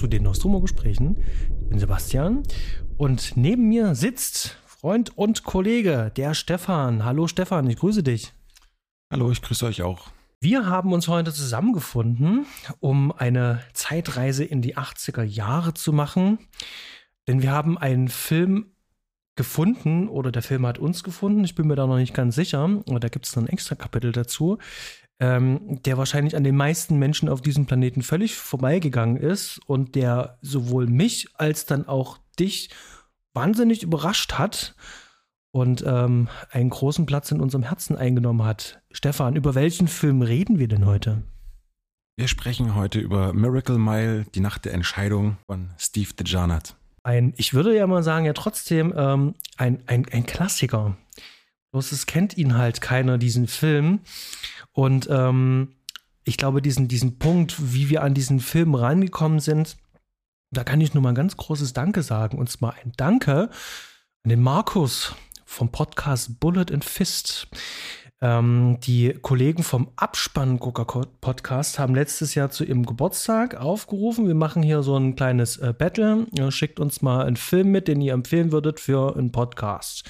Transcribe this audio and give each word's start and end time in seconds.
zu 0.00 0.06
den 0.06 0.22
Nostromo-Gesprächen. 0.22 1.18
Ich 1.60 1.68
bin 1.68 1.78
Sebastian 1.78 2.42
und 2.96 3.36
neben 3.36 3.68
mir 3.68 3.94
sitzt 3.94 4.56
Freund 4.64 5.14
und 5.18 5.44
Kollege, 5.44 6.10
der 6.16 6.32
Stefan. 6.32 7.04
Hallo 7.04 7.26
Stefan, 7.26 7.68
ich 7.68 7.76
grüße 7.76 8.02
dich. 8.02 8.32
Hallo, 9.12 9.30
ich 9.30 9.42
grüße 9.42 9.66
euch 9.66 9.82
auch. 9.82 10.08
Wir 10.40 10.64
haben 10.64 10.94
uns 10.94 11.06
heute 11.06 11.34
zusammengefunden, 11.34 12.46
um 12.78 13.12
eine 13.12 13.60
Zeitreise 13.74 14.42
in 14.42 14.62
die 14.62 14.78
80er 14.78 15.22
Jahre 15.22 15.74
zu 15.74 15.92
machen. 15.92 16.38
Denn 17.28 17.42
wir 17.42 17.50
haben 17.50 17.76
einen 17.76 18.08
Film 18.08 18.72
gefunden 19.36 20.08
oder 20.08 20.32
der 20.32 20.42
Film 20.42 20.66
hat 20.66 20.78
uns 20.78 21.04
gefunden. 21.04 21.44
Ich 21.44 21.54
bin 21.54 21.66
mir 21.66 21.76
da 21.76 21.86
noch 21.86 21.98
nicht 21.98 22.14
ganz 22.14 22.36
sicher. 22.36 22.64
Aber 22.88 23.00
da 23.00 23.08
gibt 23.08 23.26
es 23.26 23.36
noch 23.36 23.42
ein 23.42 23.50
extra 23.50 23.74
Kapitel 23.74 24.12
dazu 24.12 24.56
ähm, 25.20 25.80
der 25.84 25.98
wahrscheinlich 25.98 26.34
an 26.34 26.44
den 26.44 26.56
meisten 26.56 26.98
Menschen 26.98 27.28
auf 27.28 27.42
diesem 27.42 27.66
Planeten 27.66 28.02
völlig 28.02 28.34
vorbeigegangen 28.36 29.16
ist 29.16 29.60
und 29.66 29.94
der 29.94 30.38
sowohl 30.40 30.86
mich 30.86 31.28
als 31.34 31.66
dann 31.66 31.86
auch 31.86 32.18
dich 32.38 32.70
wahnsinnig 33.34 33.82
überrascht 33.82 34.34
hat 34.34 34.74
und 35.52 35.84
ähm, 35.86 36.28
einen 36.50 36.70
großen 36.70 37.06
Platz 37.06 37.30
in 37.30 37.40
unserem 37.40 37.64
Herzen 37.64 37.96
eingenommen 37.96 38.44
hat. 38.44 38.80
Stefan, 38.90 39.36
über 39.36 39.54
welchen 39.54 39.88
Film 39.88 40.22
reden 40.22 40.58
wir 40.58 40.68
denn 40.68 40.86
heute? 40.86 41.22
Wir 42.16 42.28
sprechen 42.28 42.74
heute 42.74 42.98
über 42.98 43.32
Miracle 43.32 43.78
Mile, 43.78 44.24
die 44.34 44.40
Nacht 44.40 44.64
der 44.64 44.74
Entscheidung 44.74 45.38
von 45.46 45.70
Steve 45.78 46.12
DeJarnett. 46.14 46.76
Ein, 47.02 47.32
ich 47.36 47.54
würde 47.54 47.74
ja 47.74 47.86
mal 47.86 48.02
sagen, 48.02 48.26
ja 48.26 48.32
trotzdem 48.32 48.92
ähm, 48.96 49.34
ein, 49.56 49.82
ein, 49.86 50.06
ein 50.10 50.26
Klassiker. 50.26 50.96
Bloß 51.72 51.92
es 51.92 52.06
kennt 52.06 52.36
ihn 52.36 52.58
halt 52.58 52.80
keiner, 52.80 53.16
diesen 53.16 53.46
Film. 53.46 54.00
Und 54.72 55.08
ähm, 55.10 55.76
ich 56.24 56.36
glaube, 56.36 56.62
diesen, 56.62 56.88
diesen 56.88 57.18
Punkt, 57.18 57.74
wie 57.74 57.88
wir 57.88 58.02
an 58.02 58.14
diesen 58.14 58.40
Film 58.40 58.74
rangekommen 58.74 59.40
sind, 59.40 59.76
da 60.50 60.64
kann 60.64 60.80
ich 60.80 60.94
nur 60.94 61.02
mal 61.02 61.10
ein 61.10 61.14
ganz 61.14 61.36
großes 61.36 61.72
Danke 61.72 62.02
sagen. 62.02 62.38
Und 62.38 62.50
zwar 62.50 62.74
ein 62.74 62.92
Danke 62.96 63.50
an 64.24 64.30
den 64.30 64.42
Markus 64.42 65.14
vom 65.44 65.70
Podcast 65.70 66.40
Bullet 66.40 66.66
and 66.72 66.84
Fist. 66.84 67.48
Ähm, 68.22 68.78
die 68.82 69.14
Kollegen 69.14 69.62
vom 69.62 69.92
Abspann-Podcast 69.96 71.78
haben 71.78 71.94
letztes 71.94 72.34
Jahr 72.34 72.50
zu 72.50 72.64
ihrem 72.64 72.84
Geburtstag 72.84 73.56
aufgerufen. 73.56 74.26
Wir 74.26 74.34
machen 74.34 74.62
hier 74.62 74.82
so 74.82 74.96
ein 74.96 75.16
kleines 75.16 75.56
äh, 75.56 75.72
Battle. 75.76 76.26
Ihr 76.36 76.50
schickt 76.50 76.80
uns 76.80 77.00
mal 77.00 77.24
einen 77.24 77.36
Film 77.36 77.70
mit, 77.70 77.88
den 77.88 78.02
ihr 78.02 78.12
empfehlen 78.12 78.52
würdet 78.52 78.78
für 78.78 79.16
einen 79.16 79.32
Podcast. 79.32 80.04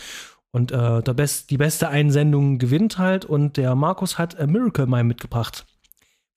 Und 0.53 0.73
äh, 0.73 1.03
der 1.03 1.15
Best, 1.15 1.51
die 1.51 1.56
beste 1.56 1.89
Einsendung 1.89 2.59
gewinnt 2.59 2.98
halt. 2.98 3.25
Und 3.25 3.56
der 3.56 3.75
Markus 3.75 4.19
hat 4.19 4.39
A 4.39 4.47
Miracle 4.47 4.87
Mile 4.87 5.05
mitgebracht. 5.05 5.67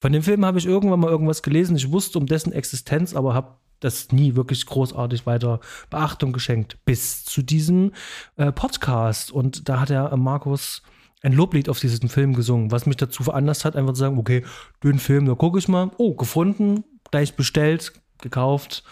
Von 0.02 0.11
dem 0.11 0.22
Film 0.22 0.45
habe 0.45 0.59
ich 0.59 0.66
irgendwann 0.66 1.00
mal 1.00 1.09
irgendwas 1.09 1.42
gelesen. 1.42 1.75
Ich 1.75 1.91
wusste 1.91 2.19
um 2.19 2.25
dessen 2.25 2.52
Existenz, 2.53 3.16
aber 3.16 3.34
habe 3.34 3.57
das 3.79 4.12
nie 4.12 4.35
wirklich 4.35 4.66
großartig 4.66 5.25
weiter 5.25 5.59
Beachtung 5.90 6.34
geschenkt. 6.34 6.78
Bis 6.85 7.25
zu 7.25 7.41
diesem 7.41 7.91
äh, 8.35 8.52
Podcast. 8.52 9.31
Und 9.31 9.69
da 9.69 9.79
hat 9.79 9.90
der 9.90 10.12
äh, 10.12 10.18
Markus 10.18 10.84
ein 11.22 11.34
Loblied 11.34 11.69
auf 11.69 11.79
diesen 11.79 12.09
Film 12.09 12.34
gesungen, 12.34 12.72
was 12.72 12.85
mich 12.85 12.97
dazu 12.97 13.23
veranlasst 13.23 13.66
hat, 13.66 13.75
einfach 13.75 13.94
zu 13.94 14.00
sagen, 14.00 14.18
okay, 14.18 14.44
den 14.84 15.00
Film, 15.00 15.25
da 15.25 15.35
gucke 15.35 15.57
ich 15.57 15.68
mal. 15.68 15.91
Oh, 15.97 16.16
gefunden, 16.16 16.84
gleich 17.12 17.35
bestellt, 17.35 17.94
gekauft, 18.22 18.84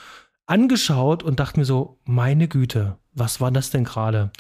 angeschaut 0.46 1.24
und 1.24 1.40
dachte 1.40 1.60
mir 1.60 1.66
so, 1.66 2.00
meine 2.06 2.48
Güte, 2.48 2.98
was 3.14 3.42
war 3.42 3.52
das 3.52 3.70
denn 3.70 3.84
gerade? 3.84 4.31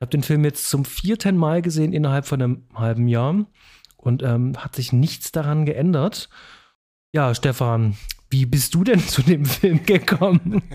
Ich 0.00 0.02
habe 0.02 0.12
den 0.12 0.22
Film 0.22 0.46
jetzt 0.46 0.70
zum 0.70 0.86
vierten 0.86 1.36
Mal 1.36 1.60
gesehen 1.60 1.92
innerhalb 1.92 2.24
von 2.24 2.40
einem 2.40 2.64
halben 2.74 3.06
Jahr 3.06 3.44
und 3.98 4.22
ähm, 4.22 4.56
hat 4.56 4.74
sich 4.74 4.94
nichts 4.94 5.30
daran 5.30 5.66
geändert. 5.66 6.30
Ja, 7.12 7.34
Stefan, 7.34 7.98
wie 8.30 8.46
bist 8.46 8.74
du 8.74 8.82
denn 8.82 9.00
zu 9.06 9.20
dem 9.20 9.44
Film 9.44 9.84
gekommen? 9.84 10.62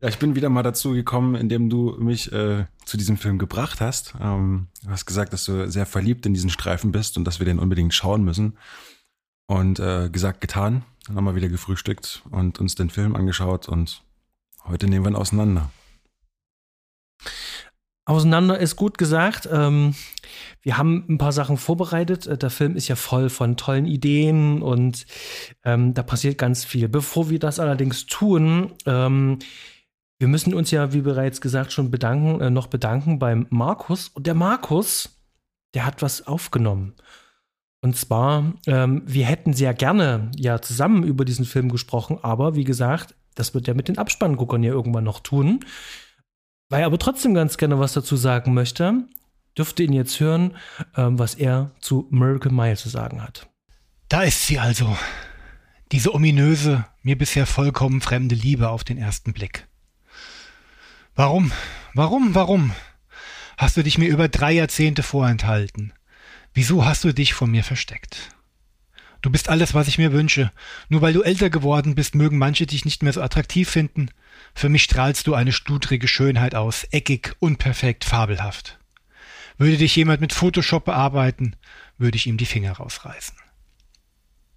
Ja, 0.00 0.08
ich 0.08 0.18
bin 0.20 0.36
wieder 0.36 0.48
mal 0.48 0.62
dazu 0.62 0.92
gekommen, 0.92 1.34
indem 1.34 1.68
du 1.70 1.96
mich 1.98 2.30
äh, 2.30 2.66
zu 2.84 2.96
diesem 2.96 3.16
Film 3.16 3.36
gebracht 3.36 3.80
hast. 3.80 4.14
Ähm, 4.20 4.68
du 4.84 4.90
hast 4.90 5.06
gesagt, 5.06 5.32
dass 5.32 5.44
du 5.44 5.68
sehr 5.68 5.86
verliebt 5.86 6.24
in 6.24 6.34
diesen 6.34 6.50
Streifen 6.50 6.92
bist 6.92 7.16
und 7.16 7.24
dass 7.24 7.40
wir 7.40 7.46
den 7.46 7.58
unbedingt 7.58 7.92
schauen 7.92 8.22
müssen. 8.22 8.56
Und 9.48 9.80
äh, 9.80 10.08
gesagt, 10.08 10.40
getan. 10.40 10.84
Dann 11.08 11.16
haben 11.16 11.24
wir 11.24 11.34
wieder 11.34 11.48
gefrühstückt 11.48 12.22
und 12.30 12.60
uns 12.60 12.76
den 12.76 12.90
Film 12.90 13.16
angeschaut 13.16 13.68
und 13.68 14.04
heute 14.66 14.86
nehmen 14.86 15.04
wir 15.04 15.10
ihn 15.10 15.16
auseinander. 15.16 15.68
Auseinander 18.08 18.58
ist 18.58 18.76
gut 18.76 18.96
gesagt. 18.96 19.46
Ähm, 19.52 19.94
wir 20.62 20.78
haben 20.78 21.04
ein 21.10 21.18
paar 21.18 21.32
Sachen 21.32 21.58
vorbereitet. 21.58 22.26
Äh, 22.26 22.38
der 22.38 22.48
Film 22.48 22.74
ist 22.74 22.88
ja 22.88 22.96
voll 22.96 23.28
von 23.28 23.58
tollen 23.58 23.84
Ideen 23.84 24.62
und 24.62 25.04
ähm, 25.62 25.92
da 25.92 26.02
passiert 26.02 26.38
ganz 26.38 26.64
viel. 26.64 26.88
Bevor 26.88 27.28
wir 27.28 27.38
das 27.38 27.60
allerdings 27.60 28.06
tun, 28.06 28.72
ähm, 28.86 29.40
wir 30.18 30.26
müssen 30.26 30.54
uns 30.54 30.70
ja, 30.70 30.94
wie 30.94 31.02
bereits 31.02 31.42
gesagt, 31.42 31.70
schon 31.70 31.90
bedanken, 31.90 32.40
äh, 32.40 32.48
noch 32.48 32.68
bedanken 32.68 33.18
beim 33.18 33.46
Markus. 33.50 34.08
Und 34.08 34.26
der 34.26 34.34
Markus, 34.34 35.20
der 35.74 35.84
hat 35.84 36.00
was 36.00 36.26
aufgenommen. 36.26 36.94
Und 37.82 37.94
zwar, 37.94 38.54
wir 38.64 39.24
hätten 39.24 39.52
sehr 39.52 39.72
gerne 39.72 40.32
ja 40.34 40.60
zusammen 40.60 41.04
über 41.04 41.24
diesen 41.24 41.44
Film 41.44 41.70
gesprochen, 41.70 42.18
aber 42.22 42.56
wie 42.56 42.64
gesagt, 42.64 43.14
das 43.36 43.54
wird 43.54 43.68
er 43.68 43.74
mit 43.74 43.86
den 43.86 43.98
Abspannguckern 43.98 44.64
ja 44.64 44.72
irgendwann 44.72 45.04
noch 45.04 45.20
tun. 45.20 45.60
Weil 46.68 46.80
er 46.80 46.86
aber 46.86 46.98
trotzdem 46.98 47.34
ganz 47.34 47.56
gerne 47.56 47.78
was 47.78 47.94
dazu 47.94 48.16
sagen 48.16 48.52
möchte, 48.52 49.06
dürfte 49.56 49.82
ihn 49.82 49.92
jetzt 49.92 50.20
hören, 50.20 50.56
ähm, 50.96 51.18
was 51.18 51.34
er 51.34 51.72
zu 51.80 52.06
Miracle 52.10 52.52
Mile 52.52 52.76
zu 52.76 52.88
sagen 52.88 53.22
hat. 53.22 53.48
Da 54.08 54.22
ist 54.22 54.46
sie 54.46 54.58
also. 54.58 54.96
Diese 55.92 56.14
ominöse, 56.14 56.84
mir 57.02 57.16
bisher 57.16 57.46
vollkommen 57.46 58.02
fremde 58.02 58.34
Liebe 58.34 58.68
auf 58.68 58.84
den 58.84 58.98
ersten 58.98 59.32
Blick. 59.32 59.66
Warum, 61.14 61.50
warum, 61.94 62.34
warum 62.34 62.72
hast 63.56 63.76
du 63.76 63.82
dich 63.82 63.98
mir 63.98 64.08
über 64.08 64.28
drei 64.28 64.52
Jahrzehnte 64.52 65.02
vorenthalten? 65.02 65.94
Wieso 66.52 66.84
hast 66.84 67.04
du 67.04 67.12
dich 67.12 67.32
vor 67.32 67.48
mir 67.48 67.64
versteckt? 67.64 68.30
Du 69.22 69.30
bist 69.30 69.48
alles, 69.48 69.74
was 69.74 69.88
ich 69.88 69.98
mir 69.98 70.12
wünsche. 70.12 70.52
Nur 70.88 71.02
weil 71.02 71.12
du 71.12 71.22
älter 71.22 71.50
geworden 71.50 71.94
bist, 71.94 72.14
mögen 72.14 72.38
manche 72.38 72.66
dich 72.66 72.84
nicht 72.84 73.02
mehr 73.02 73.12
so 73.12 73.22
attraktiv 73.22 73.68
finden. 73.68 74.10
Für 74.54 74.68
mich 74.68 74.82
strahlst 74.82 75.26
du 75.26 75.34
eine 75.34 75.52
studrige 75.52 76.08
Schönheit 76.08 76.54
aus, 76.54 76.84
eckig, 76.90 77.36
unperfekt, 77.38 78.04
fabelhaft. 78.04 78.78
Würde 79.56 79.76
dich 79.76 79.96
jemand 79.96 80.20
mit 80.20 80.32
Photoshop 80.32 80.84
bearbeiten, 80.84 81.56
würde 81.98 82.16
ich 82.16 82.26
ihm 82.26 82.36
die 82.36 82.46
Finger 82.46 82.72
rausreißen. 82.72 83.36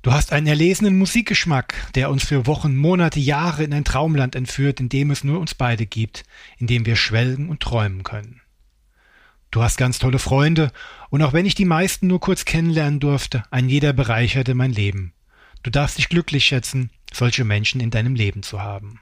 Du 0.04 0.12
hast 0.12 0.34
einen 0.34 0.48
erlesenen 0.48 0.98
Musikgeschmack, 0.98 1.76
der 1.94 2.10
uns 2.10 2.24
für 2.24 2.48
Wochen, 2.48 2.76
Monate, 2.76 3.20
Jahre 3.20 3.64
in 3.64 3.74
ein 3.74 3.84
Traumland 3.84 4.36
entführt, 4.36 4.80
in 4.80 4.90
dem 4.90 5.12
es 5.12 5.24
nur 5.24 5.40
uns 5.40 5.54
beide 5.54 5.86
gibt, 5.86 6.24
in 6.58 6.66
dem 6.66 6.88
wir 6.88 6.96
schwelgen 6.96 7.50
und 7.50 7.60
träumen 7.60 8.02
können. 8.04 8.42
Du 9.52 9.62
hast 9.62 9.78
ganz 9.78 10.00
tolle 10.00 10.18
Freunde, 10.18 10.72
und 11.10 11.22
auch 11.22 11.34
wenn 11.34 11.46
ich 11.46 11.56
die 11.56 11.66
meisten 11.66 12.08
nur 12.08 12.20
kurz 12.20 12.46
kennenlernen 12.46 13.00
durfte, 13.00 13.44
ein 13.52 13.70
jeder 13.70 13.94
bereicherte 13.94 14.56
mein 14.56 14.72
Leben. 14.72 15.14
Du 15.62 15.70
darfst 15.70 16.00
dich 16.00 16.10
glücklich 16.10 16.46
schätzen, 16.46 16.90
solche 17.14 17.44
Menschen 17.44 17.80
in 17.82 17.92
deinem 17.92 18.16
Leben 18.16 18.42
zu 18.42 18.62
haben. 18.62 19.02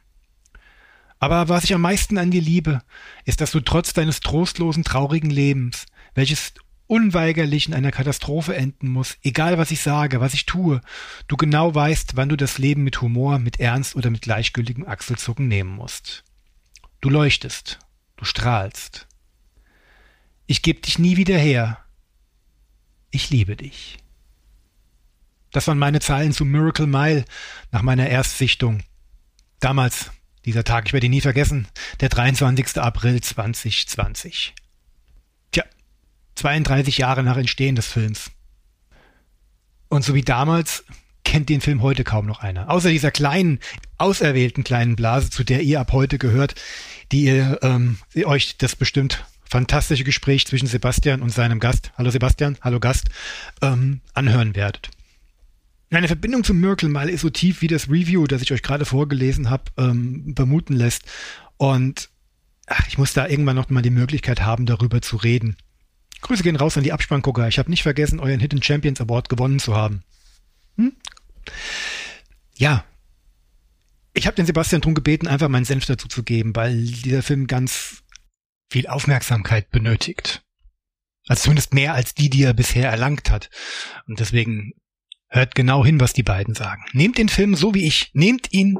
Aber 1.19 1.49
was 1.49 1.65
ich 1.65 1.73
am 1.73 1.81
meisten 1.81 2.17
an 2.17 2.31
dir 2.31 2.41
liebe, 2.41 2.81
ist, 3.25 3.41
dass 3.41 3.51
du 3.51 3.59
trotz 3.59 3.93
deines 3.93 4.21
trostlosen, 4.21 4.83
traurigen 4.83 5.29
Lebens, 5.29 5.85
welches 6.15 6.53
unweigerlich 6.87 7.67
in 7.67 7.73
einer 7.73 7.91
Katastrophe 7.91 8.55
enden 8.55 8.89
muss, 8.89 9.17
egal 9.21 9.57
was 9.57 9.69
ich 9.69 9.81
sage, 9.81 10.21
was 10.21 10.33
ich 10.33 10.45
tue, 10.47 10.81
du 11.27 11.37
genau 11.37 11.75
weißt, 11.75 12.15
wann 12.15 12.29
du 12.29 12.35
das 12.35 12.57
Leben 12.57 12.83
mit 12.83 13.01
Humor, 13.01 13.37
mit 13.37 13.59
Ernst 13.59 13.95
oder 13.95 14.09
mit 14.09 14.23
gleichgültigem 14.23 14.87
Achselzucken 14.87 15.47
nehmen 15.47 15.69
musst. 15.69 16.23
Du 17.01 17.09
leuchtest, 17.09 17.79
du 18.17 18.25
strahlst. 18.25 19.07
Ich 20.47 20.63
geb 20.63 20.81
dich 20.81 20.97
nie 20.97 21.15
wieder 21.15 21.37
her. 21.37 21.77
Ich 23.11 23.29
liebe 23.29 23.55
dich. 23.55 23.97
Das 25.51 25.67
waren 25.67 25.79
meine 25.79 25.99
Zeilen 25.99 26.31
zu 26.31 26.43
Miracle 26.43 26.87
Mile 26.87 27.25
nach 27.71 27.83
meiner 27.83 28.07
Erstsichtung. 28.07 28.81
Damals, 29.59 30.11
dieser 30.45 30.63
Tag, 30.63 30.87
ich 30.87 30.93
werde 30.93 31.07
ihn 31.07 31.11
nie 31.11 31.21
vergessen, 31.21 31.67
der 31.99 32.09
23. 32.09 32.77
April 32.77 33.21
2020. 33.21 34.53
Tja, 35.51 35.63
32 36.35 36.97
Jahre 36.97 37.23
nach 37.23 37.37
Entstehen 37.37 37.75
des 37.75 37.87
Films. 37.87 38.31
Und 39.89 40.03
so 40.03 40.13
wie 40.13 40.21
damals 40.21 40.85
kennt 41.23 41.49
den 41.49 41.61
Film 41.61 41.81
heute 41.81 42.03
kaum 42.03 42.25
noch 42.25 42.39
einer. 42.39 42.69
Außer 42.69 42.89
dieser 42.89 43.11
kleinen, 43.11 43.59
auserwählten 43.97 44.63
kleinen 44.63 44.95
Blase, 44.95 45.29
zu 45.29 45.43
der 45.43 45.61
ihr 45.61 45.79
ab 45.79 45.91
heute 45.91 46.17
gehört, 46.17 46.55
die 47.11 47.25
ihr 47.25 47.59
ähm, 47.61 47.97
euch 48.25 48.57
das 48.57 48.75
bestimmt 48.75 49.25
fantastische 49.49 50.03
Gespräch 50.03 50.45
zwischen 50.45 50.67
Sebastian 50.67 51.21
und 51.21 51.31
seinem 51.31 51.59
Gast, 51.59 51.91
hallo 51.97 52.11
Sebastian, 52.11 52.57
hallo 52.61 52.79
Gast, 52.79 53.09
ähm, 53.61 54.01
anhören 54.13 54.55
werdet. 54.55 54.91
Eine 55.91 56.07
Verbindung 56.07 56.43
zum 56.43 56.59
Miracle 56.59 56.89
mal 56.89 57.09
ist 57.09 57.21
so 57.21 57.29
tief 57.31 57.61
wie 57.61 57.67
das 57.67 57.89
Review, 57.89 58.27
das 58.27 58.41
ich 58.43 58.51
euch 58.51 58.61
gerade 58.61 58.85
vorgelesen 58.85 59.49
habe, 59.49 59.63
ähm, 59.77 60.33
vermuten 60.35 60.73
lässt. 60.73 61.03
Und 61.57 62.09
ach, 62.67 62.87
ich 62.87 62.97
muss 62.99 63.13
da 63.13 63.27
irgendwann 63.27 63.55
noch 63.55 63.69
mal 63.69 63.81
die 63.81 63.89
Möglichkeit 63.89 64.41
haben, 64.41 64.65
darüber 64.67 65.01
zu 65.01 65.17
reden. 65.17 65.57
Grüße 66.21 66.43
gehen 66.43 66.57
raus 66.57 66.77
an 66.77 66.83
die 66.83 66.93
Abspanngucker. 66.93 67.47
Ich 67.47 67.57
habe 67.57 67.69
nicht 67.71 67.81
vergessen, 67.83 68.19
euren 68.19 68.39
Hidden 68.39 68.61
Champions 68.61 69.01
Award 69.01 69.29
gewonnen 69.29 69.59
zu 69.59 69.75
haben. 69.75 70.03
Hm? 70.77 70.93
Ja, 72.55 72.85
Ich 74.13 74.27
habe 74.27 74.35
den 74.35 74.45
Sebastian 74.45 74.81
drum 74.81 74.95
gebeten, 74.95 75.27
einfach 75.27 75.47
meinen 75.47 75.65
Senf 75.65 75.85
dazu 75.85 76.07
zu 76.07 76.23
geben, 76.23 76.55
weil 76.55 76.83
dieser 76.85 77.23
Film 77.23 77.47
ganz 77.47 78.03
viel 78.71 78.87
Aufmerksamkeit 78.87 79.69
benötigt. 79.71 80.43
Also 81.27 81.43
zumindest 81.43 81.73
mehr 81.73 81.93
als 81.93 82.15
die, 82.15 82.29
die 82.29 82.43
er 82.43 82.53
bisher 82.53 82.89
erlangt 82.89 83.29
hat. 83.29 83.49
Und 84.07 84.19
deswegen 84.19 84.73
hört 85.29 85.55
genau 85.55 85.85
hin, 85.85 85.99
was 85.99 86.13
die 86.13 86.23
beiden 86.23 86.55
sagen. 86.55 86.83
Nehmt 86.93 87.17
den 87.17 87.29
Film 87.29 87.55
so 87.55 87.73
wie 87.73 87.85
ich. 87.85 88.11
Nehmt 88.13 88.51
ihn, 88.51 88.77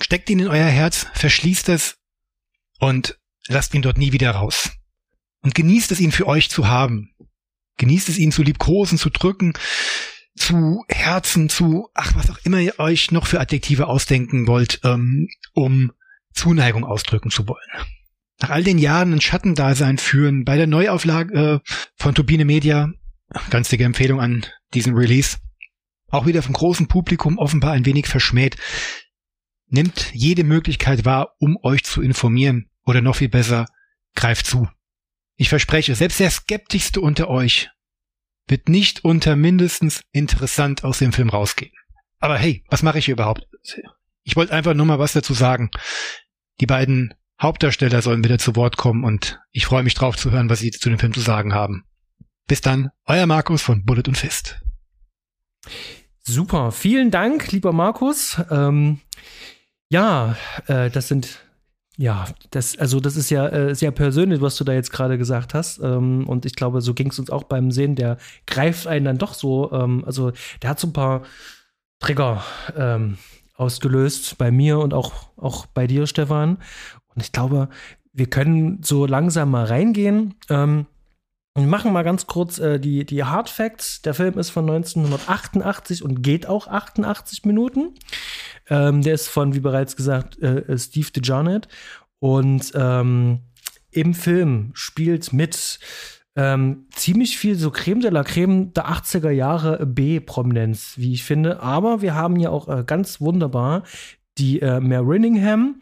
steckt 0.00 0.28
ihn 0.28 0.40
in 0.40 0.48
euer 0.48 0.66
Herz, 0.66 1.06
verschließt 1.14 1.68
es 1.70 1.98
und 2.78 3.18
lasst 3.46 3.74
ihn 3.74 3.82
dort 3.82 3.98
nie 3.98 4.12
wieder 4.12 4.32
raus. 4.32 4.70
Und 5.42 5.54
genießt 5.54 5.92
es 5.92 6.00
ihn 6.00 6.12
für 6.12 6.26
euch 6.26 6.50
zu 6.50 6.68
haben. 6.68 7.14
Genießt 7.76 8.08
es 8.08 8.18
ihn 8.18 8.32
zu 8.32 8.42
liebkosen, 8.42 8.98
zu 8.98 9.08
drücken, 9.08 9.52
zu 10.36 10.84
Herzen, 10.88 11.48
zu, 11.48 11.88
ach, 11.94 12.14
was 12.16 12.30
auch 12.30 12.38
immer 12.44 12.58
ihr 12.58 12.78
euch 12.78 13.12
noch 13.12 13.26
für 13.26 13.40
Adjektive 13.40 13.86
ausdenken 13.86 14.48
wollt, 14.48 14.80
ähm, 14.84 15.28
um 15.54 15.92
Zuneigung 16.32 16.84
ausdrücken 16.84 17.30
zu 17.30 17.46
wollen. 17.46 17.86
Nach 18.40 18.50
all 18.50 18.62
den 18.64 18.78
Jahren 18.78 19.12
ein 19.12 19.20
Schattendasein 19.20 19.98
führen, 19.98 20.44
bei 20.44 20.56
der 20.56 20.66
Neuauflage 20.66 21.62
äh, 21.64 21.70
von 21.96 22.14
Turbine 22.14 22.44
Media, 22.44 22.90
ganz 23.50 23.68
dicke 23.68 23.84
Empfehlung 23.84 24.20
an 24.20 24.46
diesen 24.74 24.94
Release, 24.94 25.38
auch 26.10 26.26
wieder 26.26 26.42
vom 26.42 26.54
großen 26.54 26.88
Publikum 26.88 27.38
offenbar 27.38 27.72
ein 27.72 27.86
wenig 27.86 28.06
verschmäht, 28.06 28.56
nimmt 29.68 30.12
jede 30.14 30.44
Möglichkeit 30.44 31.04
wahr, 31.04 31.34
um 31.38 31.58
euch 31.62 31.84
zu 31.84 32.02
informieren 32.02 32.70
oder 32.84 33.00
noch 33.02 33.16
viel 33.16 33.28
besser, 33.28 33.66
greift 34.14 34.46
zu. 34.46 34.68
Ich 35.36 35.48
verspreche, 35.48 35.94
selbst 35.94 36.20
der 36.20 36.30
skeptischste 36.30 37.00
unter 37.00 37.28
euch 37.28 37.70
wird 38.48 38.68
nicht 38.68 39.04
unter 39.04 39.36
mindestens 39.36 40.02
interessant 40.12 40.84
aus 40.84 40.98
dem 40.98 41.12
Film 41.12 41.28
rausgehen. 41.28 41.72
Aber 42.18 42.38
hey, 42.38 42.64
was 42.68 42.82
mache 42.82 42.98
ich 42.98 43.04
hier 43.04 43.14
überhaupt? 43.14 43.46
Ich 44.24 44.36
wollte 44.36 44.52
einfach 44.52 44.74
nur 44.74 44.86
mal 44.86 44.98
was 44.98 45.12
dazu 45.12 45.34
sagen. 45.34 45.70
Die 46.60 46.66
beiden 46.66 47.14
Hauptdarsteller 47.40 48.02
sollen 48.02 48.24
wieder 48.24 48.38
zu 48.38 48.56
Wort 48.56 48.76
kommen 48.76 49.04
und 49.04 49.38
ich 49.52 49.66
freue 49.66 49.84
mich 49.84 49.94
drauf 49.94 50.16
zu 50.16 50.30
hören, 50.30 50.50
was 50.50 50.58
sie 50.58 50.70
zu 50.70 50.88
dem 50.88 50.98
Film 50.98 51.12
zu 51.12 51.20
sagen 51.20 51.54
haben. 51.54 51.84
Bis 52.48 52.60
dann, 52.60 52.90
euer 53.04 53.26
Markus 53.26 53.62
von 53.62 53.84
Bullet 53.84 54.08
und 54.08 54.16
Fist. 54.18 54.60
Super, 56.22 56.72
vielen 56.72 57.10
Dank, 57.10 57.52
lieber 57.52 57.72
Markus. 57.72 58.40
Ähm, 58.50 59.00
ja, 59.88 60.36
äh, 60.66 60.90
das 60.90 61.08
sind 61.08 61.40
ja, 62.00 62.26
das, 62.52 62.78
also 62.78 63.00
das 63.00 63.16
ist 63.16 63.28
ja 63.28 63.48
äh, 63.48 63.74
sehr 63.74 63.90
persönlich, 63.90 64.40
was 64.40 64.56
du 64.56 64.62
da 64.62 64.72
jetzt 64.72 64.92
gerade 64.92 65.18
gesagt 65.18 65.52
hast. 65.52 65.80
Ähm, 65.82 66.28
und 66.28 66.46
ich 66.46 66.54
glaube, 66.54 66.80
so 66.80 66.94
ging 66.94 67.10
es 67.10 67.18
uns 67.18 67.28
auch 67.28 67.42
beim 67.42 67.72
Sehen. 67.72 67.96
Der 67.96 68.18
greift 68.46 68.86
einen 68.86 69.04
dann 69.04 69.18
doch 69.18 69.34
so, 69.34 69.72
ähm, 69.72 70.04
also 70.06 70.30
der 70.62 70.70
hat 70.70 70.78
so 70.78 70.86
ein 70.86 70.92
paar 70.92 71.22
Trigger 71.98 72.44
ähm, 72.76 73.18
ausgelöst 73.56 74.38
bei 74.38 74.52
mir 74.52 74.78
und 74.78 74.94
auch, 74.94 75.30
auch 75.36 75.66
bei 75.66 75.88
dir, 75.88 76.06
Stefan. 76.06 76.58
Und 77.14 77.22
ich 77.22 77.32
glaube, 77.32 77.68
wir 78.12 78.26
können 78.26 78.80
so 78.84 79.04
langsam 79.04 79.50
mal 79.50 79.64
reingehen. 79.64 80.34
Ähm, 80.48 80.86
wir 81.60 81.66
machen 81.66 81.92
mal 81.92 82.04
ganz 82.04 82.26
kurz 82.26 82.58
äh, 82.58 82.78
die, 82.78 83.04
die 83.04 83.24
Hard 83.24 83.48
Facts. 83.48 84.02
Der 84.02 84.14
Film 84.14 84.38
ist 84.38 84.50
von 84.50 84.68
1988 84.68 86.02
und 86.02 86.22
geht 86.22 86.46
auch 86.46 86.66
88 86.66 87.44
Minuten. 87.44 87.94
Ähm, 88.68 89.02
der 89.02 89.14
ist 89.14 89.28
von, 89.28 89.54
wie 89.54 89.60
bereits 89.60 89.96
gesagt, 89.96 90.38
äh, 90.40 90.78
Steve 90.78 91.10
DeJarnett. 91.10 91.68
Und 92.18 92.72
ähm, 92.74 93.40
im 93.90 94.14
Film 94.14 94.70
spielt 94.74 95.32
mit 95.32 95.78
ähm, 96.36 96.86
ziemlich 96.92 97.36
viel 97.36 97.56
so 97.56 97.70
Creme 97.70 98.00
de 98.00 98.10
la 98.10 98.22
Creme 98.22 98.72
der 98.72 98.88
80er 98.88 99.30
Jahre 99.30 99.84
B-Prominenz, 99.84 100.94
wie 100.96 101.12
ich 101.12 101.24
finde. 101.24 101.62
Aber 101.62 102.00
wir 102.00 102.14
haben 102.14 102.36
ja 102.36 102.50
auch 102.50 102.68
äh, 102.68 102.84
ganz 102.86 103.20
wunderbar 103.20 103.82
die 104.38 104.60
äh, 104.60 104.80
Mare 104.80 105.06
Rinningham, 105.06 105.80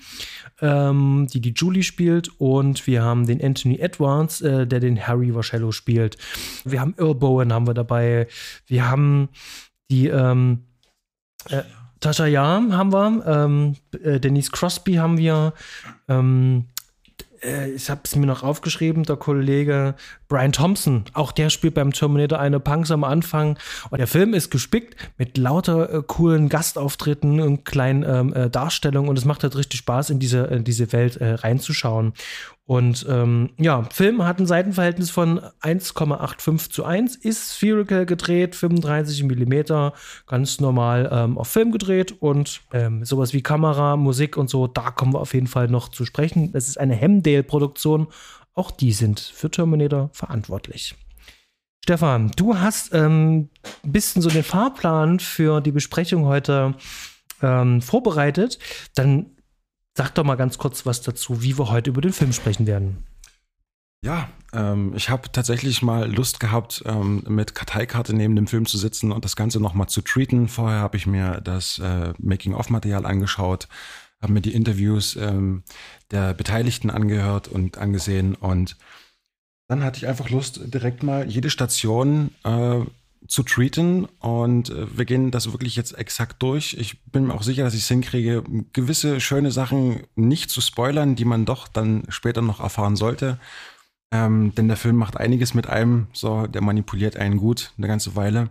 ähm, 0.60 1.26
die 1.32 1.40
die 1.40 1.52
Julie 1.54 1.82
spielt, 1.82 2.30
und 2.40 2.86
wir 2.86 3.02
haben 3.02 3.26
den 3.26 3.42
Anthony 3.42 3.78
Edwards, 3.78 4.40
äh, 4.40 4.66
der 4.66 4.80
den 4.80 5.06
Harry 5.06 5.34
Vascello 5.34 5.72
spielt. 5.72 6.16
Wir 6.64 6.80
haben 6.80 6.94
Earl 6.98 7.14
Bowen 7.14 7.52
haben 7.52 7.66
wir 7.66 7.74
dabei. 7.74 8.26
Wir 8.66 8.88
haben 8.88 9.28
die 9.90 10.08
ähm, 10.08 10.64
äh, 11.48 11.62
Tasha 12.00 12.26
Yam 12.26 12.72
haben 12.74 12.92
wir, 12.92 13.26
ähm, 13.26 13.76
äh, 14.02 14.20
Denise 14.20 14.50
Crosby 14.50 14.94
haben 14.94 15.18
wir, 15.18 15.54
ähm, 16.08 16.66
äh, 17.46 17.70
ich 17.70 17.88
habe 17.88 18.00
es 18.04 18.16
mir 18.16 18.26
noch 18.26 18.42
aufgeschrieben, 18.42 19.04
der 19.04 19.16
Kollege 19.16 19.94
Brian 20.28 20.52
Thompson, 20.52 21.04
auch 21.12 21.32
der 21.32 21.50
spielt 21.50 21.74
beim 21.74 21.92
Terminator 21.92 22.38
eine 22.38 22.60
Punks 22.60 22.90
am 22.90 23.04
Anfang. 23.04 23.58
Und 23.90 23.98
der 23.98 24.06
Film 24.06 24.34
ist 24.34 24.50
gespickt 24.50 24.96
mit 25.18 25.38
lauter 25.38 25.92
äh, 25.92 26.02
coolen 26.06 26.48
Gastauftritten 26.48 27.40
und 27.40 27.64
kleinen 27.64 28.02
ähm, 28.02 28.34
äh, 28.34 28.50
Darstellungen 28.50 29.08
und 29.08 29.18
es 29.18 29.24
macht 29.24 29.42
halt 29.42 29.56
richtig 29.56 29.78
Spaß, 29.78 30.10
in 30.10 30.18
diese, 30.18 30.44
in 30.46 30.64
diese 30.64 30.92
Welt 30.92 31.16
äh, 31.16 31.34
reinzuschauen. 31.34 32.12
Und 32.66 33.06
ähm, 33.08 33.50
ja, 33.58 33.84
Film 33.92 34.24
hat 34.24 34.40
ein 34.40 34.46
Seitenverhältnis 34.46 35.10
von 35.10 35.38
1,85 35.62 36.70
zu 36.70 36.84
1, 36.84 37.14
ist 37.14 37.52
spherical 37.52 38.06
gedreht, 38.06 38.56
35 38.56 39.22
Millimeter, 39.22 39.92
ganz 40.26 40.58
normal 40.58 41.08
ähm, 41.12 41.38
auf 41.38 41.46
Film 41.46 41.70
gedreht 41.70 42.20
und 42.20 42.62
ähm, 42.72 43.04
sowas 43.04 43.32
wie 43.32 43.42
Kamera, 43.42 43.96
Musik 43.96 44.36
und 44.36 44.50
so, 44.50 44.66
da 44.66 44.90
kommen 44.90 45.14
wir 45.14 45.20
auf 45.20 45.32
jeden 45.32 45.46
Fall 45.46 45.68
noch 45.68 45.90
zu 45.90 46.04
sprechen. 46.04 46.50
Das 46.50 46.66
ist 46.66 46.76
eine 46.76 46.96
Hemdale-Produktion, 46.96 48.08
auch 48.54 48.72
die 48.72 48.92
sind 48.92 49.20
für 49.20 49.48
Terminator 49.48 50.10
verantwortlich. 50.12 50.96
Stefan, 51.84 52.32
du 52.34 52.58
hast 52.58 52.92
ähm, 52.92 53.48
ein 53.84 53.92
bisschen 53.92 54.22
so 54.22 54.28
den 54.28 54.42
Fahrplan 54.42 55.20
für 55.20 55.60
die 55.60 55.70
Besprechung 55.70 56.24
heute 56.24 56.74
ähm, 57.42 57.80
vorbereitet. 57.80 58.58
Dann 58.96 59.35
Sag 59.96 60.10
doch 60.10 60.24
mal 60.24 60.34
ganz 60.34 60.58
kurz 60.58 60.84
was 60.84 61.00
dazu, 61.00 61.42
wie 61.42 61.58
wir 61.58 61.70
heute 61.70 61.88
über 61.88 62.02
den 62.02 62.12
Film 62.12 62.34
sprechen 62.34 62.66
werden. 62.66 63.06
Ja, 64.04 64.28
ähm, 64.52 64.92
ich 64.94 65.08
habe 65.08 65.32
tatsächlich 65.32 65.80
mal 65.80 66.12
Lust 66.14 66.38
gehabt, 66.38 66.82
ähm, 66.84 67.24
mit 67.26 67.54
Karteikarte 67.54 68.14
neben 68.14 68.36
dem 68.36 68.46
Film 68.46 68.66
zu 68.66 68.76
sitzen 68.76 69.10
und 69.10 69.24
das 69.24 69.36
Ganze 69.36 69.58
nochmal 69.58 69.88
zu 69.88 70.02
treaten. 70.02 70.48
Vorher 70.48 70.80
habe 70.80 70.98
ich 70.98 71.06
mir 71.06 71.40
das 71.40 71.78
äh, 71.78 72.12
Making-of-Material 72.18 73.06
angeschaut, 73.06 73.68
habe 74.20 74.34
mir 74.34 74.42
die 74.42 74.52
Interviews 74.52 75.16
ähm, 75.16 75.62
der 76.10 76.34
Beteiligten 76.34 76.90
angehört 76.90 77.48
und 77.48 77.78
angesehen 77.78 78.34
und 78.34 78.76
dann 79.66 79.82
hatte 79.82 79.96
ich 79.96 80.06
einfach 80.06 80.28
Lust, 80.28 80.60
direkt 80.62 81.02
mal 81.04 81.26
jede 81.26 81.48
Station 81.48 82.32
äh, 82.44 82.80
zu 83.28 83.42
treaten 83.42 84.06
und 84.20 84.70
äh, 84.70 84.96
wir 84.96 85.04
gehen 85.04 85.30
das 85.30 85.52
wirklich 85.52 85.76
jetzt 85.76 85.96
exakt 85.98 86.42
durch. 86.42 86.76
Ich 86.78 87.02
bin 87.04 87.26
mir 87.26 87.34
auch 87.34 87.42
sicher, 87.42 87.64
dass 87.64 87.74
ich 87.74 87.82
es 87.82 87.88
hinkriege, 87.88 88.44
gewisse 88.72 89.20
schöne 89.20 89.50
Sachen 89.50 90.04
nicht 90.14 90.50
zu 90.50 90.60
spoilern, 90.60 91.16
die 91.16 91.24
man 91.24 91.44
doch 91.44 91.68
dann 91.68 92.04
später 92.08 92.42
noch 92.42 92.60
erfahren 92.60 92.96
sollte. 92.96 93.38
Ähm, 94.12 94.54
denn 94.54 94.68
der 94.68 94.76
Film 94.76 94.96
macht 94.96 95.16
einiges 95.16 95.54
mit 95.54 95.66
einem, 95.66 96.06
so, 96.12 96.46
der 96.46 96.62
manipuliert 96.62 97.16
einen 97.16 97.38
gut 97.38 97.72
eine 97.76 97.88
ganze 97.88 98.14
Weile. 98.14 98.50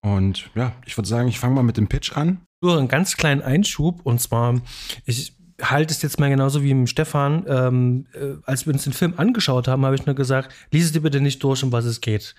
Und 0.00 0.50
ja, 0.54 0.72
ich 0.86 0.96
würde 0.96 1.08
sagen, 1.08 1.28
ich 1.28 1.38
fange 1.38 1.54
mal 1.54 1.62
mit 1.62 1.76
dem 1.76 1.88
Pitch 1.88 2.16
an. 2.16 2.40
Nur 2.62 2.78
einen 2.78 2.88
ganz 2.88 3.16
kleinen 3.16 3.42
Einschub 3.42 4.00
und 4.04 4.20
zwar, 4.20 4.60
ich 5.04 5.36
halte 5.60 5.92
es 5.92 6.02
jetzt 6.02 6.20
mal 6.20 6.28
genauso 6.28 6.62
wie 6.62 6.74
mit 6.74 6.88
Stefan. 6.88 7.44
Ähm, 7.48 8.06
äh, 8.14 8.36
als 8.44 8.66
wir 8.66 8.72
uns 8.72 8.84
den 8.84 8.92
Film 8.92 9.14
angeschaut 9.16 9.68
haben, 9.68 9.84
habe 9.84 9.94
ich 9.94 10.06
nur 10.06 10.14
gesagt, 10.14 10.54
lies 10.70 10.86
es 10.86 10.92
dir 10.92 11.00
bitte 11.00 11.20
nicht 11.20 11.42
durch, 11.42 11.62
um 11.62 11.72
was 11.72 11.84
es 11.84 12.00
geht. 12.00 12.34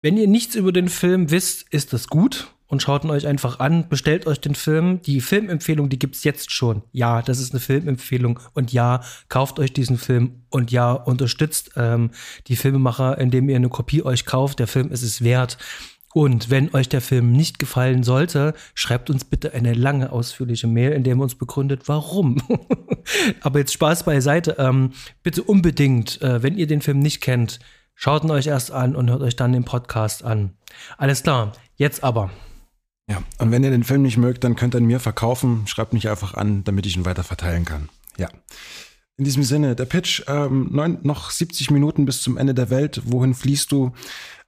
Wenn 0.00 0.16
ihr 0.16 0.28
nichts 0.28 0.54
über 0.54 0.70
den 0.70 0.88
Film 0.88 1.32
wisst, 1.32 1.66
ist 1.72 1.92
das 1.92 2.06
gut 2.06 2.54
und 2.68 2.82
schaut 2.82 3.02
ihn 3.02 3.10
euch 3.10 3.26
einfach 3.26 3.58
an. 3.58 3.88
Bestellt 3.88 4.28
euch 4.28 4.40
den 4.40 4.54
Film. 4.54 5.02
Die 5.02 5.20
Filmempfehlung, 5.20 5.88
die 5.88 5.98
gibt's 5.98 6.22
jetzt 6.22 6.52
schon. 6.52 6.82
Ja, 6.92 7.20
das 7.20 7.40
ist 7.40 7.52
eine 7.52 7.58
Filmempfehlung. 7.58 8.38
Und 8.54 8.72
ja, 8.72 9.00
kauft 9.28 9.58
euch 9.58 9.72
diesen 9.72 9.98
Film. 9.98 10.42
Und 10.50 10.70
ja, 10.70 10.92
unterstützt 10.92 11.72
ähm, 11.74 12.12
die 12.46 12.54
Filmemacher, 12.54 13.18
indem 13.18 13.48
ihr 13.48 13.56
eine 13.56 13.70
Kopie 13.70 14.04
euch 14.04 14.24
kauft. 14.24 14.60
Der 14.60 14.68
Film 14.68 14.92
ist 14.92 15.02
es 15.02 15.24
wert. 15.24 15.58
Und 16.14 16.48
wenn 16.48 16.72
euch 16.74 16.88
der 16.88 17.00
Film 17.00 17.32
nicht 17.32 17.58
gefallen 17.58 18.04
sollte, 18.04 18.54
schreibt 18.74 19.10
uns 19.10 19.24
bitte 19.24 19.52
eine 19.52 19.74
lange, 19.74 20.12
ausführliche 20.12 20.68
Mail, 20.68 20.92
in 20.92 21.02
der 21.02 21.16
ihr 21.16 21.20
uns 21.20 21.34
begründet, 21.34 21.82
warum. 21.86 22.40
Aber 23.40 23.58
jetzt 23.58 23.72
Spaß 23.72 24.04
beiseite. 24.04 24.56
Ähm, 24.58 24.92
bitte 25.24 25.42
unbedingt, 25.42 26.22
äh, 26.22 26.40
wenn 26.42 26.56
ihr 26.56 26.68
den 26.68 26.82
Film 26.82 27.00
nicht 27.00 27.20
kennt, 27.20 27.58
Schaut 28.00 28.22
ihn 28.22 28.30
euch 28.30 28.46
erst 28.46 28.70
an 28.70 28.94
und 28.94 29.10
hört 29.10 29.22
euch 29.22 29.34
dann 29.34 29.52
den 29.52 29.64
Podcast 29.64 30.22
an. 30.22 30.52
Alles 30.98 31.24
klar, 31.24 31.50
jetzt 31.74 32.04
aber. 32.04 32.30
Ja, 33.10 33.24
und 33.38 33.50
wenn 33.50 33.64
ihr 33.64 33.72
den 33.72 33.82
Film 33.82 34.02
nicht 34.02 34.18
mögt, 34.18 34.44
dann 34.44 34.54
könnt 34.54 34.76
ihr 34.76 34.78
ihn 34.78 34.86
mir 34.86 35.00
verkaufen. 35.00 35.66
Schreibt 35.66 35.92
mich 35.92 36.08
einfach 36.08 36.34
an, 36.34 36.62
damit 36.62 36.86
ich 36.86 36.96
ihn 36.96 37.04
weiter 37.04 37.24
verteilen 37.24 37.64
kann. 37.64 37.88
Ja. 38.16 38.28
In 39.16 39.24
diesem 39.24 39.42
Sinne, 39.42 39.74
der 39.74 39.86
Pitch, 39.86 40.22
ähm, 40.28 40.68
neun, 40.70 40.98
noch 41.02 41.32
70 41.32 41.72
Minuten 41.72 42.04
bis 42.04 42.22
zum 42.22 42.36
Ende 42.36 42.54
der 42.54 42.70
Welt. 42.70 43.02
Wohin 43.04 43.34
fließt 43.34 43.72
du? 43.72 43.90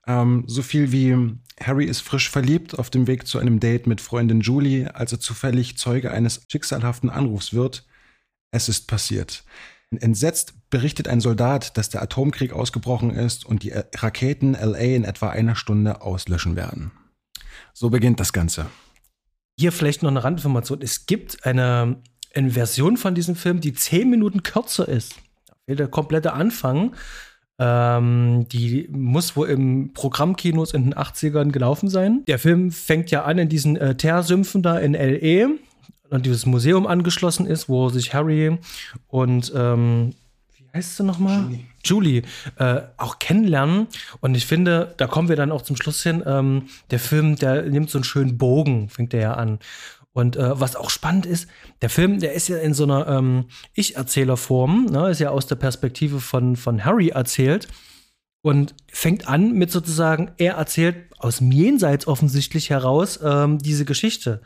Ähm, 0.07 0.45
so 0.47 0.62
viel 0.62 0.92
wie 0.92 1.37
Harry 1.61 1.87
ist 1.87 2.02
frisch 2.02 2.30
verliebt 2.30 2.78
auf 2.78 2.88
dem 2.88 3.09
Weg 3.09 3.26
zu 3.26 3.40
einem 3.40 3.59
Date 3.59 3.88
mit 3.88 4.00
Freundin 4.00 4.42
Julie, 4.42 4.95
als 4.95 5.11
er 5.11 5.19
zufällig 5.19 5.76
Zeuge 5.76 6.12
eines 6.12 6.47
schicksalhaften 6.47 7.11
Anrufs 7.11 7.52
wird. 7.52 7.85
Es 8.52 8.69
ist 8.69 8.87
passiert. 8.87 9.42
Entsetzt 9.99 10.54
berichtet 10.70 11.09
ein 11.09 11.20
Soldat, 11.20 11.76
dass 11.76 11.88
der 11.88 12.00
Atomkrieg 12.00 12.52
ausgebrochen 12.52 13.11
ist 13.11 13.44
und 13.44 13.64
die 13.64 13.73
Raketen 13.97 14.52
LA 14.52 14.78
in 14.78 15.04
etwa 15.04 15.30
einer 15.30 15.56
Stunde 15.56 16.02
auslöschen 16.02 16.54
werden. 16.54 16.92
So 17.73 17.90
beginnt 17.90 18.20
das 18.20 18.32
Ganze. 18.32 18.66
hier 19.59 19.73
vielleicht 19.73 20.02
noch 20.02 20.11
eine 20.11 20.23
Randinformation. 20.23 20.80
Es 20.80 21.06
gibt 21.06 21.44
eine, 21.44 21.97
eine 22.35 22.50
Version 22.50 22.97
von 22.97 23.14
diesem 23.14 23.35
Film, 23.35 23.61
die 23.61 23.73
zehn 23.73 24.09
Minuten 24.09 24.42
kürzer 24.42 24.88
ist. 24.88 25.16
Da 25.47 25.54
fehlt 25.66 25.80
der 25.80 25.88
komplette 25.88 26.32
Anfang. 26.32 26.94
Ähm, 27.59 28.47
die 28.49 28.88
muss 28.90 29.37
wohl 29.37 29.49
im 29.50 29.92
Programmkinos 29.92 30.73
in 30.73 30.85
den 30.85 30.94
80ern 30.94 31.50
gelaufen 31.50 31.90
sein. 31.90 32.25
Der 32.26 32.38
Film 32.38 32.70
fängt 32.70 33.11
ja 33.11 33.25
an 33.25 33.38
in 33.38 33.49
diesen 33.50 33.76
äh, 33.76 33.97
Teersümpfen 33.97 34.62
da 34.62 34.78
in 34.78 34.94
L.E. 34.94 35.47
und 36.10 36.26
dieses 36.26 36.46
Museum 36.46 36.86
angeschlossen 36.86 37.46
ist, 37.46 37.68
wo 37.68 37.88
sich 37.88 38.14
Harry 38.14 38.58
und 39.08 39.52
ähm, 39.54 40.14
wie 40.56 40.66
heißt 40.78 40.96
sie 40.96 41.04
nochmal? 41.04 41.42
Julie. 41.42 41.64
Julie 41.84 42.22
äh, 42.56 42.82
auch 42.96 43.18
kennenlernen. 43.18 43.88
Und 44.20 44.36
ich 44.36 44.46
finde, 44.46 44.94
da 44.98 45.06
kommen 45.06 45.28
wir 45.28 45.36
dann 45.36 45.50
auch 45.50 45.62
zum 45.62 45.76
Schluss 45.76 46.02
hin. 46.02 46.22
Ähm, 46.26 46.68
der 46.90 47.00
Film, 47.00 47.36
der 47.36 47.62
nimmt 47.62 47.90
so 47.90 47.98
einen 47.98 48.04
schönen 48.04 48.38
Bogen, 48.38 48.88
fängt 48.88 49.12
der 49.12 49.20
ja 49.20 49.32
an. 49.34 49.58
Und 50.12 50.36
äh, 50.36 50.60
was 50.60 50.76
auch 50.76 50.90
spannend 50.90 51.26
ist, 51.26 51.48
der 51.82 51.90
Film, 51.90 52.20
der 52.20 52.34
ist 52.34 52.48
ja 52.48 52.58
in 52.58 52.74
so 52.74 52.84
einer 52.84 53.06
ähm, 53.06 53.46
Ich-Erzählerform, 53.74 54.86
ne, 54.86 55.10
ist 55.10 55.20
ja 55.20 55.30
aus 55.30 55.46
der 55.46 55.54
Perspektive 55.56 56.20
von, 56.20 56.56
von 56.56 56.84
Harry 56.84 57.08
erzählt 57.08 57.68
und 58.42 58.74
fängt 58.88 59.28
an 59.28 59.52
mit 59.52 59.70
sozusagen, 59.70 60.32
er 60.38 60.54
erzählt 60.54 60.96
aus 61.18 61.38
dem 61.38 61.52
Jenseits 61.52 62.06
offensichtlich 62.06 62.70
heraus 62.70 63.20
ähm, 63.22 63.58
diese 63.58 63.84
Geschichte. 63.84 64.40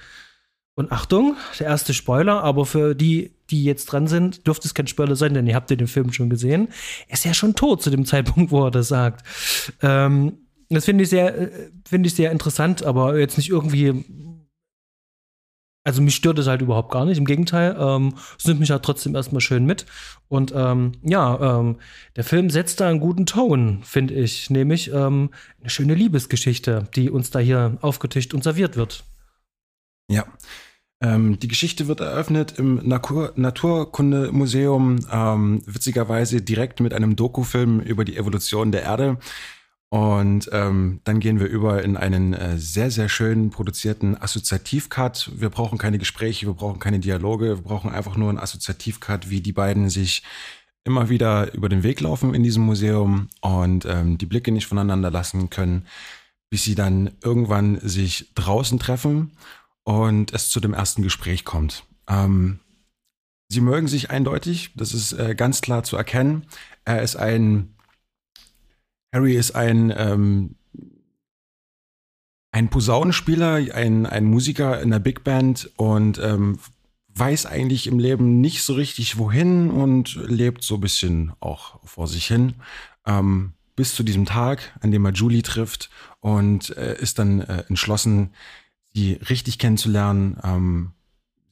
Und 0.76 0.90
Achtung, 0.90 1.36
der 1.60 1.68
erste 1.68 1.94
Spoiler, 1.94 2.42
aber 2.42 2.66
für 2.66 2.94
die, 2.94 3.30
die 3.50 3.62
jetzt 3.62 3.86
dran 3.86 4.08
sind, 4.08 4.46
dürfte 4.46 4.66
es 4.66 4.74
kein 4.74 4.88
Spoiler 4.88 5.14
sein, 5.14 5.34
denn 5.34 5.46
ihr 5.46 5.54
habt 5.54 5.70
ja 5.70 5.76
den 5.76 5.86
Film 5.86 6.12
schon 6.12 6.30
gesehen. 6.30 6.68
Er 7.06 7.14
ist 7.14 7.24
ja 7.24 7.32
schon 7.32 7.54
tot 7.54 7.82
zu 7.82 7.90
dem 7.90 8.04
Zeitpunkt, 8.06 8.50
wo 8.50 8.64
er 8.64 8.70
das 8.70 8.88
sagt. 8.88 9.24
Ähm, 9.82 10.38
das 10.68 10.84
finde 10.84 11.04
ich 11.04 11.10
sehr, 11.10 11.38
äh, 11.38 11.70
finde 11.86 12.08
ich 12.08 12.14
sehr 12.14 12.32
interessant, 12.32 12.82
aber 12.82 13.18
jetzt 13.18 13.36
nicht 13.36 13.50
irgendwie 13.50 14.04
also 15.86 16.00
mich 16.00 16.14
stört 16.14 16.38
es 16.38 16.46
halt 16.46 16.62
überhaupt 16.62 16.90
gar 16.90 17.04
nicht. 17.04 17.18
Im 17.18 17.26
Gegenteil, 17.26 17.76
ähm, 17.78 18.14
es 18.38 18.46
nimmt 18.46 18.60
mich 18.60 18.70
halt 18.70 18.82
trotzdem 18.82 19.14
erstmal 19.14 19.42
schön 19.42 19.66
mit. 19.66 19.84
Und 20.28 20.52
ähm, 20.56 20.92
ja, 21.02 21.58
ähm, 21.60 21.76
der 22.16 22.24
Film 22.24 22.48
setzt 22.48 22.80
da 22.80 22.88
einen 22.88 23.00
guten 23.00 23.26
Ton, 23.26 23.80
finde 23.84 24.14
ich. 24.14 24.48
Nämlich 24.48 24.90
ähm, 24.92 25.30
eine 25.60 25.68
schöne 25.68 25.94
Liebesgeschichte, 25.94 26.88
die 26.96 27.10
uns 27.10 27.30
da 27.30 27.38
hier 27.38 27.76
aufgetischt 27.82 28.32
und 28.32 28.42
serviert 28.42 28.76
wird. 28.76 29.04
Ja. 30.08 30.24
Ähm, 31.00 31.38
die 31.38 31.48
Geschichte 31.48 31.88
wird 31.88 32.00
eröffnet 32.00 32.58
im 32.58 32.76
Natur 32.86 33.32
Naturkundemuseum, 33.36 35.00
ähm, 35.10 35.62
witzigerweise 35.66 36.40
direkt 36.40 36.80
mit 36.80 36.94
einem 36.94 37.16
Dokufilm 37.16 37.80
über 37.80 38.04
die 38.04 38.16
Evolution 38.16 38.72
der 38.72 38.82
Erde. 38.82 39.18
Und 39.90 40.48
ähm, 40.52 41.00
dann 41.04 41.20
gehen 41.20 41.38
wir 41.38 41.46
über 41.46 41.82
in 41.84 41.96
einen 41.96 42.32
äh, 42.32 42.58
sehr, 42.58 42.90
sehr 42.90 43.08
schön 43.08 43.50
produzierten 43.50 44.20
Assoziativcut. 44.20 45.30
Wir 45.36 45.50
brauchen 45.50 45.78
keine 45.78 45.98
Gespräche, 45.98 46.46
wir 46.46 46.54
brauchen 46.54 46.80
keine 46.80 46.98
Dialoge, 46.98 47.48
wir 47.48 47.62
brauchen 47.62 47.92
einfach 47.92 48.16
nur 48.16 48.30
einen 48.30 48.38
Assoziativcut, 48.38 49.30
wie 49.30 49.40
die 49.40 49.52
beiden 49.52 49.90
sich 49.90 50.22
immer 50.84 51.10
wieder 51.10 51.54
über 51.54 51.68
den 51.68 51.82
Weg 51.82 52.00
laufen 52.00 52.34
in 52.34 52.42
diesem 52.42 52.64
Museum 52.64 53.28
und 53.40 53.84
ähm, 53.84 54.18
die 54.18 54.26
Blicke 54.26 54.52
nicht 54.52 54.66
voneinander 54.66 55.10
lassen 55.10 55.48
können, 55.50 55.86
bis 56.50 56.64
sie 56.64 56.74
dann 56.74 57.12
irgendwann 57.22 57.78
sich 57.80 58.32
draußen 58.34 58.78
treffen 58.78 59.32
und 59.84 60.32
es 60.32 60.50
zu 60.50 60.60
dem 60.60 60.74
ersten 60.74 61.02
Gespräch 61.02 61.44
kommt. 61.44 61.84
Ähm, 62.08 62.60
sie 63.48 63.60
mögen 63.60 63.88
sich 63.88 64.10
eindeutig, 64.10 64.72
das 64.74 64.92
ist 64.92 65.12
äh, 65.12 65.34
ganz 65.34 65.60
klar 65.60 65.84
zu 65.84 65.96
erkennen. 65.96 66.46
Er 66.84 67.02
ist 67.02 67.16
ein 67.16 67.74
Harry 69.14 69.36
ist 69.36 69.52
ein, 69.52 69.94
ähm, 69.96 70.56
ein 72.50 72.68
Posaunenspieler, 72.68 73.72
ein, 73.72 74.06
ein 74.06 74.24
Musiker 74.24 74.82
in 74.82 74.90
der 74.90 74.98
Big 74.98 75.22
Band 75.22 75.70
und 75.76 76.18
ähm, 76.18 76.58
weiß 77.14 77.46
eigentlich 77.46 77.86
im 77.86 78.00
Leben 78.00 78.40
nicht 78.40 78.64
so 78.64 78.74
richtig 78.74 79.16
wohin 79.16 79.70
und 79.70 80.16
lebt 80.16 80.64
so 80.64 80.74
ein 80.74 80.80
bisschen 80.80 81.32
auch 81.38 81.78
vor 81.84 82.08
sich 82.08 82.26
hin. 82.26 82.54
Ähm, 83.06 83.52
bis 83.76 83.94
zu 83.94 84.02
diesem 84.02 84.24
Tag, 84.24 84.76
an 84.80 84.90
dem 84.90 85.04
er 85.04 85.12
Julie 85.12 85.42
trifft 85.42 85.90
und 86.18 86.76
äh, 86.76 86.98
ist 87.00 87.20
dann 87.20 87.40
äh, 87.40 87.62
entschlossen, 87.68 88.30
sie 88.94 89.14
richtig 89.28 89.58
kennenzulernen. 89.58 90.38
Ähm, 90.42 90.92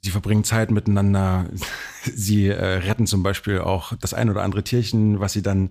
sie 0.00 0.10
verbringen 0.10 0.44
Zeit 0.44 0.70
miteinander. 0.70 1.46
sie 2.02 2.48
äh, 2.48 2.78
retten 2.78 3.06
zum 3.06 3.22
Beispiel 3.22 3.60
auch 3.60 3.92
das 4.00 4.14
ein 4.14 4.30
oder 4.30 4.42
andere 4.42 4.64
Tierchen, 4.64 5.20
was 5.20 5.32
sie 5.32 5.42
dann 5.42 5.70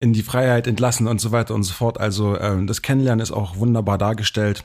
in 0.00 0.12
die 0.12 0.22
Freiheit 0.22 0.66
entlassen 0.66 1.06
und 1.06 1.20
so 1.20 1.30
weiter 1.30 1.54
und 1.54 1.62
so 1.62 1.74
fort. 1.74 2.00
Also 2.00 2.38
ähm, 2.38 2.66
das 2.66 2.82
Kennenlernen 2.82 3.22
ist 3.22 3.30
auch 3.30 3.56
wunderbar 3.56 3.98
dargestellt. 3.98 4.64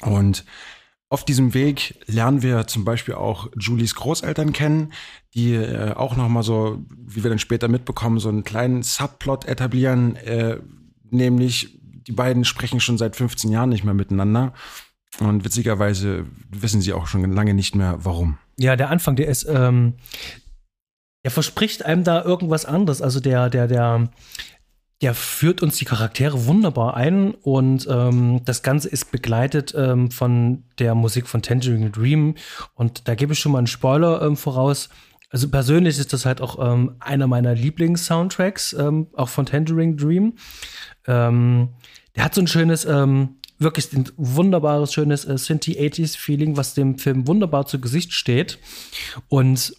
Und 0.00 0.44
auf 1.08 1.24
diesem 1.24 1.54
Weg 1.54 2.00
lernen 2.06 2.42
wir 2.42 2.66
zum 2.66 2.84
Beispiel 2.84 3.14
auch 3.14 3.48
Julies 3.58 3.94
Großeltern 3.94 4.52
kennen, 4.52 4.92
die 5.34 5.54
äh, 5.54 5.92
auch 5.92 6.16
nochmal 6.16 6.42
so, 6.42 6.84
wie 6.96 7.22
wir 7.22 7.30
dann 7.30 7.38
später 7.38 7.68
mitbekommen, 7.68 8.18
so 8.18 8.28
einen 8.28 8.44
kleinen 8.44 8.82
Subplot 8.82 9.44
etablieren, 9.44 10.16
äh, 10.16 10.58
nämlich 11.10 11.78
die 11.82 12.12
beiden 12.12 12.44
sprechen 12.44 12.80
schon 12.80 12.98
seit 12.98 13.16
15 13.16 13.50
Jahren 13.50 13.68
nicht 13.68 13.84
mehr 13.84 13.94
miteinander. 13.94 14.52
Und 15.18 15.44
witzigerweise 15.44 16.26
wissen 16.50 16.80
sie 16.80 16.92
auch 16.92 17.06
schon 17.06 17.30
lange 17.32 17.54
nicht 17.54 17.74
mehr, 17.74 17.98
warum. 18.02 18.38
Ja, 18.58 18.76
der 18.76 18.90
Anfang, 18.90 19.16
der 19.16 19.28
ist, 19.28 19.46
ähm, 19.48 19.94
der 21.24 21.30
verspricht 21.30 21.84
einem 21.84 22.04
da 22.04 22.22
irgendwas 22.22 22.64
anderes. 22.64 23.02
Also 23.02 23.20
der, 23.20 23.50
der, 23.50 23.66
der, 23.66 24.08
der 25.02 25.14
führt 25.14 25.62
uns 25.62 25.76
die 25.76 25.84
Charaktere 25.84 26.46
wunderbar 26.46 26.94
ein 26.94 27.32
und 27.34 27.86
ähm, 27.90 28.42
das 28.44 28.62
Ganze 28.62 28.88
ist 28.88 29.10
begleitet 29.10 29.74
ähm, 29.76 30.10
von 30.10 30.64
der 30.78 30.94
Musik 30.94 31.26
von 31.26 31.42
Tangerine 31.42 31.90
Dream. 31.90 32.36
Und 32.74 33.08
da 33.08 33.14
gebe 33.14 33.32
ich 33.32 33.38
schon 33.38 33.52
mal 33.52 33.58
einen 33.58 33.66
Spoiler 33.66 34.22
ähm, 34.22 34.36
voraus. 34.36 34.90
Also 35.30 35.48
persönlich 35.48 35.98
ist 35.98 36.12
das 36.12 36.26
halt 36.26 36.40
auch 36.40 36.58
ähm, 36.60 36.96
einer 36.98 37.26
meiner 37.26 37.54
Lieblings-Soundtracks, 37.54 38.72
ähm, 38.74 39.06
auch 39.14 39.28
von 39.28 39.46
Tangerine 39.46 39.96
Dream. 39.96 40.34
Ähm, 41.06 41.70
der 42.16 42.24
hat 42.24 42.34
so 42.34 42.40
ein 42.40 42.48
schönes, 42.48 42.84
ähm, 42.84 43.36
wirklich 43.60 43.92
ein 43.92 44.10
wunderbares, 44.16 44.92
schönes 44.92 45.24
äh, 45.24 45.36
Synthie-80s-Feeling, 45.36 46.56
was 46.56 46.74
dem 46.74 46.98
Film 46.98 47.26
wunderbar 47.26 47.66
zu 47.66 47.80
Gesicht 47.80 48.12
steht. 48.12 48.58
Und 49.28 49.74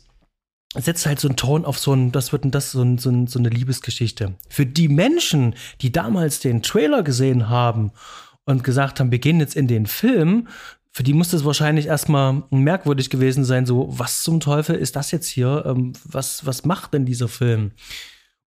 setzt 0.75 1.05
halt 1.05 1.19
so 1.19 1.27
einen 1.27 1.35
Ton 1.35 1.65
auf 1.65 1.77
so 1.77 1.93
ein, 1.93 2.11
das 2.11 2.31
wird 2.31 2.45
denn 2.45 2.51
das 2.51 2.71
so, 2.71 2.81
ein, 2.81 2.97
so, 2.97 3.09
ein, 3.09 3.27
so 3.27 3.39
eine 3.39 3.49
Liebesgeschichte. 3.49 4.35
Für 4.47 4.65
die 4.65 4.87
Menschen, 4.87 5.55
die 5.81 5.91
damals 5.91 6.39
den 6.39 6.61
Trailer 6.61 7.03
gesehen 7.03 7.49
haben 7.49 7.91
und 8.45 8.63
gesagt 8.63 8.99
haben, 8.99 9.11
wir 9.11 9.19
gehen 9.19 9.39
jetzt 9.39 9.55
in 9.55 9.67
den 9.67 9.85
Film, 9.85 10.47
für 10.93 11.03
die 11.03 11.13
muss 11.13 11.29
das 11.29 11.45
wahrscheinlich 11.45 11.87
erstmal 11.87 12.43
merkwürdig 12.49 13.09
gewesen 13.09 13.45
sein, 13.45 13.65
so, 13.65 13.87
was 13.91 14.23
zum 14.23 14.39
Teufel 14.39 14.75
ist 14.75 14.95
das 14.95 15.11
jetzt 15.11 15.27
hier? 15.27 15.63
Ähm, 15.65 15.93
was, 16.03 16.45
was 16.45 16.65
macht 16.65 16.93
denn 16.93 17.05
dieser 17.05 17.27
Film? 17.27 17.71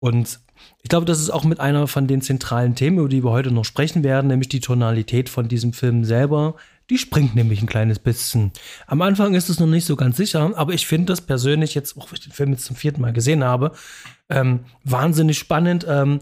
Und 0.00 0.40
ich 0.82 0.88
glaube, 0.88 1.06
das 1.06 1.20
ist 1.20 1.30
auch 1.30 1.44
mit 1.44 1.60
einer 1.60 1.86
von 1.86 2.06
den 2.06 2.20
zentralen 2.20 2.74
Themen, 2.74 2.98
über 2.98 3.08
die 3.08 3.24
wir 3.24 3.30
heute 3.30 3.50
noch 3.50 3.64
sprechen 3.64 4.04
werden, 4.04 4.26
nämlich 4.28 4.48
die 4.48 4.60
Tonalität 4.60 5.28
von 5.28 5.48
diesem 5.48 5.72
Film 5.72 6.04
selber, 6.04 6.56
die 6.90 6.98
springt 6.98 7.34
nämlich 7.34 7.62
ein 7.62 7.66
kleines 7.66 7.98
bisschen. 7.98 8.52
Am 8.86 9.00
Anfang 9.00 9.34
ist 9.34 9.48
es 9.48 9.58
noch 9.58 9.66
nicht 9.66 9.86
so 9.86 9.96
ganz 9.96 10.18
sicher, 10.18 10.52
aber 10.54 10.74
ich 10.74 10.86
finde 10.86 11.06
das 11.06 11.22
persönlich 11.22 11.74
jetzt, 11.74 11.96
auch 11.96 12.10
wenn 12.10 12.16
ich 12.16 12.24
den 12.24 12.32
Film 12.32 12.52
jetzt 12.52 12.66
zum 12.66 12.76
vierten 12.76 13.00
Mal 13.00 13.14
gesehen 13.14 13.42
habe, 13.42 13.72
ähm, 14.28 14.60
wahnsinnig 14.84 15.38
spannend, 15.38 15.86
ähm, 15.88 16.20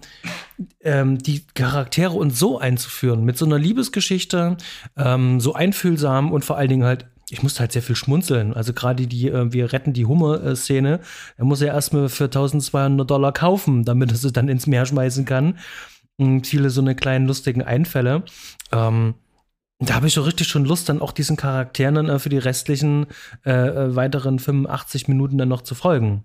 ähm, 0.81 1.19
die 1.19 1.45
Charaktere 1.55 2.13
uns 2.13 2.39
so 2.39 2.59
einzuführen, 2.59 3.25
mit 3.25 3.37
so 3.37 3.45
einer 3.45 3.59
Liebesgeschichte, 3.59 4.57
ähm, 4.97 5.41
so 5.41 5.55
einfühlsam 5.55 6.31
und 6.31 6.45
vor 6.45 6.57
allen 6.57 6.69
Dingen 6.69 6.85
halt 6.85 7.07
ich 7.33 7.43
musste 7.43 7.61
halt 7.61 7.73
sehr 7.73 7.83
viel 7.83 7.97
schmunzeln. 7.97 8.53
Also 8.53 8.75
gerade 8.75 9.07
die, 9.07 9.29
äh, 9.29 9.53
wir 9.53 9.73
retten 9.73 9.95
die 9.95 10.05
Hummer-Szene, 10.05 11.01
er 11.37 11.45
muss 11.45 11.63
ja 11.63 11.69
erstmal 11.69 12.11
für 12.11 12.25
1200 12.25 13.11
Dollar 13.11 13.33
kaufen, 13.33 13.85
damit 13.85 14.11
er 14.11 14.19
sie 14.19 14.33
dann 14.33 14.49
ins 14.49 14.67
Meer 14.67 14.85
schmeißen 14.85 15.25
kann. 15.25 15.59
Und 16.19 16.47
viele 16.47 16.69
so 16.69 16.83
eine 16.83 16.95
kleinen 16.95 17.27
lustigen 17.27 17.63
Einfälle. 17.63 18.23
Ähm, 18.71 19.15
da 19.79 19.95
habe 19.95 20.07
ich 20.07 20.13
so 20.13 20.21
richtig 20.23 20.47
schon 20.47 20.67
Lust, 20.67 20.91
dann 20.91 21.01
auch 21.01 21.13
diesen 21.13 21.37
Charakteren 21.37 21.95
dann 21.95 22.09
äh, 22.11 22.19
für 22.19 22.29
die 22.29 22.39
restlichen 22.39 23.07
äh, 23.47 23.51
äh 23.51 23.97
weiteren 23.97 24.39
85 24.39 25.09
Minuten 25.09 25.39
dann 25.39 25.49
noch 25.49 25.63
zu 25.63 25.75
folgen. 25.75 26.25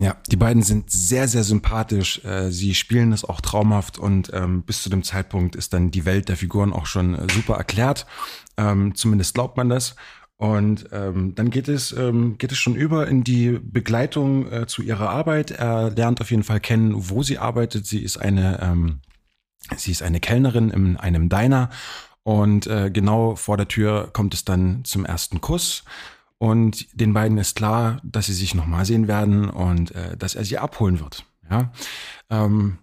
Ja, 0.00 0.16
die 0.30 0.36
beiden 0.36 0.62
sind 0.62 0.90
sehr, 0.90 1.28
sehr 1.28 1.44
sympathisch. 1.44 2.24
Äh, 2.24 2.50
sie 2.50 2.74
spielen 2.74 3.12
das 3.12 3.24
auch 3.24 3.40
traumhaft 3.40 3.98
und 3.98 4.30
ähm, 4.34 4.62
bis 4.62 4.82
zu 4.82 4.90
dem 4.90 5.02
Zeitpunkt 5.04 5.54
ist 5.54 5.72
dann 5.72 5.90
die 5.90 6.04
Welt 6.04 6.28
der 6.28 6.36
Figuren 6.36 6.72
auch 6.72 6.86
schon 6.86 7.14
äh, 7.14 7.26
super 7.32 7.54
erklärt. 7.54 8.06
Ähm, 8.56 8.94
zumindest 8.94 9.34
glaubt 9.34 9.56
man 9.56 9.68
das. 9.68 9.94
Und 10.36 10.88
ähm, 10.90 11.36
dann 11.36 11.50
geht 11.50 11.68
es, 11.68 11.92
ähm, 11.92 12.38
geht 12.38 12.50
es 12.50 12.58
schon 12.58 12.74
über 12.74 13.06
in 13.06 13.22
die 13.22 13.58
Begleitung 13.62 14.50
äh, 14.50 14.66
zu 14.66 14.82
ihrer 14.82 15.08
Arbeit. 15.10 15.52
Er 15.52 15.90
lernt 15.90 16.20
auf 16.20 16.32
jeden 16.32 16.42
Fall 16.42 16.58
kennen, 16.58 16.92
wo 17.08 17.22
sie 17.22 17.38
arbeitet. 17.38 17.86
Sie 17.86 18.02
ist 18.02 18.16
eine 18.16 18.60
ähm, 18.60 19.00
Sie 19.76 19.90
ist 19.90 20.02
eine 20.02 20.20
Kellnerin 20.20 20.70
in 20.70 20.96
einem 20.96 21.28
Diner 21.28 21.70
und 22.22 22.66
äh, 22.66 22.90
genau 22.90 23.36
vor 23.36 23.56
der 23.56 23.68
Tür 23.68 24.10
kommt 24.12 24.34
es 24.34 24.44
dann 24.44 24.84
zum 24.84 25.04
ersten 25.04 25.40
Kuss. 25.40 25.84
Und 26.38 26.88
den 27.00 27.12
beiden 27.12 27.38
ist 27.38 27.56
klar, 27.56 28.00
dass 28.02 28.26
sie 28.26 28.34
sich 28.34 28.54
nochmal 28.54 28.84
sehen 28.84 29.08
werden 29.08 29.48
und 29.48 29.92
äh, 29.92 30.16
dass 30.16 30.34
er 30.34 30.44
sie 30.44 30.58
abholen 30.58 31.00
wird. 31.00 31.24
Ja? 31.50 31.72
Ähm, 32.28 32.78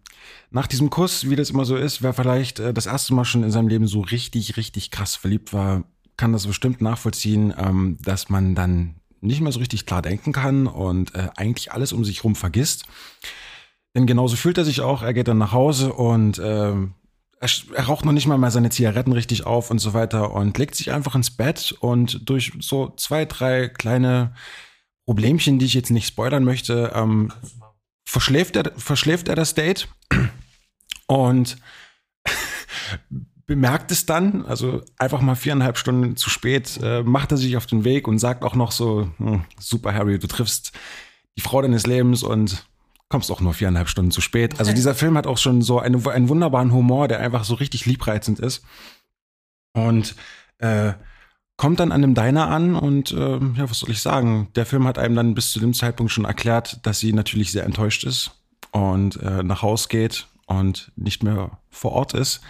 nach 0.49 0.67
diesem 0.67 0.89
Kuss, 0.89 1.29
wie 1.29 1.35
das 1.35 1.49
immer 1.49 1.65
so 1.65 1.75
ist, 1.75 2.01
wer 2.01 2.13
vielleicht 2.13 2.59
äh, 2.59 2.73
das 2.73 2.85
erste 2.85 3.13
Mal 3.13 3.25
schon 3.25 3.43
in 3.43 3.51
seinem 3.51 3.67
Leben 3.67 3.87
so 3.87 4.01
richtig, 4.01 4.57
richtig 4.57 4.91
krass 4.91 5.15
verliebt 5.15 5.53
war, 5.53 5.83
kann 6.17 6.33
das 6.33 6.47
bestimmt 6.47 6.81
nachvollziehen, 6.81 7.53
ähm, 7.57 7.97
dass 8.01 8.29
man 8.29 8.55
dann 8.55 8.95
nicht 9.21 9.41
mehr 9.41 9.51
so 9.51 9.59
richtig 9.59 9.85
klar 9.85 10.01
denken 10.01 10.33
kann 10.33 10.67
und 10.67 11.15
äh, 11.15 11.29
eigentlich 11.35 11.71
alles 11.71 11.93
um 11.93 12.03
sich 12.03 12.17
herum 12.17 12.35
vergisst. 12.35 12.85
Denn 13.95 14.05
genauso 14.05 14.35
fühlt 14.35 14.57
er 14.57 14.65
sich 14.65 14.81
auch. 14.81 15.03
Er 15.03 15.13
geht 15.13 15.27
dann 15.27 15.37
nach 15.37 15.51
Hause 15.51 15.93
und 15.93 16.39
äh, 16.39 16.73
er, 17.41 17.83
raucht 17.85 18.05
noch 18.05 18.11
nicht 18.11 18.27
mal 18.27 18.37
mal 18.37 18.51
seine 18.51 18.69
Zigaretten 18.69 19.13
richtig 19.13 19.45
auf 19.45 19.71
und 19.71 19.79
so 19.79 19.93
weiter 19.93 20.31
und 20.31 20.57
legt 20.57 20.75
sich 20.75 20.91
einfach 20.91 21.15
ins 21.15 21.31
Bett 21.31 21.75
und 21.79 22.29
durch 22.29 22.53
so 22.59 22.93
zwei, 22.95 23.25
drei 23.25 23.67
kleine 23.67 24.33
Problemchen, 25.05 25.57
die 25.57 25.65
ich 25.65 25.73
jetzt 25.73 25.89
nicht 25.89 26.07
spoilern 26.07 26.43
möchte, 26.43 26.91
ähm, 26.93 27.33
verschläft, 28.05 28.55
er, 28.55 28.71
verschläft 28.77 29.27
er 29.27 29.35
das 29.35 29.55
Date 29.55 29.87
und 31.07 31.57
bemerkt 33.47 33.91
es 33.91 34.05
dann, 34.05 34.45
also 34.45 34.83
einfach 34.97 35.21
mal 35.21 35.35
viereinhalb 35.35 35.79
Stunden 35.79 36.15
zu 36.17 36.29
spät, 36.29 36.79
äh, 36.83 37.01
macht 37.01 37.31
er 37.31 37.37
sich 37.37 37.57
auf 37.57 37.65
den 37.65 37.83
Weg 37.83 38.07
und 38.07 38.19
sagt 38.19 38.43
auch 38.43 38.55
noch 38.55 38.71
so, 38.71 39.09
hm, 39.17 39.45
super 39.59 39.93
Harry, 39.95 40.19
du 40.19 40.27
triffst 40.27 40.73
die 41.37 41.41
Frau 41.41 41.61
deines 41.61 41.87
Lebens 41.87 42.21
und 42.21 42.67
kommst 43.11 43.29
auch 43.29 43.41
nur 43.41 43.53
viereinhalb 43.53 43.89
Stunden 43.89 44.09
zu 44.09 44.21
spät. 44.21 44.59
Also 44.59 44.73
dieser 44.73 44.95
Film 44.95 45.17
hat 45.17 45.27
auch 45.27 45.37
schon 45.37 45.61
so 45.61 45.79
eine, 45.79 46.03
einen 46.09 46.29
wunderbaren 46.29 46.71
Humor, 46.71 47.07
der 47.07 47.19
einfach 47.19 47.43
so 47.43 47.55
richtig 47.55 47.85
liebreizend 47.85 48.39
ist. 48.39 48.63
Und 49.73 50.15
äh, 50.57 50.93
kommt 51.57 51.79
dann 51.79 51.91
an 51.91 52.03
einem 52.03 52.15
Diner 52.15 52.49
an 52.49 52.75
und 52.75 53.11
äh, 53.11 53.37
ja, 53.37 53.69
was 53.69 53.79
soll 53.79 53.91
ich 53.91 54.01
sagen? 54.01 54.47
Der 54.55 54.65
Film 54.65 54.87
hat 54.87 54.97
einem 54.97 55.15
dann 55.15 55.35
bis 55.35 55.51
zu 55.51 55.59
dem 55.59 55.73
Zeitpunkt 55.73 56.11
schon 56.11 56.25
erklärt, 56.25 56.79
dass 56.85 56.99
sie 56.99 57.13
natürlich 57.13 57.51
sehr 57.51 57.65
enttäuscht 57.65 58.03
ist 58.03 58.31
und 58.71 59.21
äh, 59.21 59.43
nach 59.43 59.61
Haus 59.61 59.87
geht 59.87 60.27
und 60.47 60.91
nicht 60.95 61.21
mehr 61.21 61.59
vor 61.69 61.91
Ort 61.91 62.13
ist. 62.13 62.41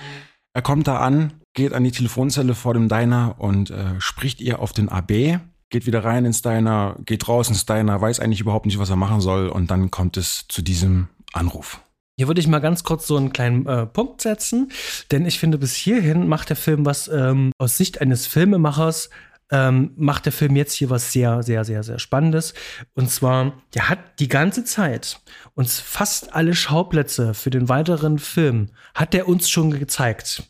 Er 0.53 0.61
kommt 0.61 0.87
da 0.87 0.99
an, 0.99 1.33
geht 1.53 1.73
an 1.73 1.83
die 1.83 1.91
Telefonzelle 1.91 2.55
vor 2.55 2.73
dem 2.73 2.87
Diner 2.87 3.35
und 3.37 3.69
äh, 3.69 3.99
spricht 3.99 4.39
ihr 4.39 4.59
auf 4.59 4.71
den 4.71 4.89
AB, 4.89 5.39
geht 5.71 5.87
wieder 5.87 6.03
rein 6.03 6.25
ins 6.25 6.43
Diner, 6.43 6.95
geht 7.05 7.27
raus 7.27 7.49
ins 7.49 7.65
Diner, 7.65 7.99
weiß 7.99 8.19
eigentlich 8.19 8.41
überhaupt 8.41 8.67
nicht, 8.67 8.77
was 8.77 8.91
er 8.91 8.95
machen 8.97 9.21
soll 9.21 9.49
und 9.49 9.71
dann 9.71 9.89
kommt 9.89 10.17
es 10.17 10.45
zu 10.47 10.61
diesem 10.61 11.07
Anruf. 11.33 11.81
Hier 12.17 12.27
würde 12.27 12.41
ich 12.41 12.47
mal 12.47 12.59
ganz 12.59 12.83
kurz 12.83 13.07
so 13.07 13.17
einen 13.17 13.33
kleinen 13.33 13.65
äh, 13.65 13.87
Punkt 13.87 14.21
setzen, 14.21 14.71
denn 15.09 15.25
ich 15.25 15.39
finde, 15.39 15.57
bis 15.57 15.73
hierhin 15.73 16.27
macht 16.27 16.49
der 16.49 16.57
Film 16.57 16.85
was 16.85 17.07
ähm, 17.07 17.51
aus 17.57 17.77
Sicht 17.77 18.01
eines 18.01 18.27
Filmemachers 18.27 19.09
ähm, 19.51 19.91
macht 19.97 20.25
der 20.25 20.31
Film 20.31 20.55
jetzt 20.55 20.73
hier 20.73 20.89
was 20.89 21.11
sehr, 21.11 21.43
sehr, 21.43 21.65
sehr, 21.65 21.83
sehr 21.83 21.99
Spannendes. 21.99 22.53
Und 22.93 23.09
zwar, 23.11 23.61
der 23.73 23.89
hat 23.89 24.19
die 24.19 24.29
ganze 24.29 24.63
Zeit 24.63 25.19
uns 25.53 25.79
fast 25.79 26.33
alle 26.33 26.55
Schauplätze 26.55 27.33
für 27.33 27.49
den 27.49 27.69
weiteren 27.69 28.17
Film, 28.17 28.69
hat 28.95 29.13
der 29.13 29.27
uns 29.27 29.49
schon 29.49 29.71
gezeigt. 29.71 30.43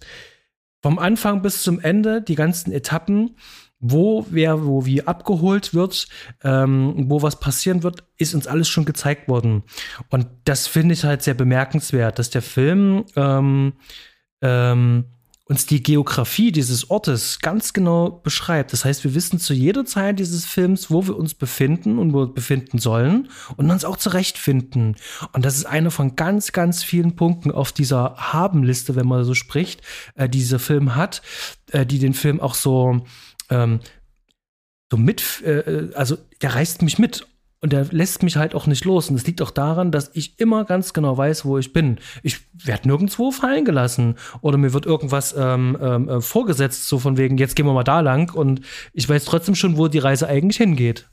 Vom 0.84 1.00
Anfang 1.00 1.42
bis 1.42 1.64
zum 1.64 1.80
Ende, 1.80 2.22
die 2.22 2.36
ganzen 2.36 2.72
Etappen, 2.72 3.36
wo 3.82 4.26
wer 4.30 4.66
wo 4.66 4.86
wie 4.86 5.06
abgeholt 5.06 5.74
wird, 5.74 6.08
ähm, 6.44 7.10
wo 7.10 7.22
was 7.22 7.40
passieren 7.40 7.84
wird, 7.84 8.04
ist 8.18 8.36
uns 8.36 8.48
alles 8.48 8.70
schon 8.70 8.86
gezeigt 8.86 9.28
worden. 9.28 9.64
Und 10.10 10.28
das 10.46 10.68
finde 10.68 10.94
ich 10.94 11.04
halt 11.04 11.24
sehr 11.24 11.34
bemerkenswert, 11.34 12.20
dass 12.20 12.30
der 12.30 12.44
Film 12.44 13.06
ähm, 13.16 13.74
ähm, 14.42 15.06
uns 15.52 15.66
die 15.66 15.84
Geografie 15.84 16.54
dieses 16.54 16.90
Ortes 16.90 17.40
ganz 17.40 17.74
genau 17.74 18.10
beschreibt. 18.10 18.72
Das 18.72 18.86
heißt, 18.86 19.04
wir 19.04 19.14
wissen 19.14 19.38
zu 19.38 19.54
jeder 19.54 19.84
Zeit 19.84 20.18
dieses 20.18 20.46
Films, 20.46 20.90
wo 20.90 21.06
wir 21.06 21.18
uns 21.18 21.34
befinden 21.34 22.00
und 22.00 22.14
wo 22.14 22.20
wir 22.20 22.34
befinden 22.34 22.78
sollen 22.78 23.28
und 23.58 23.70
uns 23.70 23.84
auch 23.84 23.98
zurechtfinden. 23.98 24.96
Und 25.34 25.44
das 25.44 25.58
ist 25.58 25.66
einer 25.66 25.92
von 25.92 26.16
ganz, 26.16 26.54
ganz 26.54 26.86
vielen 26.86 27.18
Punkten 27.18 27.52
auf 27.52 27.74
dieser 27.74 28.16
Habenliste, 28.16 28.96
wenn 28.96 29.08
man 29.08 29.26
so 29.26 29.34
spricht, 29.34 29.82
äh, 30.16 30.30
die 30.30 30.38
dieser 30.38 30.60
Film 30.60 30.96
hat, 30.96 31.22
äh, 31.72 31.86
die 31.86 32.00
den 32.00 32.14
Film 32.14 32.40
auch 32.40 32.56
so 32.56 33.02
ähm, 33.52 33.80
so 34.92 34.98
mit, 34.98 35.42
äh, 35.44 35.90
also 35.94 36.18
der 36.42 36.56
reißt 36.56 36.82
mich 36.82 37.00
mit 37.00 37.26
und 37.62 37.74
der 37.74 37.86
lässt 37.92 38.24
mich 38.24 38.38
halt 38.38 38.56
auch 38.56 38.66
nicht 38.66 38.86
los. 38.86 39.10
Und 39.10 39.16
es 39.16 39.28
liegt 39.28 39.42
auch 39.42 39.52
daran, 39.52 39.92
dass 39.92 40.10
ich 40.14 40.40
immer 40.40 40.66
ganz 40.66 40.94
genau 40.94 41.16
weiß, 41.16 41.46
wo 41.46 41.60
ich 41.60 41.74
bin. 41.74 42.00
Ich 42.24 42.40
werde 42.54 42.88
nirgendwo 42.88 43.30
fallen 43.30 43.66
gelassen. 43.66 44.16
Oder 44.42 44.58
mir 44.58 44.74
wird 44.74 44.88
irgendwas 44.88 45.36
ähm, 45.38 45.78
ähm, 45.80 46.10
äh, 46.10 46.22
vorgesetzt, 46.22 46.88
so 46.88 46.98
von 46.98 47.18
wegen, 47.18 47.38
jetzt 47.38 47.56
gehen 47.56 47.68
wir 47.68 47.74
mal 47.74 47.84
da 47.84 48.00
lang. 48.00 48.34
Und 48.34 48.62
ich 48.94 49.08
weiß 49.08 49.26
trotzdem 49.26 49.54
schon, 49.54 49.78
wo 49.78 49.88
die 49.88 50.00
Reise 50.00 50.28
eigentlich 50.28 50.58
hingeht. 50.58 51.08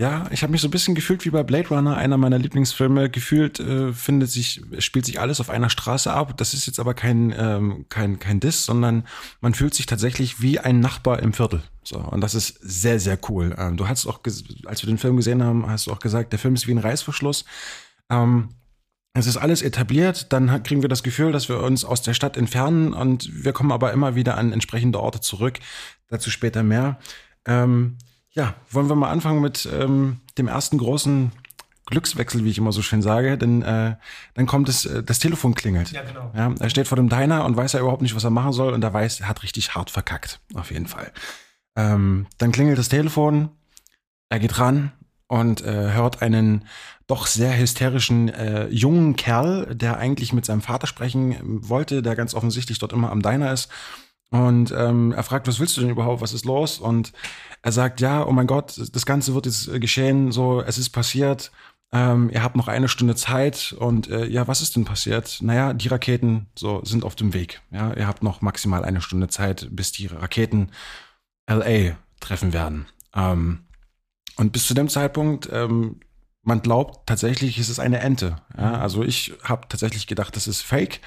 Ja, 0.00 0.26
ich 0.32 0.42
habe 0.42 0.50
mich 0.50 0.60
so 0.60 0.66
ein 0.66 0.72
bisschen 0.72 0.96
gefühlt 0.96 1.24
wie 1.24 1.30
bei 1.30 1.44
Blade 1.44 1.68
Runner, 1.68 1.96
einer 1.96 2.16
meiner 2.16 2.38
Lieblingsfilme. 2.38 3.10
Gefühlt 3.10 3.60
äh, 3.60 3.92
findet 3.92 4.28
sich, 4.28 4.60
spielt 4.80 5.06
sich 5.06 5.20
alles 5.20 5.38
auf 5.38 5.50
einer 5.50 5.70
Straße 5.70 6.12
ab. 6.12 6.36
Das 6.36 6.52
ist 6.52 6.66
jetzt 6.66 6.80
aber 6.80 6.94
kein, 6.94 7.32
ähm, 7.38 7.86
kein, 7.90 8.18
kein 8.18 8.40
Diss, 8.40 8.64
sondern 8.64 9.06
man 9.40 9.54
fühlt 9.54 9.72
sich 9.72 9.86
tatsächlich 9.86 10.42
wie 10.42 10.58
ein 10.58 10.80
Nachbar 10.80 11.20
im 11.20 11.32
Viertel. 11.32 11.62
So, 11.84 11.98
und 11.98 12.22
das 12.22 12.34
ist 12.34 12.58
sehr, 12.60 12.98
sehr 12.98 13.16
cool. 13.28 13.54
Ähm, 13.56 13.76
du 13.76 13.86
hast 13.86 14.04
auch, 14.06 14.18
als 14.64 14.82
wir 14.82 14.88
den 14.88 14.98
Film 14.98 15.16
gesehen 15.16 15.44
haben, 15.44 15.68
hast 15.68 15.86
du 15.86 15.92
auch 15.92 16.00
gesagt, 16.00 16.32
der 16.32 16.40
Film 16.40 16.54
ist 16.54 16.66
wie 16.66 16.72
ein 16.72 16.78
Reißverschluss. 16.78 17.44
Ähm, 18.10 18.48
es 19.16 19.28
ist 19.28 19.36
alles 19.36 19.62
etabliert, 19.62 20.32
dann 20.32 20.64
kriegen 20.64 20.82
wir 20.82 20.88
das 20.88 21.04
Gefühl, 21.04 21.30
dass 21.30 21.48
wir 21.48 21.60
uns 21.60 21.84
aus 21.84 22.02
der 22.02 22.14
Stadt 22.14 22.36
entfernen 22.36 22.92
und 22.92 23.44
wir 23.44 23.52
kommen 23.52 23.70
aber 23.70 23.92
immer 23.92 24.16
wieder 24.16 24.36
an 24.36 24.52
entsprechende 24.52 24.98
Orte 24.98 25.20
zurück. 25.20 25.60
Dazu 26.08 26.30
später 26.30 26.64
mehr. 26.64 26.98
Ähm, 27.46 27.96
ja, 28.34 28.54
wollen 28.70 28.88
wir 28.88 28.96
mal 28.96 29.10
anfangen 29.10 29.40
mit 29.40 29.68
ähm, 29.72 30.20
dem 30.38 30.48
ersten 30.48 30.78
großen 30.78 31.32
Glückswechsel, 31.86 32.44
wie 32.44 32.50
ich 32.50 32.58
immer 32.58 32.72
so 32.72 32.82
schön 32.82 33.02
sage, 33.02 33.36
denn 33.36 33.62
äh, 33.62 33.96
dann 34.34 34.46
kommt 34.46 34.68
es, 34.68 34.86
äh, 34.86 35.02
das 35.02 35.18
Telefon 35.18 35.54
klingelt. 35.54 35.92
Ja, 35.92 36.02
genau. 36.02 36.32
Ja, 36.34 36.52
er 36.58 36.70
steht 36.70 36.88
vor 36.88 36.96
dem 36.96 37.08
Diner 37.08 37.44
und 37.44 37.56
weiß 37.56 37.72
ja 37.72 37.80
überhaupt 37.80 38.02
nicht, 38.02 38.16
was 38.16 38.24
er 38.24 38.30
machen 38.30 38.52
soll 38.52 38.72
und 38.72 38.82
er 38.82 38.92
weiß, 38.92 39.20
er 39.20 39.28
hat 39.28 39.42
richtig 39.42 39.74
hart 39.74 39.90
verkackt, 39.90 40.40
auf 40.54 40.70
jeden 40.70 40.86
Fall. 40.86 41.12
Ähm, 41.76 42.26
dann 42.38 42.52
klingelt 42.52 42.78
das 42.78 42.88
Telefon, 42.88 43.50
er 44.30 44.38
geht 44.38 44.58
ran 44.58 44.92
und 45.26 45.62
äh, 45.62 45.92
hört 45.92 46.22
einen 46.22 46.64
doch 47.06 47.26
sehr 47.26 47.58
hysterischen 47.58 48.30
äh, 48.30 48.66
jungen 48.68 49.16
Kerl, 49.16 49.74
der 49.74 49.98
eigentlich 49.98 50.32
mit 50.32 50.46
seinem 50.46 50.62
Vater 50.62 50.86
sprechen 50.86 51.36
wollte, 51.68 52.00
der 52.00 52.16
ganz 52.16 52.34
offensichtlich 52.34 52.78
dort 52.78 52.92
immer 52.92 53.10
am 53.10 53.20
Diner 53.20 53.52
ist. 53.52 53.68
Und 54.34 54.74
ähm, 54.76 55.12
er 55.12 55.22
fragt, 55.22 55.46
was 55.46 55.60
willst 55.60 55.76
du 55.76 55.80
denn 55.80 55.90
überhaupt? 55.90 56.20
Was 56.20 56.32
ist 56.32 56.44
los? 56.44 56.80
Und 56.80 57.12
er 57.62 57.70
sagt, 57.70 58.00
ja, 58.00 58.26
oh 58.26 58.32
mein 58.32 58.48
Gott, 58.48 58.74
das 58.92 59.06
Ganze 59.06 59.32
wird 59.32 59.46
jetzt 59.46 59.68
äh, 59.68 59.78
geschehen, 59.78 60.32
so, 60.32 60.60
es 60.60 60.76
ist 60.76 60.90
passiert, 60.90 61.52
ähm, 61.92 62.30
ihr 62.30 62.42
habt 62.42 62.56
noch 62.56 62.66
eine 62.66 62.88
Stunde 62.88 63.14
Zeit 63.14 63.76
und 63.78 64.10
äh, 64.10 64.26
ja, 64.26 64.48
was 64.48 64.60
ist 64.60 64.74
denn 64.74 64.84
passiert? 64.84 65.38
Naja, 65.40 65.72
die 65.72 65.86
Raketen 65.86 66.48
so 66.56 66.84
sind 66.84 67.04
auf 67.04 67.14
dem 67.14 67.32
Weg. 67.32 67.62
Ja, 67.70 67.94
ihr 67.94 68.08
habt 68.08 68.24
noch 68.24 68.42
maximal 68.42 68.84
eine 68.84 69.00
Stunde 69.00 69.28
Zeit, 69.28 69.68
bis 69.70 69.92
die 69.92 70.06
Raketen 70.06 70.72
LA 71.48 71.96
treffen 72.18 72.52
werden. 72.52 72.86
Ähm, 73.14 73.60
und 74.34 74.52
bis 74.52 74.66
zu 74.66 74.74
dem 74.74 74.88
Zeitpunkt, 74.88 75.48
ähm, 75.52 76.00
man 76.42 76.60
glaubt 76.60 77.06
tatsächlich, 77.06 77.58
es 77.58 77.68
ist 77.68 77.78
eine 77.78 78.00
Ente. 78.00 78.42
Ja, 78.58 78.80
also 78.80 79.04
ich 79.04 79.32
habe 79.44 79.68
tatsächlich 79.68 80.08
gedacht, 80.08 80.34
das 80.34 80.48
ist 80.48 80.62
Fake. 80.62 81.00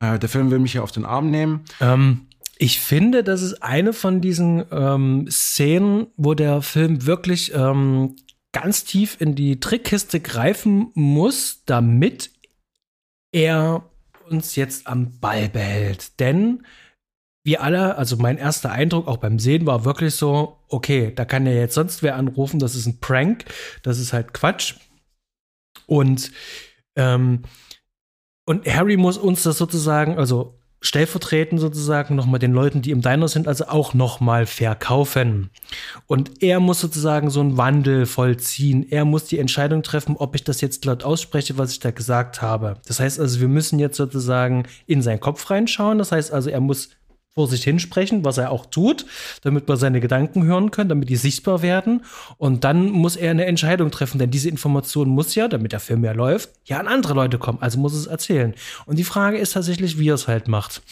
Äh, 0.00 0.18
der 0.18 0.28
Film 0.28 0.50
will 0.50 0.58
mich 0.58 0.72
hier 0.72 0.82
auf 0.82 0.90
den 0.90 1.04
Arm 1.04 1.30
nehmen. 1.30 1.64
Ähm, 1.80 2.26
ich 2.58 2.80
finde, 2.80 3.24
das 3.24 3.42
ist 3.42 3.62
eine 3.62 3.92
von 3.92 4.20
diesen 4.20 4.64
ähm, 4.70 5.26
Szenen, 5.30 6.06
wo 6.16 6.34
der 6.34 6.62
Film 6.62 7.06
wirklich 7.06 7.52
ähm, 7.54 8.16
ganz 8.52 8.84
tief 8.84 9.20
in 9.20 9.34
die 9.34 9.58
Trickkiste 9.58 10.20
greifen 10.20 10.90
muss, 10.94 11.64
damit 11.66 12.30
er 13.32 13.90
uns 14.30 14.56
jetzt 14.56 14.86
am 14.86 15.18
Ball 15.18 15.48
behält. 15.48 16.20
Denn 16.20 16.64
wir 17.44 17.62
alle, 17.62 17.96
also 17.96 18.16
mein 18.16 18.38
erster 18.38 18.70
Eindruck 18.70 19.06
auch 19.06 19.18
beim 19.18 19.38
Sehen 19.38 19.66
war 19.66 19.84
wirklich 19.84 20.14
so, 20.14 20.60
okay, 20.68 21.12
da 21.14 21.24
kann 21.24 21.46
ja 21.46 21.52
jetzt 21.52 21.74
sonst 21.74 22.02
wer 22.02 22.16
anrufen, 22.16 22.58
das 22.58 22.74
ist 22.74 22.86
ein 22.86 23.00
Prank, 23.00 23.44
das 23.82 23.98
ist 23.98 24.12
halt 24.12 24.32
Quatsch. 24.32 24.76
Und, 25.86 26.30
ähm, 26.96 27.42
und 28.46 28.66
Harry 28.66 28.96
muss 28.96 29.18
uns 29.18 29.42
das 29.42 29.58
sozusagen, 29.58 30.16
also 30.16 30.58
stellvertretend 30.84 31.60
sozusagen 31.60 32.14
nochmal 32.14 32.38
den 32.38 32.52
Leuten, 32.52 32.82
die 32.82 32.90
im 32.90 33.00
Diner 33.00 33.26
sind, 33.26 33.48
also 33.48 33.66
auch 33.68 33.94
nochmal 33.94 34.44
verkaufen. 34.44 35.50
Und 36.06 36.42
er 36.42 36.60
muss 36.60 36.80
sozusagen 36.80 37.30
so 37.30 37.40
einen 37.40 37.56
Wandel 37.56 38.04
vollziehen. 38.04 38.86
Er 38.90 39.06
muss 39.06 39.24
die 39.24 39.38
Entscheidung 39.38 39.82
treffen, 39.82 40.16
ob 40.16 40.34
ich 40.34 40.44
das 40.44 40.60
jetzt 40.60 40.84
laut 40.84 41.02
ausspreche, 41.02 41.56
was 41.56 41.72
ich 41.72 41.80
da 41.80 41.90
gesagt 41.90 42.42
habe. 42.42 42.76
Das 42.86 43.00
heißt 43.00 43.18
also, 43.18 43.40
wir 43.40 43.48
müssen 43.48 43.78
jetzt 43.78 43.96
sozusagen 43.96 44.64
in 44.86 45.00
seinen 45.00 45.20
Kopf 45.20 45.50
reinschauen. 45.50 45.96
Das 45.96 46.12
heißt 46.12 46.30
also, 46.30 46.50
er 46.50 46.60
muss 46.60 46.90
vor 47.34 47.48
sich 47.48 47.64
hinsprechen, 47.64 48.24
was 48.24 48.38
er 48.38 48.50
auch 48.52 48.66
tut, 48.66 49.06
damit 49.42 49.68
wir 49.68 49.76
seine 49.76 50.00
Gedanken 50.00 50.44
hören 50.44 50.70
können, 50.70 50.88
damit 50.88 51.08
die 51.08 51.16
sichtbar 51.16 51.62
werden. 51.62 52.04
Und 52.38 52.64
dann 52.64 52.90
muss 52.90 53.16
er 53.16 53.32
eine 53.32 53.46
Entscheidung 53.46 53.90
treffen, 53.90 54.18
denn 54.18 54.30
diese 54.30 54.48
Information 54.48 55.08
muss 55.08 55.34
ja, 55.34 55.48
damit 55.48 55.72
der 55.72 55.80
Film 55.80 56.04
ja 56.04 56.12
läuft, 56.12 56.50
ja 56.64 56.78
an 56.78 56.86
andere 56.86 57.14
Leute 57.14 57.38
kommen. 57.38 57.58
Also 57.60 57.78
muss 57.78 57.94
es 57.94 58.06
erzählen. 58.06 58.54
Und 58.86 58.98
die 58.98 59.04
Frage 59.04 59.38
ist 59.38 59.52
tatsächlich, 59.52 59.98
wie 59.98 60.10
er 60.10 60.14
es 60.14 60.28
halt 60.28 60.46
macht. 60.46 60.82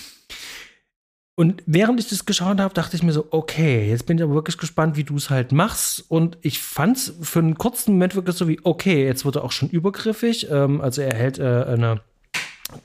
Und 1.35 1.63
während 1.65 1.99
ich 1.99 2.09
das 2.09 2.27
geschaut 2.27 2.61
habe, 2.61 2.75
dachte 2.75 2.97
ich 2.97 3.03
mir 3.03 3.13
so, 3.13 3.27
okay, 3.31 3.89
jetzt 3.89 4.07
bin 4.07 4.19
ich 4.19 4.25
aber 4.25 4.35
wirklich 4.35 4.59
gespannt, 4.59 4.97
wie 4.97 5.05
du 5.05 5.17
es 5.17 5.31
halt 5.31 5.53
machst. 5.53 6.05
Und 6.09 6.37
ich 6.43 6.59
fand 6.59 6.97
es 6.97 7.15
für 7.23 7.39
einen 7.39 7.57
kurzen 7.57 7.93
Moment 7.93 8.15
wirklich 8.17 8.37
so 8.37 8.49
wie, 8.49 8.61
okay, 8.65 9.07
jetzt 9.07 9.25
wird 9.25 9.37
er 9.37 9.45
auch 9.45 9.53
schon 9.53 9.71
übergriffig. 9.71 10.51
Ähm, 10.51 10.81
also 10.81 11.01
er 11.03 11.15
hält 11.15 11.39
äh, 11.39 11.65
eine 11.65 12.01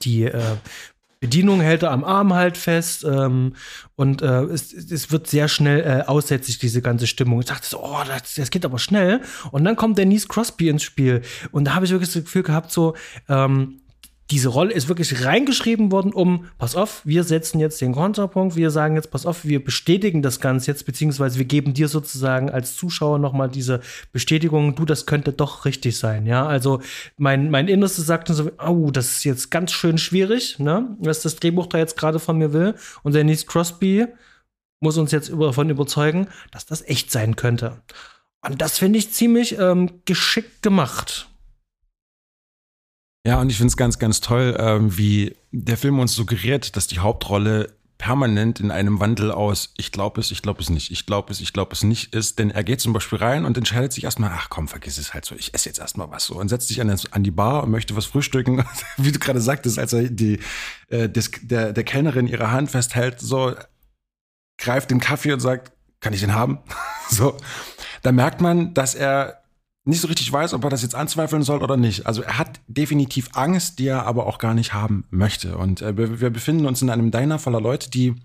die 0.02 0.24
äh, 0.26 0.42
Bedienung 1.20 1.62
hält 1.62 1.84
er 1.84 1.92
am 1.92 2.04
Arm 2.04 2.34
halt 2.34 2.58
fest 2.58 3.04
ähm, 3.04 3.54
und 3.96 4.22
äh, 4.22 4.44
es, 4.44 4.72
es 4.74 5.12
wird 5.12 5.28
sehr 5.28 5.48
schnell 5.48 5.82
äh, 5.82 6.08
aussätzlich, 6.08 6.60
diese 6.60 6.82
ganze 6.82 7.08
Stimmung. 7.08 7.40
Ich 7.40 7.48
dachte 7.48 7.68
so, 7.68 7.84
oh, 7.84 8.04
das, 8.08 8.36
das 8.36 8.52
geht 8.52 8.66
aber 8.66 8.78
schnell. 8.78 9.22
Und 9.52 9.64
dann 9.64 9.76
kommt 9.76 9.98
Denise 9.98 10.28
Crosby 10.28 10.70
ins 10.70 10.84
Spiel. 10.84 11.22
Und 11.52 11.66
da 11.66 11.76
habe 11.76 11.86
ich 11.86 11.92
wirklich 11.92 12.12
das 12.12 12.24
Gefühl 12.24 12.44
gehabt, 12.44 12.72
so, 12.72 12.96
ähm, 13.30 13.82
diese 14.30 14.50
Rolle 14.50 14.74
ist 14.74 14.90
wirklich 14.90 15.24
reingeschrieben 15.24 15.92
worden, 15.92 16.12
um, 16.12 16.48
pass 16.58 16.76
auf, 16.76 17.02
wir 17.06 17.24
setzen 17.24 17.60
jetzt 17.60 17.80
den 17.80 17.94
Kontrapunkt, 17.94 18.58
wir 18.58 18.72
sagen 18.72 18.96
jetzt, 18.96 19.10
pass 19.10 19.26
auf, 19.26 19.46
wir 19.46 19.64
bestätigen 19.64 20.22
das 20.22 20.42
Ganze 20.42 20.72
jetzt, 20.72 20.86
beziehungsweise 20.86 21.38
wir 21.38 21.46
geben 21.46 21.74
dir 21.74 21.88
sozusagen 21.88 22.50
als 22.50 22.76
Zuschauer 22.76 23.20
nochmal 23.20 23.50
diese 23.50 23.80
Bestätigung, 24.12 24.76
du, 24.76 24.84
das 24.84 25.06
könnte 25.06 25.32
doch 25.32 25.64
richtig 25.64 25.98
sein, 25.98 26.26
ja. 26.26 26.46
Also 26.46 26.82
mein, 27.18 27.50
mein 27.52 27.70
Innerstes 27.70 28.06
sagte 28.06 28.34
so, 28.34 28.52
oh, 28.60 28.92
das 28.92 29.12
ist 29.12 29.24
jetzt 29.24 29.50
ganz 29.50 29.72
schön 29.72 29.98
schwierig, 29.98 30.60
ne, 30.60 30.98
was 31.00 31.22
das 31.22 31.38
Drehbuch 31.38 31.68
da 31.68 31.78
jetzt 31.78 31.98
gerade 31.98 32.20
von 32.20 32.38
mir 32.38 32.52
will. 32.52 32.76
Und 33.04 33.14
der 33.14 33.24
Denise 33.24 33.46
Crosby 33.46 34.08
muss 34.82 34.98
uns 34.98 35.12
jetzt 35.12 35.32
davon 35.32 35.70
überzeugen, 35.70 36.28
dass 36.52 36.66
das 36.66 36.82
echt 36.84 37.12
sein 37.12 37.36
könnte. 37.36 37.82
Und 38.42 38.62
das 38.62 38.78
finde 38.78 39.00
ich 39.00 39.12
ziemlich 39.12 39.58
ähm, 39.58 40.02
geschickt 40.06 40.62
gemacht. 40.62 41.30
Ja, 43.28 43.42
und 43.42 43.50
ich 43.50 43.58
finde 43.58 43.72
es 43.72 43.76
ganz, 43.76 44.00
ganz 44.00 44.22
toll, 44.22 44.56
ähm, 44.58 44.98
wie 44.98 45.36
der 45.52 45.76
Film 45.76 46.00
uns 46.00 46.16
suggeriert, 46.16 46.78
dass 46.78 46.88
die 46.88 47.00
Hauptrolle 47.00 47.76
permanent 47.98 48.62
in 48.62 48.72
einem 48.72 49.02
Wandel 49.02 49.32
aus 49.32 49.74
ich 49.76 49.92
glaube 49.92 50.22
es, 50.22 50.32
ich 50.32 50.42
glaube 50.42 50.62
es 50.62 50.70
nicht, 50.70 50.92
ich 50.92 51.06
glaube 51.06 51.34
es, 51.34 51.42
ich 51.42 51.52
glaube 51.52 51.74
es 51.74 51.84
nicht 51.84 52.14
ist. 52.14 52.40
Denn 52.40 52.52
er 52.52 52.64
geht 52.64 52.80
zum 52.80 52.94
Beispiel 52.94 53.18
rein 53.18 53.44
und 53.44 53.58
entscheidet 53.58 53.92
sich 53.92 54.06
erstmal, 54.06 54.32
ach 54.34 54.48
komm, 54.50 54.70
vergiss 54.70 54.98
es 54.98 55.14
halt 55.14 55.26
so, 55.26 55.36
ich 55.36 55.54
esse 55.54 55.68
jetzt 55.68 55.80
erstmal 55.80 56.10
was 56.10 56.24
so 56.24 56.36
und 56.36 56.48
setzt 56.48 56.70
sich 56.70 56.80
an, 56.80 56.90
an 57.12 57.24
die 57.24 57.32
Bar 57.32 57.64
und 57.64 57.70
möchte 57.72 57.98
was 57.98 58.06
frühstücken. 58.06 58.64
Wie 58.98 59.12
du 59.12 59.20
gerade 59.20 59.42
sagtest, 59.42 59.78
als 59.78 59.92
er 59.92 60.04
die, 60.04 60.40
äh, 60.88 61.10
des, 61.10 61.32
der, 61.42 61.74
der 61.74 61.84
Kellnerin 61.84 62.28
ihre 62.28 62.52
Hand 62.52 62.72
festhält, 62.72 63.20
so 63.20 63.56
greift 64.58 64.90
den 64.90 65.02
Kaffee 65.02 65.34
und 65.34 65.42
sagt, 65.42 65.74
kann 66.00 66.14
ich 66.14 66.22
den 66.22 66.34
haben? 66.34 66.60
so, 67.10 67.36
da 68.04 68.14
merkt 68.14 68.40
man, 68.40 68.74
dass 68.74 68.96
er 68.96 69.44
nicht 69.88 70.02
so 70.02 70.08
richtig 70.08 70.32
weiß, 70.32 70.54
ob 70.54 70.64
er 70.64 70.70
das 70.70 70.82
jetzt 70.82 70.96
anzweifeln 70.96 71.44
soll 71.44 71.64
oder 71.64 71.78
nicht. 71.78 72.06
Also 72.06 72.22
er 72.22 72.38
hat 72.38 72.60
definitiv 72.68 73.30
Angst, 73.34 73.80
die 73.80 73.88
er 73.88 74.06
aber 74.06 74.28
auch 74.28 74.38
gar 74.38 74.54
nicht 74.54 74.74
haben 74.74 75.06
möchte. 75.10 75.58
Und 75.58 75.82
äh, 75.82 75.98
wir, 75.98 76.20
wir 76.20 76.30
befinden 76.30 76.66
uns 76.66 76.82
in 76.82 76.90
einem 76.90 77.12
Diner 77.12 77.40
voller 77.40 77.62
Leute, 77.62 77.90
die 77.90 78.16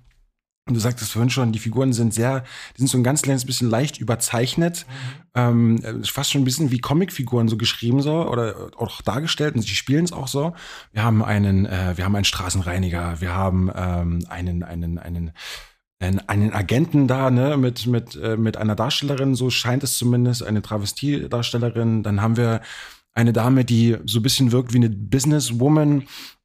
du 0.66 0.79
sagtest 0.79 1.12
vorhin 1.12 1.31
schon, 1.31 1.53
die 1.53 1.59
Figuren 1.59 1.92
sind 1.92 2.14
sehr, 2.14 2.44
die 2.77 2.83
sind 2.83 2.88
so 2.88 2.96
ein 2.96 3.03
ganz 3.03 3.22
kleines 3.22 3.44
bisschen 3.44 3.68
leicht 3.68 3.98
überzeichnet, 3.98 4.87
mhm. 5.35 5.81
ähm, 5.83 6.05
fast 6.05 6.31
schon 6.31 6.42
ein 6.42 6.44
bisschen 6.44 6.70
wie 6.70 6.79
Comicfiguren 6.79 7.48
so 7.48 7.57
geschrieben 7.57 8.01
so 8.01 8.29
oder 8.29 8.70
auch 8.77 9.03
dargestellt 9.03 9.57
und 9.57 9.62
sie 9.62 9.75
spielen 9.75 10.05
es 10.05 10.12
auch 10.12 10.29
so. 10.29 10.55
Wir 10.92 11.03
haben 11.03 11.25
einen, 11.25 11.66
äh, 11.66 11.96
wir 11.96 12.05
haben 12.05 12.14
einen 12.14 12.25
Straßenreiniger, 12.25 13.20
wir 13.20 13.35
haben 13.35 13.70
ähm, 13.75 14.25
einen, 14.29 14.62
einen, 14.62 14.98
einen 14.98 15.33
einen 16.02 16.52
Agenten 16.52 17.06
da, 17.06 17.30
ne, 17.30 17.56
mit, 17.56 17.86
mit, 17.86 18.16
äh, 18.16 18.36
mit 18.36 18.56
einer 18.56 18.74
Darstellerin, 18.74 19.34
so 19.34 19.50
scheint 19.50 19.84
es 19.84 19.98
zumindest, 19.98 20.42
eine 20.42 20.62
Travestie-Darstellerin. 20.62 22.02
Dann 22.02 22.20
haben 22.20 22.36
wir 22.36 22.60
eine 23.14 23.32
Dame, 23.32 23.64
die 23.64 23.96
so 24.04 24.18
ein 24.18 24.22
bisschen 24.22 24.52
wirkt 24.52 24.72
wie 24.72 24.78
eine 24.78 24.90
Businesswoman, 24.90 26.04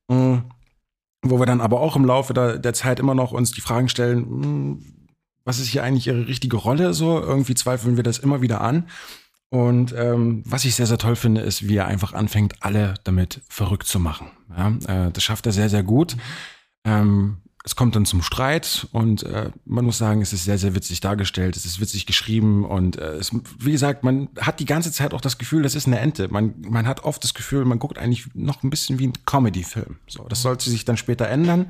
mh, 0.09 0.15
mm, 0.15 0.43
wo 1.23 1.39
wir 1.39 1.45
dann 1.45 1.61
aber 1.61 1.81
auch 1.81 1.95
im 1.95 2.05
Laufe 2.05 2.33
der, 2.33 2.59
der 2.59 2.73
Zeit 2.73 2.99
immer 2.99 3.15
noch 3.15 3.31
uns 3.31 3.51
die 3.51 3.61
Fragen 3.61 3.89
stellen, 3.89 4.19
mh, 4.29 4.47
mm, 4.47 4.85
was 5.45 5.59
ist 5.59 5.69
hier 5.69 5.83
eigentlich 5.83 6.07
ihre 6.07 6.27
richtige 6.27 6.57
Rolle? 6.57 6.93
So, 6.93 7.21
irgendwie 7.21 7.55
zweifeln 7.55 7.95
wir 7.95 8.03
das 8.03 8.19
immer 8.19 8.41
wieder 8.41 8.59
an. 8.59 8.87
Und 9.49 9.93
ähm, 9.95 10.43
was 10.45 10.65
ich 10.65 10.75
sehr, 10.75 10.87
sehr 10.87 10.97
toll 10.97 11.15
finde, 11.15 11.39
ist, 11.39 11.69
wie 11.69 11.77
er 11.77 11.87
einfach 11.87 12.11
anfängt, 12.13 12.55
alle 12.59 12.95
damit 13.05 13.41
verrückt 13.47 13.87
zu 13.87 13.99
machen. 13.99 14.27
Ja, 14.55 15.05
äh, 15.07 15.11
das 15.11 15.23
schafft 15.23 15.45
er 15.45 15.53
sehr, 15.53 15.69
sehr 15.69 15.83
gut. 15.83 16.17
Ähm, 16.83 17.37
es 17.67 17.75
kommt 17.75 17.97
dann 17.97 18.05
zum 18.05 18.21
Streit 18.21 18.87
und 18.93 19.23
äh, 19.23 19.51
man 19.65 19.83
muss 19.83 19.97
sagen, 19.97 20.21
es 20.21 20.31
ist 20.31 20.45
sehr, 20.45 20.57
sehr 20.57 20.73
witzig 20.73 21.01
dargestellt, 21.01 21.57
es 21.57 21.65
ist 21.65 21.81
witzig 21.81 22.05
geschrieben 22.05 22.63
und 22.63 22.97
äh, 22.97 23.15
es, 23.15 23.31
wie 23.59 23.73
gesagt, 23.73 24.05
man 24.05 24.29
hat 24.39 24.61
die 24.61 24.65
ganze 24.65 24.89
Zeit 24.93 25.13
auch 25.13 25.19
das 25.19 25.37
Gefühl, 25.37 25.63
das 25.63 25.75
ist 25.75 25.85
eine 25.85 25.99
Ente. 25.99 26.29
Man, 26.29 26.53
man 26.61 26.87
hat 26.87 27.03
oft 27.03 27.21
das 27.25 27.33
Gefühl, 27.33 27.65
man 27.65 27.77
guckt 27.77 27.97
eigentlich 27.97 28.33
noch 28.33 28.63
ein 28.63 28.69
bisschen 28.69 28.99
wie 28.99 29.07
ein 29.07 29.13
Comedy-Film. 29.25 29.97
So, 30.07 30.25
das 30.29 30.41
sollte 30.41 30.69
sich 30.69 30.85
dann 30.85 30.95
später 30.95 31.27
ändern, 31.27 31.69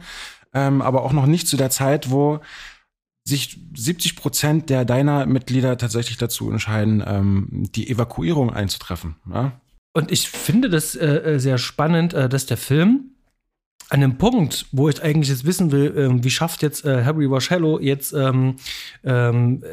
ähm, 0.54 0.84
aber 0.84 1.02
auch 1.02 1.14
noch 1.14 1.26
nicht 1.26 1.48
zu 1.48 1.58
der 1.58 1.72
Zeit, 1.72 2.12
wo 2.12 2.42
sich 3.24 3.60
70 3.76 4.18
Prozent 4.18 4.70
der 4.70 4.86
deiner 4.86 5.26
Mitglieder 5.26 5.80
tatsächlich 5.80 6.18
dazu 6.18 6.52
entscheiden, 6.52 7.04
ähm, 7.08 7.70
die 7.74 7.90
Evakuierung 7.90 8.54
einzutreffen. 8.54 9.16
Ja? 9.34 9.60
Und 9.94 10.12
ich 10.12 10.30
finde 10.30 10.70
das 10.70 10.94
äh, 10.94 11.08
äh 11.08 11.40
sehr 11.40 11.58
spannend, 11.58 12.14
äh, 12.14 12.30
dass 12.30 12.46
der 12.46 12.58
Film 12.58 13.17
an 13.90 14.02
dem 14.02 14.18
Punkt, 14.18 14.66
wo 14.72 14.90
ich 14.90 15.02
eigentlich 15.02 15.30
jetzt 15.30 15.46
wissen 15.46 15.72
will, 15.72 15.94
ähm, 15.98 16.24
wie 16.24 16.30
schafft 16.30 16.62
jetzt 16.62 16.86
äh, 16.86 17.04
Harry 17.06 17.30
Washello 17.30 17.80
jetzt 17.80 18.14
ähm, 18.14 18.58
ähm, 19.04 19.64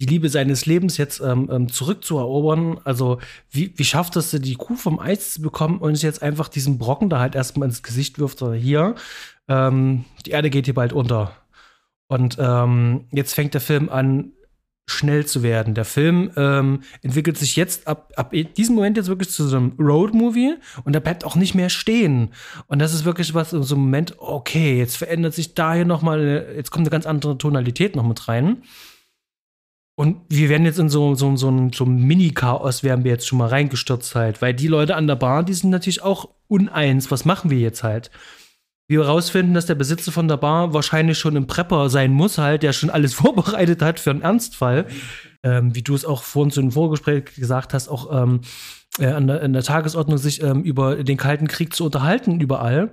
die 0.00 0.06
Liebe 0.06 0.28
seines 0.30 0.66
Lebens 0.66 0.96
jetzt 0.96 1.20
ähm, 1.20 1.48
ähm, 1.52 1.68
zurückzuerobern. 1.68 2.80
Also 2.84 3.18
wie, 3.50 3.72
wie 3.76 3.84
schafft 3.84 4.16
es, 4.16 4.30
die 4.30 4.54
Kuh 4.54 4.74
vom 4.74 4.98
Eis 4.98 5.34
zu 5.34 5.42
bekommen 5.42 5.78
und 5.78 6.00
jetzt 6.02 6.22
einfach 6.22 6.48
diesen 6.48 6.78
Brocken 6.78 7.10
da 7.10 7.20
halt 7.20 7.34
erstmal 7.34 7.68
ins 7.68 7.82
Gesicht 7.82 8.18
wirft 8.18 8.42
oder 8.42 8.54
hier. 8.54 8.94
Ähm, 9.46 10.06
die 10.24 10.30
Erde 10.30 10.50
geht 10.50 10.64
hier 10.64 10.74
bald 10.74 10.92
unter. 10.92 11.36
Und 12.08 12.38
ähm, 12.40 13.04
jetzt 13.12 13.34
fängt 13.34 13.54
der 13.54 13.60
Film 13.60 13.88
an, 13.88 14.32
schnell 14.90 15.26
zu 15.26 15.42
werden. 15.42 15.74
Der 15.74 15.84
Film 15.84 16.30
ähm, 16.36 16.80
entwickelt 17.02 17.38
sich 17.38 17.56
jetzt 17.56 17.86
ab, 17.86 18.12
ab 18.16 18.32
diesem 18.56 18.74
Moment 18.74 18.96
jetzt 18.96 19.08
wirklich 19.08 19.30
zu 19.30 19.46
so 19.46 19.56
einem 19.56 19.72
Road-Movie 19.78 20.54
und 20.84 20.94
er 20.94 21.00
bleibt 21.00 21.24
auch 21.24 21.36
nicht 21.36 21.54
mehr 21.54 21.70
stehen. 21.70 22.30
Und 22.66 22.80
das 22.80 22.92
ist 22.92 23.04
wirklich 23.04 23.34
was, 23.34 23.50
so 23.50 23.74
ein 23.74 23.80
Moment, 23.80 24.14
okay, 24.18 24.78
jetzt 24.78 24.96
verändert 24.96 25.34
sich 25.34 25.54
da 25.54 25.74
hier 25.74 25.84
noch 25.84 26.02
mal, 26.02 26.46
jetzt 26.56 26.70
kommt 26.70 26.82
eine 26.82 26.90
ganz 26.90 27.06
andere 27.06 27.38
Tonalität 27.38 27.96
noch 27.96 28.06
mit 28.06 28.28
rein. 28.28 28.62
Und 30.00 30.16
wir 30.30 30.48
werden 30.48 30.64
jetzt 30.64 30.78
in 30.78 30.88
so, 30.88 31.14
so, 31.14 31.36
so, 31.36 31.50
ein, 31.50 31.74
so 31.74 31.84
ein 31.84 32.06
Mini-Chaos, 32.06 32.82
werden 32.82 33.04
wir 33.04 33.10
jetzt 33.12 33.28
schon 33.28 33.36
mal 33.36 33.48
reingestürzt 33.48 34.14
halt. 34.14 34.40
Weil 34.40 34.54
die 34.54 34.66
Leute 34.66 34.96
an 34.96 35.06
der 35.06 35.16
Bar, 35.16 35.42
die 35.42 35.52
sind 35.52 35.68
natürlich 35.68 36.02
auch 36.02 36.30
uneins. 36.48 37.10
Was 37.10 37.26
machen 37.26 37.50
wir 37.50 37.58
jetzt 37.58 37.82
halt? 37.82 38.10
Wir 38.90 39.04
herausfinden, 39.04 39.54
dass 39.54 39.66
der 39.66 39.76
Besitzer 39.76 40.10
von 40.10 40.26
der 40.26 40.36
Bar 40.36 40.74
wahrscheinlich 40.74 41.16
schon 41.16 41.36
ein 41.36 41.46
Prepper 41.46 41.88
sein 41.88 42.12
muss, 42.12 42.38
halt, 42.38 42.64
der 42.64 42.72
schon 42.72 42.90
alles 42.90 43.14
vorbereitet 43.22 43.82
hat 43.82 44.00
für 44.00 44.10
einen 44.10 44.22
Ernstfall. 44.22 44.86
Ähm, 45.42 45.74
wie 45.74 45.82
du 45.82 45.94
es 45.94 46.04
auch 46.04 46.22
vorhin 46.22 46.50
zu 46.50 46.60
einem 46.60 46.72
Vorgespräch 46.72 47.24
gesagt 47.36 47.72
hast, 47.72 47.88
auch 47.88 48.12
ähm, 48.12 48.40
äh, 48.98 49.06
an, 49.06 49.26
der, 49.26 49.42
an, 49.42 49.52
der, 49.52 49.62
Tagesordnung 49.62 50.18
sich 50.18 50.42
ähm, 50.42 50.62
über 50.64 51.02
den 51.02 51.16
Kalten 51.16 51.46
Krieg 51.46 51.74
zu 51.74 51.84
unterhalten 51.84 52.40
überall. 52.40 52.90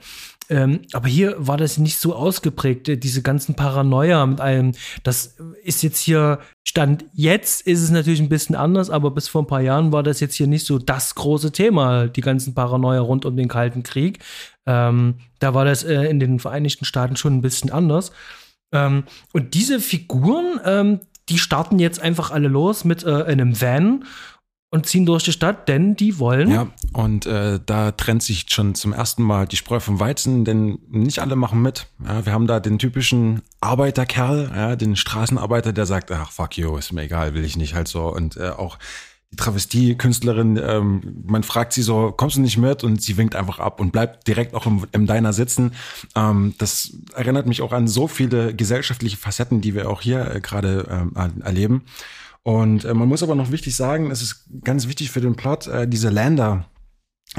Ähm, 0.50 0.82
aber 0.94 1.08
hier 1.08 1.36
war 1.38 1.58
das 1.58 1.78
nicht 1.78 1.98
so 1.98 2.16
ausgeprägt, 2.16 2.88
äh, 2.88 2.98
diese 2.98 3.22
ganzen 3.22 3.56
Paranoia 3.56 4.26
mit 4.26 4.40
allem. 4.40 4.72
Das 5.04 5.36
ist 5.64 5.84
jetzt 5.84 6.00
hier, 6.00 6.40
Stand 6.66 7.06
jetzt 7.14 7.62
ist 7.68 7.82
es 7.82 7.90
natürlich 7.90 8.22
ein 8.22 8.30
bisschen 8.30 8.56
anders, 8.56 8.90
aber 8.90 9.12
bis 9.12 9.28
vor 9.28 9.44
ein 9.44 9.48
paar 9.48 9.62
Jahren 9.62 9.92
war 9.92 10.04
das 10.04 10.20
jetzt 10.20 10.36
hier 10.36 10.48
nicht 10.48 10.66
so 10.66 10.80
das 10.80 11.16
große 11.16 11.52
Thema, 11.52 12.08
die 12.08 12.22
ganzen 12.22 12.54
Paranoia 12.54 13.02
rund 13.02 13.26
um 13.26 13.36
den 13.36 13.50
Kalten 13.50 13.84
Krieg. 13.84 14.20
Ähm, 14.66 15.16
da 15.40 15.54
war 15.54 15.66
das 15.66 15.84
äh, 15.84 16.04
in 16.04 16.20
den 16.20 16.40
Vereinigten 16.40 16.86
Staaten 16.86 17.18
schon 17.18 17.36
ein 17.36 17.42
bisschen 17.42 17.72
anders. 17.72 18.12
Ähm, 18.72 19.04
und 19.34 19.54
diese 19.54 19.80
Figuren, 19.80 20.60
ähm, 20.64 21.00
die 21.30 21.38
starten 21.38 21.80
jetzt 21.80 22.02
einfach 22.02 22.32
alle 22.32 22.48
los 22.48 22.86
mit 22.86 23.04
äh, 23.04 23.24
einem 23.24 23.60
Van 23.60 24.06
und 24.70 24.86
ziehen 24.86 25.06
durch 25.06 25.24
die 25.24 25.32
Stadt, 25.32 25.70
denn 25.70 25.96
die 25.96 26.20
wollen. 26.20 26.52
Ja, 26.52 26.68
und 26.92 27.26
äh, 27.26 27.60
da 27.66 27.92
trennt 27.92 28.22
sich 28.22 28.48
schon 28.50 28.76
zum 28.76 28.92
ersten 28.92 29.24
Mal 29.24 29.48
die 29.48 29.56
Spreu 29.56 29.80
vom 29.80 30.00
Weizen, 30.00 30.44
denn 30.44 30.80
nicht 30.90 31.20
alle 31.20 31.36
machen 31.36 31.62
mit. 31.62 31.88
Ja, 32.06 32.26
wir 32.26 32.34
haben 32.34 32.48
da 32.48 32.60
den 32.60 32.78
typischen 32.78 33.42
Arbeiterkerl, 33.62 34.52
ja, 34.54 34.76
den 34.76 34.96
Straßenarbeiter, 34.96 35.72
der 35.72 35.86
sagt, 35.86 36.12
ach 36.12 36.32
fuck 36.32 36.58
you, 36.58 36.76
ist 36.78 36.92
mir 36.92 37.04
egal, 37.04 37.34
will 37.34 37.46
ich 37.46 37.56
nicht 37.56 37.76
halt 37.76 37.88
so. 37.88 38.14
Und 38.14 38.36
äh, 38.36 38.50
auch 38.50 38.78
die 39.32 39.38
Travestie-Künstlerin, 39.38 40.60
ähm, 40.62 41.24
man 41.26 41.44
fragt 41.44 41.74
sie 41.74 41.82
so, 41.82 42.12
kommst 42.12 42.38
du 42.38 42.42
nicht 42.42 42.58
mit? 42.58 42.84
Und 42.84 43.02
sie 43.02 43.18
winkt 43.18 43.36
einfach 43.36 43.60
ab 43.60 43.80
und 43.80 43.92
bleibt 43.92 44.28
direkt 44.28 44.54
auch 44.54 44.66
im, 44.66 44.86
im 44.92 45.06
Diner 45.06 45.32
sitzen. 45.32 45.74
Ähm, 46.16 46.56
das 46.58 46.92
erinnert 47.14 47.46
mich 47.46 47.62
auch 47.62 47.72
an 47.72 47.88
so 47.88 48.08
viele 48.08 48.54
gesellschaftliche 48.54 49.18
Facetten, 49.18 49.62
die 49.62 49.76
wir 49.76 49.90
auch 49.90 50.02
hier 50.02 50.36
äh, 50.36 50.40
gerade 50.42 50.88
ähm, 50.90 51.42
erleben. 51.42 51.84
Und 52.44 52.86
äh, 52.86 52.94
man 52.94 53.08
muss 53.08 53.24
aber 53.24 53.36
noch 53.36 53.52
wichtig 53.52 53.76
sagen, 53.76 54.12
es 54.12 54.22
ist 54.22 54.46
ganz 54.64 54.88
wichtig 54.88 55.12
für 55.12 55.22
den 55.22 55.36
Plot, 55.36 55.68
äh, 55.68 55.88
diese 55.88 56.10
Lander, 56.10 56.66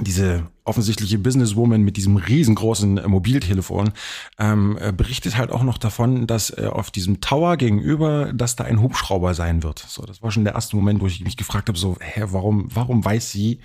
diese 0.00 0.46
offensichtliche 0.64 1.18
Businesswoman 1.18 1.82
mit 1.82 1.96
diesem 1.96 2.16
riesengroßen 2.16 2.98
äh, 2.98 3.08
Mobiltelefon 3.08 3.92
ähm, 4.38 4.78
äh, 4.80 4.92
berichtet 4.92 5.36
halt 5.38 5.50
auch 5.50 5.62
noch 5.62 5.78
davon, 5.78 6.26
dass 6.26 6.50
äh, 6.50 6.66
auf 6.70 6.90
diesem 6.90 7.20
Tower 7.20 7.56
gegenüber, 7.56 8.32
dass 8.32 8.54
da 8.54 8.64
ein 8.64 8.82
Hubschrauber 8.82 9.34
sein 9.34 9.62
wird. 9.62 9.78
So, 9.78 10.04
das 10.04 10.22
war 10.22 10.30
schon 10.30 10.44
der 10.44 10.54
erste 10.54 10.76
Moment, 10.76 11.00
wo 11.00 11.06
ich 11.06 11.24
mich 11.24 11.36
gefragt 11.36 11.68
habe, 11.68 11.78
so, 11.78 11.96
hä, 12.00 12.24
warum, 12.26 12.68
warum 12.74 13.04
weiß 13.04 13.32
sie, 13.32 13.60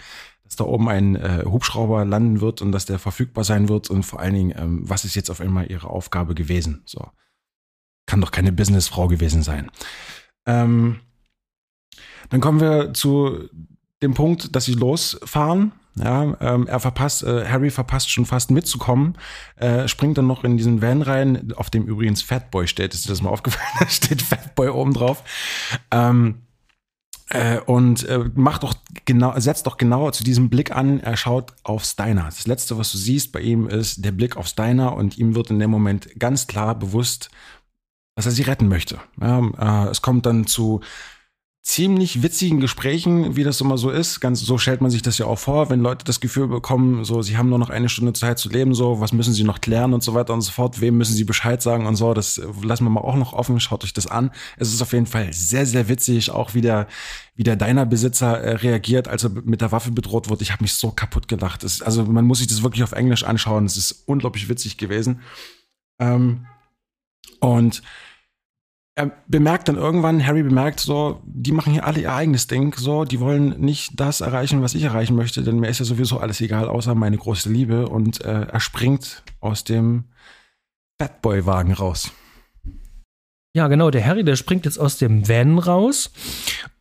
dass 0.45 0.55
da 0.55 0.63
oben 0.63 0.87
ein 0.87 1.15
äh, 1.15 1.43
Hubschrauber 1.45 2.05
landen 2.05 2.39
wird 2.39 2.61
und 2.61 2.71
dass 2.71 2.85
der 2.85 2.99
verfügbar 2.99 3.43
sein 3.43 3.69
wird 3.69 3.89
und 3.89 4.03
vor 4.03 4.19
allen 4.19 4.33
Dingen, 4.33 4.53
ähm, 4.57 4.89
was 4.89 5.03
ist 5.03 5.15
jetzt 5.15 5.29
auf 5.29 5.41
einmal 5.41 5.69
ihre 5.69 5.89
Aufgabe 5.89 6.35
gewesen? 6.35 6.83
So, 6.85 7.05
kann 8.05 8.21
doch 8.21 8.31
keine 8.31 8.51
Businessfrau 8.51 9.07
gewesen 9.07 9.43
sein. 9.43 9.69
Ähm, 10.45 10.99
dann 12.33 12.41
kommen 12.41 12.61
wir 12.61 12.95
zu 12.95 13.47
dem 14.01 14.15
Punkt, 14.15 14.55
dass 14.55 14.65
sie 14.65 14.73
losfahren 14.73 15.71
Ja, 15.93 16.35
ähm, 16.41 16.65
er 16.65 16.79
verpasst, 16.79 17.21
äh, 17.21 17.45
Harry 17.47 17.69
verpasst 17.69 18.09
schon 18.09 18.25
fast 18.25 18.49
mitzukommen, 18.49 19.19
äh, 19.57 19.87
springt 19.87 20.17
dann 20.17 20.25
noch 20.25 20.43
in 20.43 20.57
diesen 20.57 20.81
Van 20.81 21.03
rein, 21.03 21.53
auf 21.55 21.69
dem 21.69 21.85
übrigens 21.85 22.23
Fatboy 22.23 22.65
steht. 22.67 22.95
Ist 22.95 23.05
dir 23.05 23.09
das 23.09 23.21
mal 23.21 23.29
aufgefallen? 23.29 23.67
Da 23.79 23.87
steht 23.87 24.23
Fatboy 24.23 24.69
oben 24.69 24.95
drauf. 24.95 25.23
Ähm, 25.91 26.41
äh, 27.29 27.59
und 27.59 28.03
äh, 28.09 28.31
macht 28.33 28.63
doch 28.63 28.73
genau, 29.05 29.39
setzt 29.39 29.67
doch 29.67 29.77
genau 29.77 30.09
zu 30.09 30.23
diesem 30.23 30.49
Blick 30.49 30.75
an, 30.75 31.01
er 31.01 31.17
schaut 31.17 31.53
auf 31.61 31.83
Steiner. 31.83 32.23
Das 32.25 32.47
letzte, 32.47 32.79
was 32.79 32.91
du 32.91 32.97
siehst 32.97 33.31
bei 33.31 33.41
ihm, 33.41 33.67
ist 33.67 34.03
der 34.03 34.11
Blick 34.11 34.37
auf 34.37 34.47
Steiner 34.47 34.95
und 34.95 35.19
ihm 35.19 35.35
wird 35.35 35.51
in 35.51 35.59
dem 35.59 35.69
Moment 35.69 36.19
ganz 36.19 36.47
klar 36.47 36.73
bewusst, 36.73 37.29
dass 38.15 38.25
er 38.25 38.31
sie 38.31 38.41
retten 38.41 38.69
möchte. 38.69 38.97
Ja, 39.21 39.85
äh, 39.85 39.89
es 39.91 40.01
kommt 40.01 40.25
dann 40.25 40.47
zu 40.47 40.81
ziemlich 41.65 42.21
witzigen 42.21 42.59
Gesprächen, 42.59 43.37
wie 43.37 43.45
das 43.45 43.61
immer 43.61 43.77
so 43.77 43.89
ist. 43.89 44.19
Ganz 44.19 44.41
so 44.41 44.57
stellt 44.57 44.81
man 44.81 44.91
sich 44.91 45.01
das 45.01 45.17
ja 45.17 45.27
auch 45.27 45.39
vor, 45.39 45.69
wenn 45.69 45.79
Leute 45.79 46.03
das 46.03 46.19
Gefühl 46.19 46.49
bekommen, 46.49 47.05
so 47.05 47.21
sie 47.21 47.37
haben 47.37 47.47
nur 47.47 47.57
noch 47.57 47.69
eine 47.69 47.87
Stunde 47.87 48.11
Zeit 48.11 48.37
zu 48.37 48.49
leben, 48.49 48.73
so 48.73 48.99
was 48.99 49.13
müssen 49.13 49.33
sie 49.33 49.45
noch 49.45 49.61
klären 49.61 49.93
und 49.93 50.03
so 50.03 50.13
weiter 50.13 50.33
und 50.33 50.41
so 50.41 50.51
fort, 50.51 50.81
wem 50.81 50.97
müssen 50.97 51.13
sie 51.15 51.23
Bescheid 51.23 51.61
sagen 51.61 51.85
und 51.85 51.95
so. 51.95 52.13
Das 52.13 52.41
lassen 52.61 52.83
wir 52.83 52.89
mal 52.89 52.99
auch 52.99 53.15
noch 53.15 53.31
offen. 53.31 53.61
Schaut 53.61 53.85
euch 53.85 53.93
das 53.93 54.07
an. 54.07 54.31
Es 54.57 54.73
ist 54.73 54.81
auf 54.81 54.91
jeden 54.91 55.05
Fall 55.05 55.31
sehr 55.31 55.65
sehr 55.65 55.87
witzig, 55.87 56.31
auch 56.31 56.53
wie 56.53 56.61
der 56.61 56.87
wie 57.35 57.43
der 57.43 57.55
deiner 57.55 57.85
Besitzer 57.85 58.37
äh, 58.39 58.55
reagiert, 58.57 59.07
als 59.07 59.23
er 59.23 59.29
mit 59.29 59.61
der 59.61 59.71
Waffe 59.71 59.91
bedroht 59.91 60.29
wurde. 60.29 60.43
Ich 60.43 60.51
habe 60.51 60.63
mich 60.63 60.73
so 60.73 60.91
kaputt 60.91 61.29
gelacht. 61.29 61.63
Es, 61.63 61.81
also 61.81 62.03
man 62.03 62.25
muss 62.25 62.39
sich 62.39 62.47
das 62.47 62.61
wirklich 62.61 62.83
auf 62.83 62.91
Englisch 62.91 63.23
anschauen. 63.23 63.65
Es 63.65 63.77
ist 63.77 64.03
unglaublich 64.05 64.49
witzig 64.49 64.77
gewesen. 64.77 65.21
Ähm, 65.97 66.45
und 67.39 67.81
er 68.95 69.11
bemerkt 69.27 69.67
dann 69.67 69.75
irgendwann, 69.75 70.25
Harry 70.25 70.43
bemerkt 70.43 70.79
so, 70.79 71.21
die 71.25 71.51
machen 71.51 71.73
hier 71.73 71.85
alle 71.85 72.01
ihr 72.01 72.13
eigenes 72.13 72.47
Ding, 72.47 72.75
so, 72.77 73.05
die 73.05 73.19
wollen 73.19 73.59
nicht 73.59 73.99
das 73.99 74.21
erreichen, 74.21 74.61
was 74.61 74.75
ich 74.75 74.83
erreichen 74.83 75.15
möchte, 75.15 75.41
denn 75.41 75.59
mir 75.59 75.69
ist 75.69 75.79
ja 75.79 75.85
sowieso 75.85 76.19
alles 76.19 76.41
egal, 76.41 76.67
außer 76.67 76.93
meine 76.93 77.17
große 77.17 77.49
Liebe 77.49 77.87
und 77.89 78.23
äh, 78.23 78.47
er 78.51 78.59
springt 78.59 79.23
aus 79.39 79.63
dem 79.63 80.05
Fatboy-Wagen 81.01 81.73
raus. 81.73 82.11
Ja, 83.55 83.67
genau, 83.67 83.91
der 83.91 84.05
Harry, 84.05 84.23
der 84.23 84.35
springt 84.35 84.65
jetzt 84.65 84.79
aus 84.79 84.97
dem 84.97 85.27
Van 85.27 85.59
raus 85.59 86.11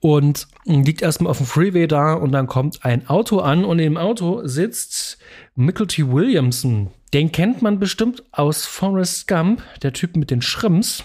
und 0.01 0.48
liegt 0.64 1.03
erstmal 1.03 1.31
auf 1.31 1.37
dem 1.37 1.46
Freeway 1.46 1.87
da 1.87 2.14
und 2.14 2.33
dann 2.33 2.46
kommt 2.46 2.85
ein 2.85 3.09
Auto 3.09 3.40
an 3.40 3.64
und 3.64 3.79
im 3.79 3.98
Auto 3.98 4.46
sitzt 4.46 5.18
Micklety 5.55 6.11
Williamson. 6.11 6.90
Den 7.12 7.31
kennt 7.31 7.61
man 7.61 7.79
bestimmt 7.79 8.22
aus 8.33 8.64
Forrest 8.64 9.29
Gump, 9.29 9.62
der 9.83 9.92
Typ 9.92 10.16
mit 10.16 10.31
den 10.31 10.40
Schrimps. 10.40 11.05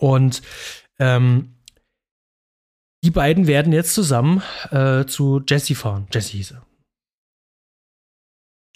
Und 0.00 0.40
ähm, 0.98 1.56
die 3.04 3.10
beiden 3.10 3.46
werden 3.46 3.72
jetzt 3.72 3.94
zusammen 3.94 4.42
äh, 4.70 5.04
zu 5.04 5.42
Jessie 5.46 5.74
fahren. 5.74 6.06
Jessie 6.12 6.38
hieß 6.38 6.52
er. 6.52 6.66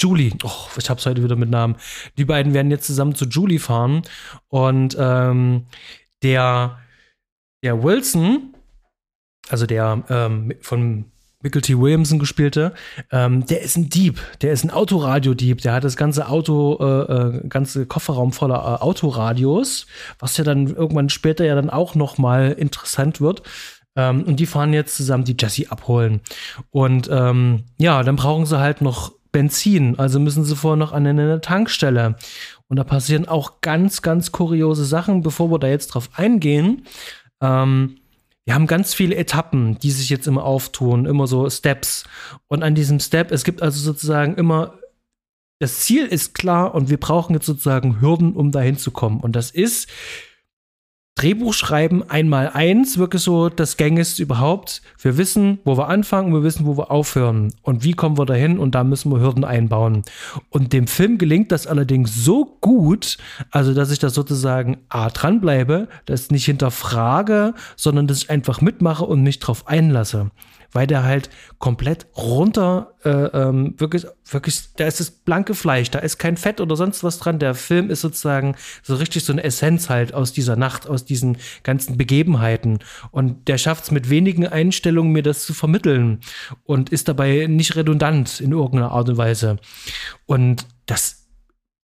Julie, 0.01 0.33
oh, 0.43 0.69
ich 0.77 0.91
hab's 0.91 1.07
heute 1.07 1.23
wieder 1.23 1.37
mit 1.37 1.49
Namen. 1.49 1.77
Die 2.19 2.25
beiden 2.25 2.53
werden 2.53 2.71
jetzt 2.71 2.87
zusammen 2.87 3.15
zu 3.15 3.27
Julie 3.27 3.59
fahren 3.59 4.03
und 4.49 4.97
ähm, 4.99 5.67
der, 6.23 6.79
der 7.63 7.83
Wilson, 7.83 8.55
also 9.49 9.67
der 9.67 10.05
ähm, 10.09 10.53
von 10.61 11.11
Michael 11.45 11.61
T. 11.61 11.79
Williamson 11.79 12.19
gespielte, 12.19 12.73
ähm, 13.13 13.47
der 13.47 13.61
ist 13.61 13.77
ein 13.77 13.91
Dieb, 13.91 14.19
der 14.41 14.53
ist 14.53 14.65
ein 14.65 14.71
Autoradiodieb, 14.71 15.61
der 15.61 15.75
hat 15.75 15.85
das 15.85 15.97
ganze 15.97 16.29
Auto, 16.29 16.79
äh, 16.81 17.13
äh, 17.13 17.49
ganze 17.49 17.85
Kofferraum 17.85 18.33
voller 18.33 18.57
äh, 18.57 18.83
Autoradios, 18.83 19.87
was 20.19 20.39
ja 20.39 20.45
dann 20.45 20.69
irgendwann 20.69 21.11
später 21.11 21.45
ja 21.45 21.55
dann 21.55 21.69
auch 21.69 21.95
noch 21.95 22.17
mal 22.17 22.53
interessant 22.53 23.21
wird. 23.21 23.43
Ähm, 23.95 24.25
und 24.25 24.41
die 24.41 24.47
fahren 24.47 24.73
jetzt 24.73 24.97
zusammen 24.97 25.25
die 25.25 25.37
Jessie 25.39 25.69
abholen. 25.69 26.23
Und 26.71 27.09
ähm, 27.13 27.65
ja, 27.79 28.03
dann 28.03 28.17
brauchen 28.17 28.47
sie 28.47 28.59
halt 28.59 28.81
noch 28.81 29.13
Benzin, 29.31 29.99
also 29.99 30.19
müssen 30.19 30.45
sie 30.45 30.57
vorher 30.57 30.77
noch 30.79 30.93
an 30.93 31.07
eine 31.07 31.43
Tankstelle. 31.43 32.17
Und 32.69 32.79
da 32.79 32.85
passieren 32.85 33.29
auch 33.29 33.61
ganz, 33.61 34.01
ganz 34.01 34.33
kuriose 34.33 34.87
Sachen, 34.87 35.21
bevor 35.21 35.51
wir 35.51 35.59
da 35.59 35.69
jetzt 35.69 35.89
drauf 35.89 36.09
eingehen. 36.15 36.87
Ähm, 37.43 37.99
wir 38.45 38.55
haben 38.55 38.67
ganz 38.67 38.93
viele 38.93 39.17
Etappen, 39.17 39.79
die 39.79 39.91
sich 39.91 40.11
jetzt 40.11 40.27
immer 40.27 40.45
auftun, 40.45 41.07
immer 41.07 41.27
so 41.27 41.49
Steps. 41.49 42.05
Und 42.47 42.63
an 42.63 42.75
diesem 42.75 43.01
Step, 43.01 43.33
es 43.33 43.45
gibt 43.45 43.63
also 43.63 43.81
sozusagen 43.81 44.35
immer, 44.35 44.79
das 45.61 45.81
Ziel 45.81 46.07
ist 46.07 46.35
klar 46.35 46.75
und 46.75 46.91
wir 46.91 46.99
brauchen 46.99 47.35
jetzt 47.35 47.47
sozusagen 47.47 48.01
Hürden, 48.01 48.35
um 48.35 48.53
dahin 48.53 48.77
zu 48.77 48.91
kommen. 48.91 49.21
Und 49.21 49.35
das 49.35 49.51
ist 49.51 49.89
Drehbuch 51.16 51.55
schreiben 51.55 52.03
einmal 52.11 52.50
eins, 52.53 52.98
wirklich 52.98 53.22
so 53.22 53.48
das 53.48 53.77
Gängigste 53.77 54.20
überhaupt. 54.20 54.83
Wir 55.00 55.16
wissen, 55.16 55.61
wo 55.64 55.77
wir 55.77 55.88
anfangen, 55.88 56.33
wir 56.33 56.42
wissen, 56.42 56.66
wo 56.66 56.77
wir 56.77 56.90
aufhören 56.90 57.55
und 57.62 57.85
wie 57.85 57.92
kommen 57.92 58.18
wir 58.18 58.27
dahin 58.27 58.59
und 58.59 58.74
da 58.74 58.83
müssen 58.83 59.12
wir 59.12 59.20
Hürden 59.20 59.44
einbauen. 59.44 60.03
Und 60.50 60.72
dem 60.72 60.88
Film 60.88 61.16
gelingt 61.16 61.53
das 61.53 61.68
allerdings 61.68 62.24
so 62.24 62.59
gut, 62.61 63.18
also 63.53 63.74
dass 63.74 63.92
ich 63.92 64.00
da 64.00 64.11
sozusagen 64.11 64.79
A 64.88 65.09
dranbleibe, 65.09 65.87
das 66.05 66.33
nicht 66.33 66.46
hinterfrage, 66.46 67.55
sondern 67.77 68.09
dass 68.09 68.18
ich 68.18 68.31
einfach 68.31 68.61
mitmache 68.61 69.05
und 69.05 69.22
mich 69.22 69.38
drauf 69.38 69.68
einlasse 69.68 70.33
weil 70.75 70.87
der 70.87 71.05
halt 71.05 71.31
komplett 71.59 72.07
runter, 72.17 72.93
äh, 73.05 73.09
ähm, 73.09 73.75
wirklich, 73.79 74.07
wirklich, 74.29 74.75
da 74.77 74.87
ist 74.87 75.01
das 75.01 75.11
blanke 75.11 75.55
Fleisch, 75.55 75.91
da 75.91 76.01
ist 76.01 76.19
kein 76.19 76.37
Fett 76.37 76.61
oder 76.61 76.77
sonst 76.77 77.03
was 77.05 77.19
dran. 77.19 77.39
Der 77.39 77.55
Film 77.55 77.91
ist 77.91 78.03
sozusagen 78.03 78.57
so 78.83 78.97
richtig 78.97 79.25
so 79.25 79.33
eine 79.33 79.45
Essenz 79.45 79.89
halt 79.89 80.13
aus 80.13 80.33
dieser 80.33 80.57
Nacht, 80.57 80.89
aus 80.89 81.05
diesen 81.05 81.39
ganzen 81.63 81.97
Begebenheiten. 81.97 82.81
Und 83.13 83.49
der 83.49 83.57
schafft 83.57 83.85
es 83.85 83.91
mit 83.93 84.11
wenigen 84.11 84.47
Einstellungen, 84.47 85.13
mir 85.13 85.23
das 85.23 85.47
zu 85.47 85.55
vermitteln 85.55 86.21
und 86.65 86.91
ist 86.91 87.09
dabei 87.09 87.47
nicht 87.49 87.77
redundant 87.77 88.41
in 88.41 88.51
irgendeiner 88.51 88.91
Art 88.91 89.09
und 89.09 89.17
Weise. 89.17 89.57
Und 90.27 90.67
das 90.87 91.21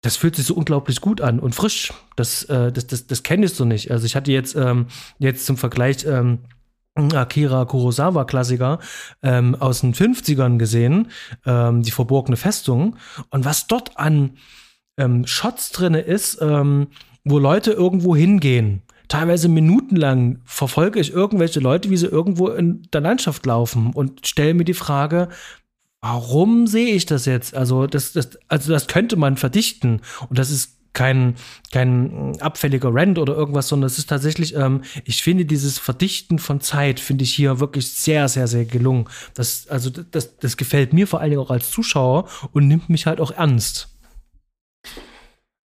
das 0.02 0.16
fühlt 0.16 0.38
sich 0.38 0.46
so 0.46 0.54
unglaublich 0.54 1.02
gut 1.02 1.20
an 1.20 1.40
und 1.40 1.56
frisch. 1.56 1.92
Das, 2.16 2.44
äh, 2.46 2.72
das, 2.72 2.88
das, 2.88 3.08
das 3.08 3.24
kenne 3.24 3.46
ich 3.46 3.60
nicht. 3.60 3.92
Also 3.92 4.06
ich 4.06 4.16
hatte 4.16 4.32
jetzt, 4.32 4.56
ähm, 4.56 4.88
jetzt 5.18 5.46
zum 5.46 5.58
Vergleich 5.58 6.06
ähm, 6.06 6.40
Akira 6.96 7.66
Kurosawa-Klassiker 7.66 8.80
ähm, 9.24 9.56
aus 9.56 9.82
den 9.82 9.94
50ern 9.94 10.58
gesehen, 10.58 11.10
ähm, 11.46 11.82
die 11.82 11.92
verborgene 11.92 12.38
Festung. 12.38 12.98
Und 13.30 13.46
was 13.46 13.68
dort 13.68 13.98
an 13.98 14.38
ähm, 14.98 15.26
Shots 15.26 15.72
drin 15.72 15.94
ist, 15.94 16.40
ähm, 16.42 16.88
wo 17.24 17.40
Leute 17.40 17.72
irgendwo 17.72 18.16
hingehen. 18.16 18.82
Teilweise 19.08 19.50
minutenlang 19.50 20.40
verfolge 20.46 21.00
ich 21.00 21.12
irgendwelche 21.12 21.60
Leute, 21.60 21.90
wie 21.90 21.98
sie 21.98 22.06
irgendwo 22.06 22.50
in 22.50 22.84
der 22.94 23.02
Landschaft 23.02 23.46
laufen 23.46 23.92
und 23.94 24.28
stelle 24.28 24.54
mir 24.54 24.66
die 24.66 24.76
Frage, 24.76 25.30
warum 26.02 26.68
sehe 26.68 26.94
ich 26.94 27.06
das 27.06 27.26
jetzt? 27.26 27.56
Also 27.56 27.88
das, 27.88 28.14
das, 28.14 28.38
also 28.48 28.72
das 28.72 28.88
könnte 28.88 29.16
man 29.16 29.38
verdichten. 29.38 30.02
Und 30.30 30.38
das 30.38 30.52
ist 30.52 30.79
kein, 30.94 31.36
kein 31.72 32.40
abfälliger 32.42 32.90
Rant 32.94 33.18
oder 33.18 33.36
irgendwas, 33.36 33.68
sondern 33.68 33.88
es 33.88 33.98
ist 33.98 34.10
tatsächlich, 34.10 34.56
ähm, 34.56 34.82
ich 35.06 35.22
finde 35.24 35.46
dieses 35.46 35.78
Verdichten 35.78 36.40
von 36.40 36.62
Zeit, 36.62 37.00
finde 37.00 37.24
ich 37.24 37.34
hier 37.34 37.60
wirklich 37.60 37.92
sehr, 37.92 38.28
sehr, 38.28 38.48
sehr 38.48 38.66
gelungen. 38.66 39.08
Das, 39.34 39.68
also 39.68 39.90
das, 39.90 40.38
das 40.38 40.58
gefällt 40.58 40.94
mir 40.94 41.08
vor 41.08 41.22
allen 41.22 41.32
Dingen 41.32 41.42
auch 41.42 41.52
als 41.52 41.70
Zuschauer 41.70 42.28
und 42.52 42.68
nimmt 42.68 42.90
mich 42.90 43.06
halt 43.06 43.22
auch 43.22 43.32
ernst. 43.32 43.90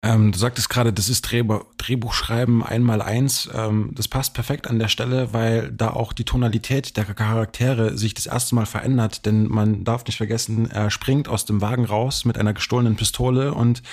Ähm, 0.03 0.31
du 0.31 0.39
sagtest 0.39 0.69
gerade, 0.69 0.91
das 0.91 1.09
ist 1.09 1.21
Drehbuch, 1.21 1.63
Drehbuchschreiben 1.77 2.63
einmal 2.63 3.03
eins. 3.03 3.47
Ähm, 3.53 3.91
das 3.93 4.07
passt 4.07 4.33
perfekt 4.33 4.67
an 4.67 4.79
der 4.79 4.87
Stelle, 4.87 5.31
weil 5.31 5.71
da 5.71 5.91
auch 5.91 6.11
die 6.11 6.23
Tonalität 6.23 6.97
der 6.97 7.05
Charaktere 7.05 7.95
sich 7.97 8.15
das 8.15 8.25
erste 8.25 8.55
Mal 8.55 8.65
verändert. 8.65 9.27
Denn 9.27 9.47
man 9.47 9.83
darf 9.83 10.03
nicht 10.05 10.17
vergessen, 10.17 10.71
er 10.71 10.89
springt 10.89 11.27
aus 11.27 11.45
dem 11.45 11.61
Wagen 11.61 11.85
raus 11.85 12.25
mit 12.25 12.39
einer 12.39 12.53
gestohlenen 12.53 12.95
Pistole 12.95 13.53
und 13.53 13.83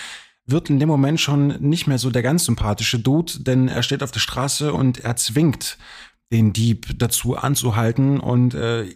wird 0.50 0.70
in 0.70 0.78
dem 0.80 0.88
Moment 0.88 1.20
schon 1.20 1.48
nicht 1.60 1.86
mehr 1.86 1.98
so 1.98 2.10
der 2.10 2.22
ganz 2.22 2.44
sympathische 2.44 2.98
Dude, 2.98 3.40
denn 3.40 3.68
er 3.68 3.82
steht 3.82 4.02
auf 4.02 4.10
der 4.10 4.20
Straße 4.20 4.72
und 4.72 4.98
er 4.98 5.16
zwingt 5.16 5.78
den 6.32 6.52
Dieb 6.52 6.98
dazu 6.98 7.36
anzuhalten 7.36 8.20
und 8.20 8.54
äh, 8.54 8.92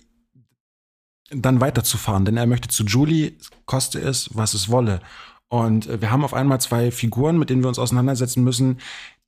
dann 1.30 1.60
weiterzufahren, 1.60 2.24
denn 2.24 2.36
er 2.36 2.46
möchte 2.46 2.68
zu 2.68 2.84
Julie, 2.84 3.32
koste 3.64 4.00
es, 4.00 4.30
was 4.34 4.54
es 4.54 4.68
wolle. 4.68 5.00
Und 5.48 5.86
äh, 5.86 6.00
wir 6.00 6.10
haben 6.10 6.24
auf 6.24 6.34
einmal 6.34 6.60
zwei 6.60 6.90
Figuren, 6.90 7.38
mit 7.38 7.50
denen 7.50 7.62
wir 7.62 7.68
uns 7.68 7.78
auseinandersetzen 7.78 8.42
müssen, 8.42 8.78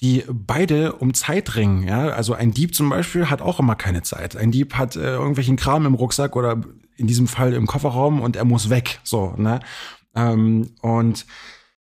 die 0.01 0.25
beide 0.29 0.95
um 0.95 1.15
Zeit 1.15 1.55
ringen. 1.57 1.87
Ja? 1.87 2.09
Also 2.09 2.35
ein 2.35 2.53
Dieb 2.53 2.75
zum 2.75 2.89
Beispiel 2.89 3.31
hat 3.31 3.43
auch 3.43 3.61
immer 3.61 3.75
keine 3.75 4.03
Zeit. 4.03 4.37
Ein 4.37 4.51
Dieb 4.51 4.75
hat 4.75 4.97
äh, 4.97 5.15
irgendwelchen 5.15 5.57
Kram 5.57 5.87
im 5.87 5.95
Rucksack 5.95 6.37
oder 6.37 6.63
in 6.97 7.07
diesem 7.07 7.27
Fall 7.27 7.53
im 7.53 7.67
Kofferraum 7.67 8.21
und 8.21 8.37
er 8.37 8.45
muss 8.45 8.71
weg. 8.71 9.01
So, 9.03 9.35
ne? 9.37 9.61
Ähm, 10.15 10.71
und 10.81 11.27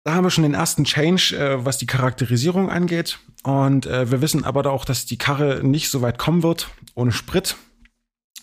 da 0.03 0.15
haben 0.15 0.23
wir 0.23 0.31
schon 0.31 0.43
den 0.43 0.53
ersten 0.53 0.83
Change, 0.83 1.35
äh, 1.37 1.65
was 1.65 1.77
die 1.77 1.85
Charakterisierung 1.85 2.69
angeht. 2.69 3.19
Und 3.43 3.85
äh, 3.85 4.09
wir 4.11 4.21
wissen 4.21 4.43
aber 4.43 4.69
auch, 4.71 4.85
dass 4.85 5.05
die 5.05 5.17
Karre 5.17 5.61
nicht 5.63 5.89
so 5.89 6.01
weit 6.01 6.17
kommen 6.17 6.43
wird 6.43 6.69
ohne 6.95 7.11
Sprit. 7.11 7.55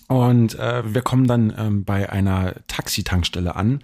Und 0.09 0.59
äh, 0.59 0.83
wir 0.95 1.03
kommen 1.03 1.27
dann 1.27 1.53
ähm, 1.57 1.85
bei 1.85 2.11
einer 2.11 2.55
Taxitankstelle 2.67 3.57
an. 3.57 3.83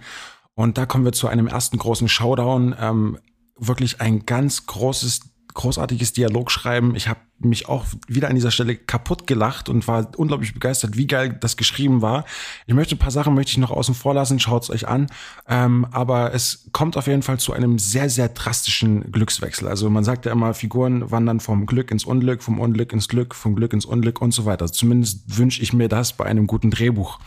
Und 0.55 0.77
da 0.77 0.85
kommen 0.85 1.05
wir 1.05 1.11
zu 1.11 1.27
einem 1.27 1.47
ersten 1.47 1.77
großen 1.77 2.07
Showdown. 2.07 2.75
Ähm, 2.79 3.19
wirklich 3.57 4.01
ein 4.01 4.25
ganz 4.25 4.65
großes 4.65 5.21
großartiges 5.55 6.13
Dialogschreiben. 6.13 6.95
Ich 6.95 7.07
habe 7.07 7.19
mich 7.39 7.67
auch 7.67 7.85
wieder 8.07 8.29
an 8.29 8.35
dieser 8.35 8.51
Stelle 8.51 8.75
kaputt 8.75 9.25
gelacht 9.25 9.67
und 9.67 9.87
war 9.87 10.11
unglaublich 10.17 10.53
begeistert, 10.53 10.95
wie 10.95 11.07
geil 11.07 11.37
das 11.39 11.57
geschrieben 11.57 12.01
war. 12.01 12.25
Ich 12.67 12.73
möchte 12.73 12.95
ein 12.95 12.99
paar 12.99 13.11
Sachen 13.11 13.33
möchte 13.33 13.51
ich 13.51 13.57
noch 13.57 13.71
außen 13.71 13.95
vor 13.95 14.13
lassen, 14.13 14.39
schaut's 14.39 14.69
euch 14.69 14.87
an. 14.87 15.07
Ähm, 15.47 15.87
aber 15.91 16.33
es 16.33 16.69
kommt 16.71 16.97
auf 16.97 17.07
jeden 17.07 17.23
Fall 17.23 17.39
zu 17.39 17.53
einem 17.53 17.79
sehr, 17.79 18.09
sehr 18.09 18.29
drastischen 18.29 19.11
Glückswechsel. 19.11 19.67
Also 19.67 19.89
man 19.89 20.03
sagt 20.03 20.25
ja 20.25 20.31
immer, 20.31 20.53
Figuren 20.53 21.09
wandern 21.09 21.39
vom 21.39 21.65
Glück 21.65 21.89
ins 21.89 22.05
Unglück, 22.05 22.43
vom 22.43 22.59
Unglück 22.59 22.93
ins 22.93 23.07
Glück, 23.07 23.33
vom 23.33 23.55
Glück 23.55 23.73
ins 23.73 23.85
Unglück 23.85 24.21
und 24.21 24.33
so 24.33 24.45
weiter. 24.45 24.71
Zumindest 24.71 25.37
wünsche 25.37 25.61
ich 25.61 25.73
mir 25.73 25.89
das 25.89 26.13
bei 26.13 26.25
einem 26.25 26.47
guten 26.47 26.69
Drehbuch. 26.69 27.19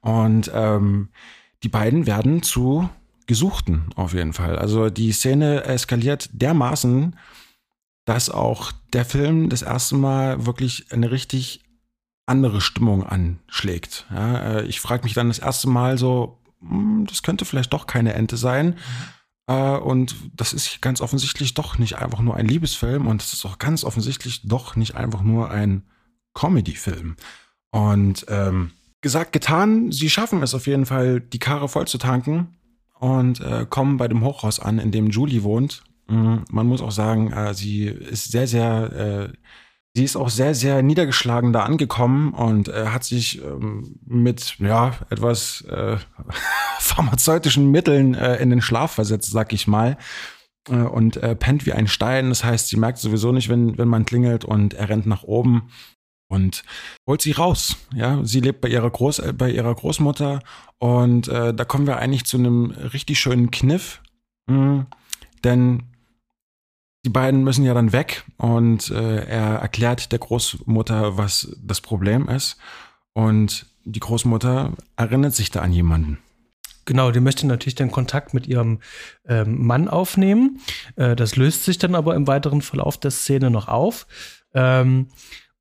Und 0.00 0.50
ähm, 0.54 1.08
die 1.62 1.68
beiden 1.68 2.06
werden 2.06 2.42
zu 2.42 2.88
Gesuchten 3.26 3.86
auf 3.96 4.14
jeden 4.14 4.32
Fall. 4.32 4.56
Also 4.56 4.88
die 4.88 5.12
Szene 5.12 5.64
eskaliert 5.64 6.30
dermaßen, 6.32 7.16
dass 8.06 8.30
auch 8.30 8.72
der 8.94 9.04
Film 9.04 9.50
das 9.50 9.60
erste 9.60 9.96
Mal 9.96 10.46
wirklich 10.46 10.86
eine 10.90 11.10
richtig 11.10 11.60
andere 12.24 12.60
Stimmung 12.60 13.04
anschlägt. 13.04 14.06
Ja, 14.10 14.38
äh, 14.38 14.66
ich 14.66 14.80
frage 14.80 15.04
mich 15.04 15.12
dann 15.12 15.28
das 15.28 15.38
erste 15.38 15.68
Mal 15.68 15.98
so, 15.98 16.38
hm, 16.60 17.06
das 17.06 17.22
könnte 17.22 17.44
vielleicht 17.44 17.72
doch 17.72 17.86
keine 17.86 18.14
Ente 18.14 18.38
sein. 18.38 18.68
Mhm. 18.68 18.76
Und 19.48 20.16
das 20.34 20.52
ist 20.52 20.82
ganz 20.82 21.00
offensichtlich 21.00 21.54
doch 21.54 21.78
nicht 21.78 21.98
einfach 21.98 22.18
nur 22.18 22.34
ein 22.34 22.48
Liebesfilm 22.48 23.06
und 23.06 23.22
es 23.22 23.32
ist 23.32 23.46
auch 23.46 23.58
ganz 23.58 23.84
offensichtlich 23.84 24.42
doch 24.42 24.74
nicht 24.74 24.96
einfach 24.96 25.22
nur 25.22 25.52
ein 25.52 25.84
Comedy-Film. 26.34 27.14
Und 27.70 28.26
ähm, 28.28 28.72
gesagt, 29.02 29.32
getan, 29.32 29.92
sie 29.92 30.10
schaffen 30.10 30.42
es 30.42 30.52
auf 30.52 30.66
jeden 30.66 30.84
Fall, 30.84 31.20
die 31.20 31.38
Karre 31.38 31.68
voll 31.68 31.86
zu 31.86 31.98
tanken 31.98 32.56
und 32.98 33.40
äh, 33.40 33.66
kommen 33.70 33.98
bei 33.98 34.08
dem 34.08 34.24
Hochhaus 34.24 34.58
an, 34.58 34.80
in 34.80 34.90
dem 34.90 35.10
Julie 35.10 35.44
wohnt. 35.44 35.84
Mhm. 36.08 36.44
Man 36.50 36.66
muss 36.66 36.82
auch 36.82 36.90
sagen, 36.90 37.32
äh, 37.32 37.54
sie 37.54 37.86
ist 37.86 38.30
sehr, 38.30 38.46
sehr, 38.46 38.92
äh, 38.92 39.36
sie 39.94 40.04
ist 40.04 40.16
auch 40.16 40.28
sehr, 40.28 40.54
sehr 40.54 40.82
niedergeschlagen 40.82 41.52
da 41.52 41.64
angekommen 41.64 42.32
und 42.32 42.68
äh, 42.68 42.86
hat 42.86 43.04
sich 43.04 43.42
ähm, 43.42 43.98
mit, 44.04 44.56
ja, 44.58 44.92
etwas 45.10 45.62
äh, 45.62 45.96
pharmazeutischen 46.78 47.70
Mitteln 47.70 48.14
in 48.14 48.50
den 48.50 48.60
Schlaf 48.60 48.92
versetzt, 48.92 49.30
sag 49.30 49.52
ich 49.52 49.66
mal. 49.66 49.96
Und 50.68 51.20
pennt 51.38 51.64
wie 51.64 51.72
ein 51.72 51.86
Stein. 51.86 52.28
Das 52.28 52.42
heißt, 52.42 52.68
sie 52.68 52.76
merkt 52.76 52.98
sowieso 52.98 53.30
nicht, 53.30 53.48
wenn, 53.48 53.78
wenn 53.78 53.86
man 53.86 54.04
klingelt 54.04 54.44
und 54.44 54.74
er 54.74 54.88
rennt 54.88 55.06
nach 55.06 55.22
oben 55.22 55.70
und 56.28 56.64
holt 57.08 57.22
sie 57.22 57.32
raus. 57.32 57.76
Ja, 57.94 58.24
sie 58.24 58.40
lebt 58.40 58.60
bei 58.60 58.68
ihrer 58.68 58.90
Groß 58.90 59.22
bei 59.38 59.50
ihrer 59.50 59.74
Großmutter 59.74 60.40
und 60.78 61.28
äh, 61.28 61.54
da 61.54 61.64
kommen 61.64 61.86
wir 61.86 61.98
eigentlich 61.98 62.24
zu 62.24 62.36
einem 62.36 62.70
richtig 62.70 63.20
schönen 63.20 63.50
Kniff, 63.50 64.02
mh, 64.46 64.86
denn 65.44 65.84
die 67.06 67.10
beiden 67.10 67.44
müssen 67.44 67.64
ja 67.64 67.72
dann 67.72 67.92
weg 67.92 68.24
und 68.36 68.90
äh, 68.90 69.24
er 69.26 69.58
erklärt 69.60 70.10
der 70.10 70.18
Großmutter, 70.18 71.16
was 71.16 71.56
das 71.62 71.80
Problem 71.80 72.28
ist 72.28 72.56
und 73.12 73.66
die 73.84 74.00
Großmutter 74.00 74.72
erinnert 74.96 75.32
sich 75.32 75.52
da 75.52 75.60
an 75.60 75.72
jemanden. 75.72 76.18
Genau, 76.84 77.12
die 77.12 77.20
möchte 77.20 77.46
natürlich 77.46 77.76
dann 77.76 77.92
Kontakt 77.92 78.34
mit 78.34 78.48
ihrem 78.48 78.80
ähm, 79.24 79.64
Mann 79.64 79.86
aufnehmen. 79.86 80.60
Äh, 80.96 81.14
das 81.14 81.36
löst 81.36 81.62
sich 81.62 81.78
dann 81.78 81.94
aber 81.94 82.16
im 82.16 82.26
weiteren 82.26 82.60
Verlauf 82.60 82.98
der 82.98 83.12
Szene 83.12 83.52
noch 83.52 83.68
auf. 83.68 84.08
Ähm, 84.52 85.06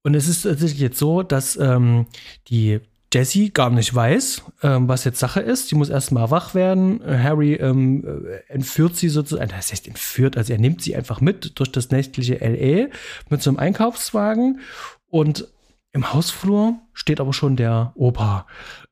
und 0.02 0.16
es 0.16 0.28
ist 0.28 0.42
tatsächlich 0.42 0.80
jetzt 0.80 0.98
so, 0.98 1.22
dass 1.22 1.58
ähm, 1.58 2.08
die 2.48 2.80
Jessie 3.16 3.54
gar 3.54 3.70
nicht 3.70 3.96
weiß, 3.96 4.44
ähm, 4.62 4.90
was 4.90 5.06
jetzt 5.06 5.20
Sache 5.20 5.40
ist. 5.40 5.70
Sie 5.70 5.76
muss 5.76 5.88
erstmal 5.88 6.32
wach 6.32 6.54
werden. 6.54 7.00
Harry 7.06 7.54
ähm, 7.54 8.04
äh, 8.04 8.52
entführt 8.52 8.98
sie 8.98 9.08
sozusagen, 9.08 9.52
das 9.52 9.72
heißt 9.72 9.88
entführt, 9.88 10.36
also 10.36 10.52
er 10.52 10.60
nimmt 10.60 10.82
sie 10.82 10.98
einfach 10.98 11.22
mit 11.22 11.58
durch 11.58 11.72
das 11.72 11.92
nächtliche 11.92 12.36
LA 12.36 12.90
mit 13.30 13.42
so 13.42 13.50
einem 13.50 13.58
Einkaufswagen 13.58 14.60
und 15.08 15.48
im 15.94 16.12
Hausflur 16.12 16.78
steht 16.92 17.22
aber 17.22 17.32
schon 17.32 17.56
der 17.56 17.94
Opa. 17.96 18.48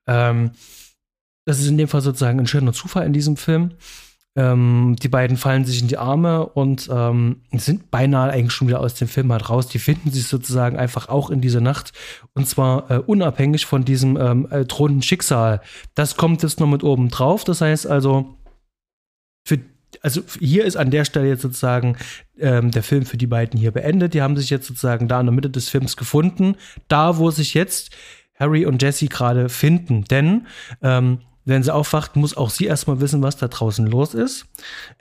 Ähm, 0.08 0.52
das 1.44 1.60
ist 1.60 1.68
in 1.68 1.78
dem 1.78 1.90
Fall 1.90 2.00
sozusagen 2.00 2.40
ein 2.40 2.48
schöner 2.48 2.72
Zufall 2.72 3.06
in 3.06 3.12
diesem 3.12 3.36
Film. 3.36 3.74
Ähm, 4.36 4.96
die 5.00 5.10
beiden 5.10 5.38
fallen 5.38 5.64
sich 5.64 5.80
in 5.82 5.88
die 5.88 5.98
Arme 5.98 6.46
und 6.46 6.90
ähm, 6.92 7.42
sind 7.52 7.92
beinahe 7.92 8.32
eigentlich 8.32 8.52
schon 8.52 8.68
wieder 8.68 8.80
aus 8.80 8.96
dem 8.96 9.08
Film 9.08 9.32
halt 9.32 9.48
raus. 9.50 9.68
Die 9.68 9.78
finden 9.78 10.12
sich 10.12 10.28
sozusagen 10.28 10.78
einfach 10.78 11.08
auch 11.08 11.30
in 11.30 11.40
dieser 11.40 11.62
Nacht 11.62 11.92
und 12.34 12.48
zwar 12.48 12.90
äh, 12.90 12.98
unabhängig 12.98 13.68
von 13.68 13.86
diesem 13.86 14.18
ähm, 14.18 14.48
äh, 14.50 14.66
drohenden 14.66 15.04
Schicksal. 15.04 15.62
Das 15.94 16.18
kommt 16.18 16.42
jetzt 16.42 16.60
noch 16.60 16.68
mit 16.68 16.84
oben 16.84 17.10
drauf. 17.10 17.44
Das 17.44 17.62
heißt 17.62 17.86
also, 17.86 18.36
für, 19.46 19.60
also 20.02 20.22
hier 20.40 20.66
ist 20.66 20.78
an 20.78 20.90
der 20.90 21.06
Stelle 21.06 21.28
jetzt 21.28 21.44
sozusagen 21.44 21.98
ähm, 22.40 22.72
der 22.72 22.82
Film 22.82 23.06
für 23.06 23.18
die 23.18 23.28
beiden 23.28 23.60
hier 23.60 23.72
beendet. 23.72 24.16
Die 24.16 24.24
haben 24.24 24.36
sich 24.36 24.50
jetzt 24.50 24.66
sozusagen 24.66 25.08
da 25.08 25.20
in 25.20 25.28
der 25.28 25.36
Mitte 25.36 25.52
des 25.52 25.70
Films 25.70 25.96
gefunden, 25.96 26.56
da 26.88 27.20
wo 27.20 27.30
sich 27.30 27.54
jetzt 27.54 27.92
Harry 28.40 28.66
und 28.66 28.82
Jesse 28.82 29.08
gerade 29.08 29.48
finden. 29.50 30.06
Denn 30.06 30.48
ähm, 30.82 31.20
wenn 31.46 31.64
sie 31.64 31.74
aufwacht, 31.74 32.16
muss 32.16 32.38
auch 32.38 32.50
sie 32.50 32.66
erstmal 32.66 33.02
wissen, 33.02 33.22
was 33.22 33.38
da 33.38 33.48
draußen 33.48 33.86
los 33.86 34.14
ist. 34.14 34.46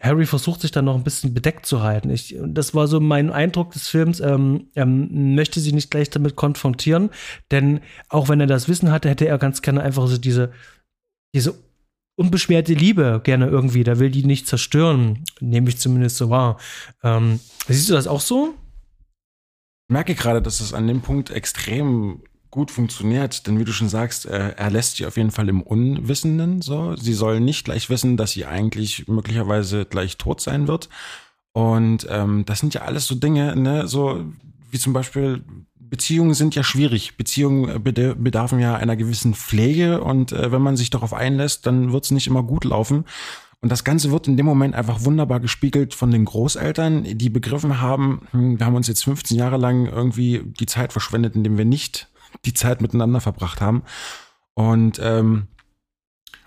Harry 0.00 0.26
versucht 0.26 0.60
sich 0.60 0.72
dann 0.72 0.86
noch 0.86 0.96
ein 0.96 1.04
bisschen 1.04 1.34
bedeckt 1.34 1.66
zu 1.66 1.82
halten. 1.82 2.10
Ich, 2.10 2.36
das 2.44 2.74
war 2.74 2.88
so 2.88 3.00
mein 3.00 3.30
Eindruck 3.30 3.72
des 3.72 3.88
Films. 3.88 4.20
Ähm, 4.20 4.68
er 4.74 4.86
möchte 4.86 5.60
sie 5.60 5.72
nicht 5.72 5.90
gleich 5.90 6.10
damit 6.10 6.34
konfrontieren, 6.34 7.10
denn 7.50 7.80
auch 8.08 8.28
wenn 8.28 8.40
er 8.40 8.46
das 8.46 8.68
Wissen 8.68 8.90
hatte, 8.90 9.08
hätte 9.08 9.26
er 9.26 9.38
ganz 9.38 9.62
gerne 9.62 9.82
einfach 9.82 10.08
so 10.08 10.18
diese, 10.18 10.52
diese 11.34 11.54
unbeschwerte 12.16 12.74
Liebe 12.74 13.20
gerne 13.22 13.46
irgendwie. 13.46 13.84
Da 13.84 13.98
will 13.98 14.10
die 14.10 14.24
nicht 14.24 14.48
zerstören, 14.48 15.24
nehme 15.40 15.68
ich 15.68 15.78
zumindest 15.78 16.16
so 16.16 16.28
wahr. 16.28 16.58
Ähm, 17.02 17.38
siehst 17.68 17.88
du 17.88 17.94
das 17.94 18.08
auch 18.08 18.20
so? 18.20 18.54
Ich 19.88 19.92
merke 19.92 20.14
gerade, 20.14 20.42
dass 20.42 20.60
es 20.60 20.74
an 20.74 20.88
dem 20.88 21.02
Punkt 21.02 21.30
extrem 21.30 22.22
gut 22.52 22.70
funktioniert, 22.70 23.46
denn 23.46 23.58
wie 23.58 23.64
du 23.64 23.72
schon 23.72 23.88
sagst, 23.88 24.26
äh, 24.26 24.50
er 24.56 24.70
lässt 24.70 24.96
sie 24.96 25.06
auf 25.06 25.16
jeden 25.16 25.32
Fall 25.32 25.48
im 25.48 25.62
Unwissenden 25.62 26.60
so. 26.60 26.94
Sie 26.94 27.14
soll 27.14 27.40
nicht 27.40 27.64
gleich 27.64 27.90
wissen, 27.90 28.16
dass 28.16 28.32
sie 28.32 28.44
eigentlich 28.44 29.08
möglicherweise 29.08 29.86
gleich 29.86 30.18
tot 30.18 30.40
sein 30.40 30.68
wird. 30.68 30.90
Und 31.52 32.06
ähm, 32.10 32.44
das 32.44 32.60
sind 32.60 32.74
ja 32.74 32.82
alles 32.82 33.06
so 33.06 33.14
Dinge, 33.14 33.56
ne, 33.56 33.88
so 33.88 34.24
wie 34.70 34.78
zum 34.78 34.92
Beispiel 34.92 35.42
Beziehungen 35.78 36.34
sind 36.34 36.54
ja 36.54 36.62
schwierig. 36.62 37.16
Beziehungen 37.16 37.82
bedarfen 37.82 38.60
ja 38.60 38.76
einer 38.76 38.96
gewissen 38.96 39.34
Pflege 39.34 40.02
und 40.02 40.32
äh, 40.32 40.52
wenn 40.52 40.62
man 40.62 40.76
sich 40.76 40.90
darauf 40.90 41.14
einlässt, 41.14 41.66
dann 41.66 41.92
wird 41.92 42.04
es 42.04 42.10
nicht 42.10 42.26
immer 42.26 42.42
gut 42.42 42.64
laufen. 42.64 43.06
Und 43.62 43.70
das 43.72 43.84
Ganze 43.84 44.10
wird 44.10 44.28
in 44.28 44.36
dem 44.36 44.44
Moment 44.44 44.74
einfach 44.74 45.04
wunderbar 45.04 45.40
gespiegelt 45.40 45.94
von 45.94 46.10
den 46.10 46.26
Großeltern, 46.26 47.04
die 47.04 47.30
begriffen 47.30 47.80
haben, 47.80 48.26
hm, 48.32 48.58
wir 48.58 48.66
haben 48.66 48.74
uns 48.74 48.88
jetzt 48.88 49.04
15 49.04 49.38
Jahre 49.38 49.56
lang 49.56 49.86
irgendwie 49.86 50.42
die 50.44 50.66
Zeit 50.66 50.92
verschwendet, 50.92 51.34
indem 51.34 51.56
wir 51.56 51.64
nicht 51.64 52.11
die 52.44 52.54
Zeit 52.54 52.80
miteinander 52.80 53.20
verbracht 53.20 53.60
haben. 53.60 53.82
Und, 54.54 55.00
ähm, 55.02 55.48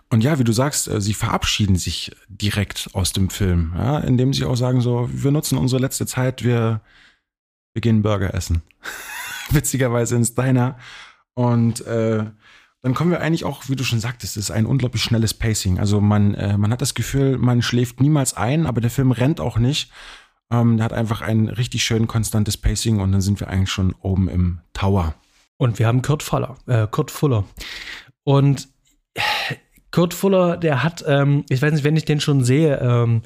und 0.09 0.23
ja, 0.23 0.37
wie 0.39 0.43
du 0.43 0.53
sagst, 0.53 0.87
äh, 0.87 1.01
sie 1.01 1.13
verabschieden 1.13 1.75
sich 1.75 2.15
direkt 2.27 2.89
aus 2.93 3.13
dem 3.13 3.29
Film, 3.29 3.73
ja, 3.75 3.99
indem 3.99 4.33
sie 4.33 4.45
auch 4.45 4.55
sagen 4.55 4.81
so, 4.81 5.09
wir 5.11 5.31
nutzen 5.31 5.57
unsere 5.57 5.81
letzte 5.81 6.05
Zeit, 6.05 6.43
wir, 6.43 6.81
wir 7.73 7.81
gehen 7.81 8.01
Burger 8.01 8.33
essen. 8.33 8.61
Witzigerweise 9.49 10.15
ins 10.15 10.35
Diner. 10.35 10.77
Und 11.33 11.81
äh, 11.85 12.25
dann 12.81 12.93
kommen 12.93 13.09
wir 13.09 13.19
eigentlich 13.19 13.45
auch, 13.45 13.67
wie 13.67 13.75
du 13.75 13.83
schon 13.83 13.99
sagtest, 13.99 14.37
es 14.37 14.45
ist 14.45 14.51
ein 14.51 14.67
unglaublich 14.67 15.01
schnelles 15.01 15.33
Pacing. 15.33 15.79
Also 15.79 16.01
man, 16.01 16.35
äh, 16.35 16.55
man 16.55 16.71
hat 16.71 16.81
das 16.81 16.93
Gefühl, 16.93 17.37
man 17.39 17.63
schläft 17.63 17.99
niemals 17.99 18.35
ein, 18.35 18.67
aber 18.67 18.79
der 18.79 18.91
Film 18.91 19.11
rennt 19.11 19.41
auch 19.41 19.57
nicht. 19.57 19.91
Ähm, 20.51 20.77
der 20.77 20.85
hat 20.85 20.93
einfach 20.93 21.21
ein 21.21 21.49
richtig 21.49 21.83
schön 21.83 22.05
konstantes 22.07 22.57
Pacing 22.57 22.99
und 22.99 23.11
dann 23.11 23.21
sind 23.21 23.39
wir 23.39 23.47
eigentlich 23.47 23.71
schon 23.71 23.93
oben 24.01 24.29
im 24.29 24.59
Tower. 24.73 25.15
Und 25.57 25.79
wir 25.79 25.87
haben 25.87 26.01
Kurt 26.01 26.23
Fuller. 26.23 26.55
Äh, 26.67 26.87
Kurt 26.87 27.11
Fuller. 27.11 27.45
Und 28.23 28.67
Kurt 29.91 30.13
Fuller, 30.13 30.57
der 30.57 30.83
hat, 30.83 31.03
ähm, 31.07 31.45
ich 31.49 31.61
weiß 31.61 31.73
nicht, 31.73 31.83
wenn 31.83 31.95
ich 31.95 32.05
den 32.05 32.19
schon 32.19 32.43
sehe, 32.43 32.77
ähm, 32.79 33.21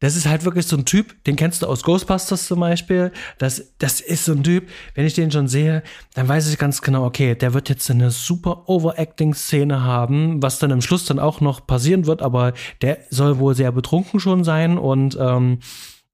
das 0.00 0.14
ist 0.14 0.26
halt 0.26 0.44
wirklich 0.44 0.66
so 0.66 0.76
ein 0.76 0.84
Typ, 0.84 1.24
den 1.24 1.34
kennst 1.34 1.62
du 1.62 1.66
aus 1.66 1.82
Ghostbusters 1.82 2.46
zum 2.46 2.60
Beispiel. 2.60 3.10
Das, 3.38 3.72
das 3.78 4.00
ist 4.00 4.26
so 4.26 4.32
ein 4.32 4.44
Typ, 4.44 4.68
wenn 4.94 5.06
ich 5.06 5.14
den 5.14 5.32
schon 5.32 5.48
sehe, 5.48 5.82
dann 6.14 6.28
weiß 6.28 6.48
ich 6.50 6.58
ganz 6.58 6.82
genau, 6.82 7.04
okay, 7.04 7.34
der 7.34 7.52
wird 7.52 7.68
jetzt 7.68 7.90
eine 7.90 8.10
super 8.10 8.68
Overacting-Szene 8.68 9.82
haben, 9.82 10.40
was 10.42 10.60
dann 10.60 10.70
im 10.70 10.82
Schluss 10.82 11.04
dann 11.06 11.18
auch 11.18 11.40
noch 11.40 11.66
passieren 11.66 12.06
wird, 12.06 12.22
aber 12.22 12.52
der 12.80 12.98
soll 13.10 13.38
wohl 13.38 13.54
sehr 13.56 13.72
betrunken 13.72 14.20
schon 14.20 14.44
sein 14.44 14.78
und 14.78 15.16
ähm, 15.20 15.58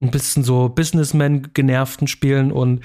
ein 0.01 0.11
bisschen 0.11 0.43
so 0.43 0.69
Businessman 0.69 1.53
genervten 1.53 2.07
spielen 2.07 2.51
und 2.51 2.81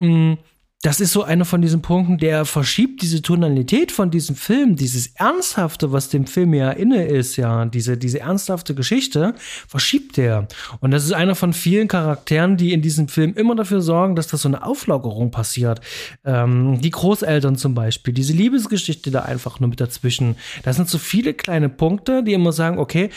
Mm, 0.00 0.34
das 0.82 0.98
ist 0.98 1.12
so 1.12 1.24
einer 1.24 1.44
von 1.44 1.60
diesen 1.60 1.82
Punkten, 1.82 2.16
der 2.16 2.46
verschiebt 2.46 3.02
diese 3.02 3.20
Tonalität 3.20 3.92
von 3.92 4.10
diesem 4.10 4.34
Film, 4.34 4.76
dieses 4.76 5.08
Ernsthafte, 5.08 5.92
was 5.92 6.08
dem 6.08 6.26
Film 6.26 6.54
ja 6.54 6.70
inne 6.70 7.04
ist, 7.04 7.36
ja, 7.36 7.66
diese, 7.66 7.98
diese 7.98 8.20
ernsthafte 8.20 8.74
Geschichte, 8.74 9.34
verschiebt 9.68 10.16
der. 10.16 10.48
Und 10.80 10.92
das 10.92 11.04
ist 11.04 11.12
einer 11.12 11.34
von 11.34 11.52
vielen 11.52 11.86
Charakteren, 11.86 12.56
die 12.56 12.72
in 12.72 12.80
diesem 12.80 13.08
Film 13.08 13.34
immer 13.34 13.54
dafür 13.56 13.82
sorgen, 13.82 14.16
dass 14.16 14.28
das 14.28 14.40
so 14.40 14.48
eine 14.48 14.64
Auflockerung 14.64 15.30
passiert. 15.30 15.82
Ähm, 16.24 16.80
die 16.80 16.90
Großeltern 16.90 17.56
zum 17.56 17.74
Beispiel, 17.74 18.14
diese 18.14 18.32
Liebesgeschichte 18.32 19.10
da 19.10 19.20
einfach 19.20 19.60
nur 19.60 19.68
mit 19.68 19.82
dazwischen. 19.82 20.36
Das 20.62 20.76
sind 20.76 20.88
so 20.88 20.96
viele 20.96 21.34
kleine 21.34 21.68
Punkte, 21.68 22.24
die 22.24 22.32
immer 22.32 22.52
sagen, 22.52 22.78
okay, 22.78 23.10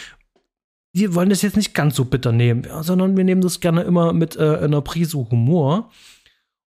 wir 0.91 1.15
wollen 1.15 1.29
das 1.29 1.41
jetzt 1.41 1.55
nicht 1.55 1.73
ganz 1.73 1.95
so 1.95 2.03
bitter 2.03 2.33
nehmen, 2.33 2.63
ja, 2.67 2.83
sondern 2.83 3.15
wir 3.15 3.23
nehmen 3.23 3.41
das 3.41 3.61
gerne 3.61 3.83
immer 3.83 4.11
mit 4.11 4.35
äh, 4.35 4.57
einer 4.57 4.81
Prise 4.81 5.17
Humor. 5.17 5.89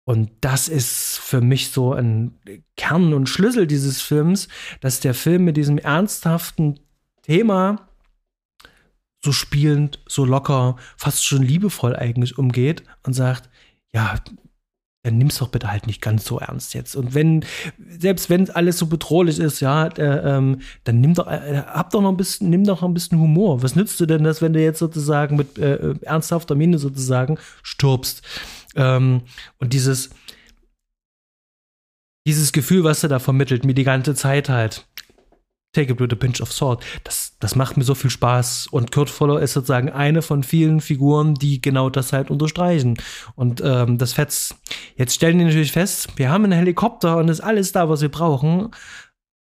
Und 0.09 0.31
das 0.41 0.69
ist 0.69 1.19
für 1.19 1.39
mich 1.39 1.69
so 1.69 1.93
ein 1.93 2.31
Kern 2.75 3.13
und 3.13 3.29
Schlüssel 3.29 3.67
dieses 3.67 4.01
Films, 4.01 4.47
dass 4.81 5.01
der 5.01 5.13
Film 5.13 5.45
mit 5.45 5.55
diesem 5.55 5.77
ernsthaften 5.77 6.79
Thema 7.21 7.89
so 9.23 9.31
spielend, 9.31 9.99
so 10.07 10.25
locker, 10.25 10.77
fast 10.97 11.23
schon 11.23 11.43
liebevoll 11.43 11.95
eigentlich 11.95 12.39
umgeht 12.39 12.81
und 13.03 13.13
sagt, 13.13 13.51
ja, 13.93 14.15
dann 15.03 15.19
nimm's 15.19 15.37
doch 15.37 15.49
bitte 15.49 15.71
halt 15.71 15.85
nicht 15.85 16.01
ganz 16.01 16.25
so 16.25 16.39
ernst 16.39 16.73
jetzt. 16.73 16.95
Und 16.95 17.13
wenn, 17.13 17.45
selbst 17.87 18.31
wenn 18.31 18.49
alles 18.49 18.79
so 18.79 18.87
bedrohlich 18.87 19.37
ist, 19.37 19.59
ja, 19.59 19.89
äh, 19.89 20.37
ähm, 20.37 20.61
dann 20.85 21.01
nimm 21.01 21.13
doch, 21.13 21.27
äh, 21.27 21.61
hab 21.67 21.91
doch 21.91 22.01
noch 22.01 22.09
ein 22.09 22.17
bisschen, 22.17 22.49
nimm 22.49 22.63
doch 22.63 22.81
noch 22.81 22.89
ein 22.89 22.95
bisschen 22.95 23.19
Humor. 23.19 23.61
Was 23.61 23.75
nützt 23.75 23.99
du 23.99 24.07
denn 24.07 24.23
das, 24.23 24.41
wenn 24.41 24.53
du 24.53 24.59
jetzt 24.59 24.79
sozusagen 24.79 25.35
mit 25.35 25.59
äh, 25.59 25.93
ernsthafter 26.01 26.55
Miene 26.55 26.79
sozusagen 26.79 27.37
stirbst? 27.61 28.23
Ähm, 28.75 29.21
und 29.57 29.73
dieses, 29.73 30.09
dieses 32.27 32.51
Gefühl, 32.51 32.83
was 32.83 33.03
er 33.03 33.09
da 33.09 33.19
vermittelt, 33.19 33.65
mir 33.65 33.73
die 33.73 33.83
ganze 33.83 34.15
Zeit 34.15 34.49
halt, 34.49 34.87
take 35.73 35.91
it 35.93 35.99
with 35.99 36.09
a 36.11 36.15
pinch 36.15 36.41
of 36.41 36.51
salt. 36.51 36.79
Das, 37.03 37.37
das 37.39 37.55
macht 37.55 37.77
mir 37.77 37.83
so 37.83 37.95
viel 37.95 38.09
Spaß. 38.09 38.67
Und 38.71 38.91
Kurt 38.91 39.09
Voller 39.09 39.41
ist 39.41 39.53
sozusagen 39.53 39.89
eine 39.89 40.21
von 40.21 40.43
vielen 40.43 40.81
Figuren, 40.81 41.35
die 41.35 41.61
genau 41.61 41.89
das 41.89 42.13
halt 42.13 42.29
unterstreichen. 42.31 42.97
Und 43.35 43.61
ähm, 43.63 43.97
das 43.97 44.13
fetzt. 44.13 44.55
Jetzt 44.95 45.15
stellen 45.15 45.39
die 45.39 45.45
natürlich 45.45 45.71
fest, 45.71 46.09
wir 46.17 46.29
haben 46.29 46.43
einen 46.43 46.53
Helikopter 46.53 47.17
und 47.17 47.29
ist 47.29 47.41
alles 47.41 47.71
da, 47.71 47.89
was 47.89 48.01
wir 48.01 48.09
brauchen. 48.09 48.71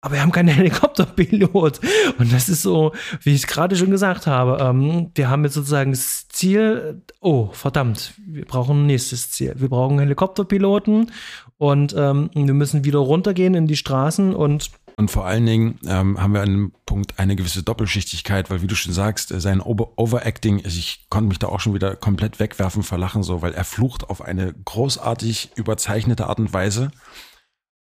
Aber 0.01 0.14
wir 0.14 0.22
haben 0.22 0.32
keinen 0.32 0.49
Helikopterpilot. 0.55 1.80
Und 2.18 2.32
das 2.32 2.49
ist 2.49 2.62
so, 2.62 2.92
wie 3.22 3.30
ich 3.30 3.42
es 3.42 3.46
gerade 3.46 3.76
schon 3.76 3.90
gesagt 3.90 4.26
habe. 4.26 4.62
Ähm, 4.62 5.11
wir 5.14 5.28
haben 5.28 5.44
jetzt 5.44 5.55
sozusagen 5.55 5.90
das 5.92 6.28
Ziel, 6.28 7.03
oh, 7.20 7.51
verdammt, 7.53 8.14
wir 8.26 8.44
brauchen 8.44 8.82
ein 8.82 8.86
nächstes 8.86 9.30
Ziel. 9.30 9.55
Wir 9.57 9.68
brauchen 9.68 9.99
Helikopterpiloten 9.99 11.11
und 11.57 11.94
ähm, 11.96 12.30
wir 12.34 12.55
müssen 12.55 12.84
wieder 12.84 12.99
runtergehen 12.99 13.55
in 13.55 13.66
die 13.66 13.76
Straßen 13.76 14.34
und 14.34 14.70
und 14.96 15.12
vor 15.12 15.26
allen 15.26 15.46
Dingen 15.46 15.78
ähm, 15.86 16.20
haben 16.20 16.34
wir 16.34 16.40
an 16.40 16.51
dem 16.51 16.72
Punkt 16.84 17.20
eine 17.20 17.36
gewisse 17.36 17.62
Doppelschichtigkeit, 17.62 18.51
weil 18.51 18.62
wie 18.62 18.66
du 18.66 18.74
schon 18.74 18.92
sagst, 18.92 19.30
äh, 19.30 19.40
sein 19.40 19.61
Over 19.61 19.92
Overacting, 19.96 20.64
also 20.64 20.76
ich 20.76 21.07
konnte 21.09 21.28
mich 21.28 21.38
da 21.38 21.46
auch 21.46 21.61
schon 21.61 21.72
wieder 21.72 21.94
komplett 21.94 22.40
wegwerfen 22.40 22.82
vor 22.82 22.99
Lachen, 22.99 23.22
so, 23.22 23.40
weil 23.40 23.55
er 23.55 23.62
flucht 23.62 24.11
auf 24.11 24.22
eine 24.22 24.53
großartig 24.53 25.53
überzeichnete 25.55 26.26
Art 26.26 26.40
und 26.40 26.53
Weise. 26.53 26.90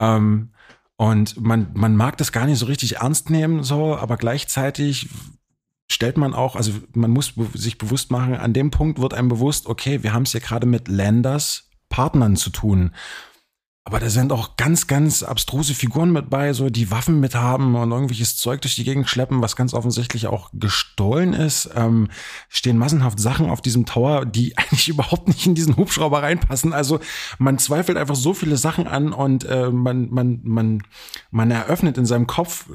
Ähm, 0.01 0.54
und 0.97 1.41
man, 1.41 1.71
man 1.75 1.97
mag 1.97 2.17
das 2.19 2.33
gar 2.33 2.47
nicht 2.47 2.59
so 2.59 2.67
richtig 2.67 2.97
ernst 2.97 3.31
nehmen, 3.31 3.63
so, 3.63 3.97
aber 3.97 4.17
gleichzeitig 4.17 5.09
stellt 5.91 6.17
man 6.17 6.35
auch, 6.35 6.57
also 6.57 6.73
man 6.95 7.11
muss 7.11 7.35
sich 7.55 7.79
bewusst 7.79 8.11
machen, 8.11 8.35
an 8.35 8.53
dem 8.53 8.71
Punkt 8.71 9.01
wird 9.01 9.15
einem 9.15 9.29
bewusst, 9.29 9.67
okay, 9.67 10.03
wir 10.03 10.13
haben 10.13 10.23
es 10.23 10.33
ja 10.33 10.41
gerade 10.41 10.67
mit 10.67 10.89
Landers 10.89 11.71
Partnern 11.89 12.37
zu 12.37 12.51
tun. 12.51 12.93
Aber 13.87 14.01
da 14.01 14.09
sind 14.09 14.32
auch 14.32 14.57
ganz, 14.57 14.87
ganz 14.87 15.22
abstruse 15.22 15.74
Figuren 15.74 16.11
mit 16.11 16.30
bei, 16.30 16.55
so 16.55 16.70
die 16.70 16.91
Waffen 16.91 17.20
mit 17.20 17.35
haben 17.35 17.76
und 17.76 17.91
irgendwelches 17.91 18.35
Zeug 18.39 18.62
durch 18.62 18.76
die 18.76 18.85
Gegend 18.85 19.11
schleppen, 19.11 19.43
was 19.43 19.57
ganz 19.57 19.74
offensichtlich 19.74 20.26
auch 20.26 20.49
gestohlen 20.55 21.35
ist. 21.35 21.68
Ähm, 21.74 22.09
stehen 22.49 22.78
massenhaft 22.78 23.20
Sachen 23.20 23.51
auf 23.51 23.61
diesem 23.61 23.85
Tower, 23.85 24.24
die 24.24 24.57
eigentlich 24.57 24.89
überhaupt 24.89 25.28
nicht 25.28 25.45
in 25.45 25.55
diesen 25.55 25.76
Hubschrauber 25.76 26.22
reinpassen. 26.22 26.72
Also 26.72 26.99
man 27.39 27.59
zweifelt 27.59 27.99
einfach 27.99 28.16
so 28.16 28.32
viele 28.32 28.57
Sachen 28.57 28.87
an 28.87 29.12
und 29.12 29.45
äh, 29.45 29.70
man, 29.70 30.09
man, 30.09 30.41
man, 30.43 30.82
man 31.30 31.51
eröffnet 31.51 31.99
in 31.99 32.07
seinem 32.07 32.26
Kopf 32.26 32.70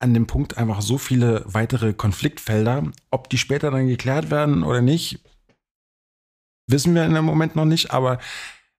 an 0.00 0.12
dem 0.12 0.26
Punkt 0.26 0.58
einfach 0.58 0.82
so 0.82 0.98
viele 0.98 1.44
weitere 1.46 1.92
Konfliktfelder. 1.92 2.90
Ob 3.12 3.30
die 3.30 3.38
später 3.38 3.70
dann 3.70 3.86
geklärt 3.86 4.32
werden 4.32 4.64
oder 4.64 4.82
nicht, 4.82 5.20
wissen 6.66 6.96
wir 6.96 7.04
in 7.04 7.14
dem 7.14 7.24
Moment 7.24 7.54
noch 7.54 7.64
nicht, 7.64 7.92
aber 7.92 8.18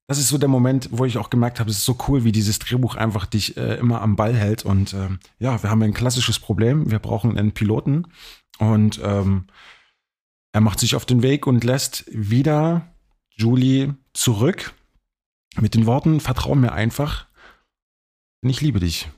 das 0.08 0.18
ist 0.18 0.30
so 0.30 0.38
der 0.38 0.50
Moment, 0.50 0.90
wo 0.92 1.06
ich 1.06 1.18
auch 1.18 1.30
gemerkt 1.30 1.60
habe, 1.60 1.70
es 1.70 1.78
ist 1.78 1.86
so 1.86 1.98
cool, 2.08 2.24
wie 2.24 2.32
dieses 2.32 2.60
Drehbuch 2.60 2.96
einfach 2.96 3.26
dich 3.26 3.56
äh, 3.58 3.76
immer 3.76 4.02
am 4.02 4.16
Ball 4.16 4.34
hält. 4.34 4.66
Und 4.66 4.94
äh, 4.94 5.10
ja, 5.40 5.62
wir 5.64 5.70
haben 5.70 5.82
ein 5.82 5.94
klassisches 5.94 6.40
Problem. 6.40 6.92
Wir 6.92 7.00
brauchen 7.00 7.38
einen 7.38 7.54
Piloten. 7.54 8.08
Und 8.60 9.00
ähm, 9.04 9.46
er 10.52 10.62
macht 10.62 10.80
sich 10.80 10.96
auf 10.96 11.06
den 11.06 11.24
Weg 11.24 11.48
und 11.48 11.64
lässt 11.64 12.06
wieder 12.12 12.94
Julie 13.30 13.96
zurück 14.14 14.74
mit 15.60 15.74
den 15.74 15.86
Worten, 15.86 16.20
vertrau 16.20 16.56
mir 16.56 16.74
einfach, 16.74 17.28
ich 18.42 18.62
liebe 18.62 18.80
dich. 18.80 19.10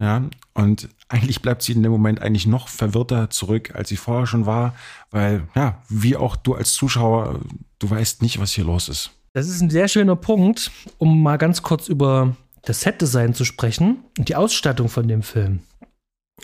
Ja, 0.00 0.28
und 0.54 0.88
eigentlich 1.08 1.42
bleibt 1.42 1.62
sie 1.62 1.72
in 1.72 1.82
dem 1.84 1.92
Moment 1.92 2.20
eigentlich 2.20 2.46
noch 2.46 2.66
verwirrter 2.66 3.30
zurück, 3.30 3.74
als 3.76 3.88
sie 3.88 3.96
vorher 3.96 4.26
schon 4.26 4.46
war, 4.46 4.74
weil, 5.10 5.46
ja, 5.54 5.80
wie 5.88 6.16
auch 6.16 6.34
du 6.34 6.54
als 6.54 6.72
Zuschauer, 6.72 7.40
du 7.78 7.88
weißt 7.88 8.20
nicht, 8.20 8.40
was 8.40 8.52
hier 8.52 8.64
los 8.64 8.88
ist. 8.88 9.12
Das 9.34 9.48
ist 9.48 9.62
ein 9.62 9.70
sehr 9.70 9.88
schöner 9.88 10.16
Punkt, 10.16 10.70
um 10.98 11.22
mal 11.22 11.38
ganz 11.38 11.62
kurz 11.62 11.88
über 11.88 12.36
das 12.62 12.82
Set-Design 12.82 13.34
zu 13.34 13.44
sprechen 13.44 14.04
und 14.18 14.28
die 14.28 14.36
Ausstattung 14.36 14.88
von 14.88 15.08
dem 15.08 15.22
Film. 15.22 15.60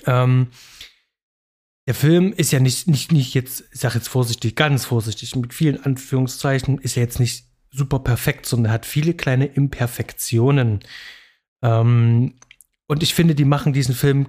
Ähm, 0.07 0.49
der 1.87 1.95
Film 1.95 2.33
ist 2.33 2.51
ja 2.51 2.61
nicht, 2.61 2.89
nicht, 2.89 3.13
nicht 3.13 3.35
jetzt, 3.35 3.65
ich 3.73 3.81
sag 3.81 3.95
jetzt 3.95 4.09
vorsichtig, 4.09 4.57
ganz 4.57 4.85
vorsichtig, 4.85 5.37
mit 5.37 5.55
vielen 5.55 5.83
Anführungszeichen, 5.83 6.79
ist 6.79 6.97
ja 6.97 7.03
jetzt 7.03 7.21
nicht 7.21 7.47
super 7.71 7.99
perfekt, 7.99 8.47
sondern 8.47 8.73
hat 8.73 8.87
viele 8.87 9.15
kleine 9.15 9.47
Imperfektionen. 9.47 10.81
Ähm, 11.63 12.35
und 12.87 13.03
ich 13.03 13.15
finde, 13.15 13.35
die 13.35 13.45
machen 13.45 13.73
diesen 13.73 13.95
Film 13.95 14.29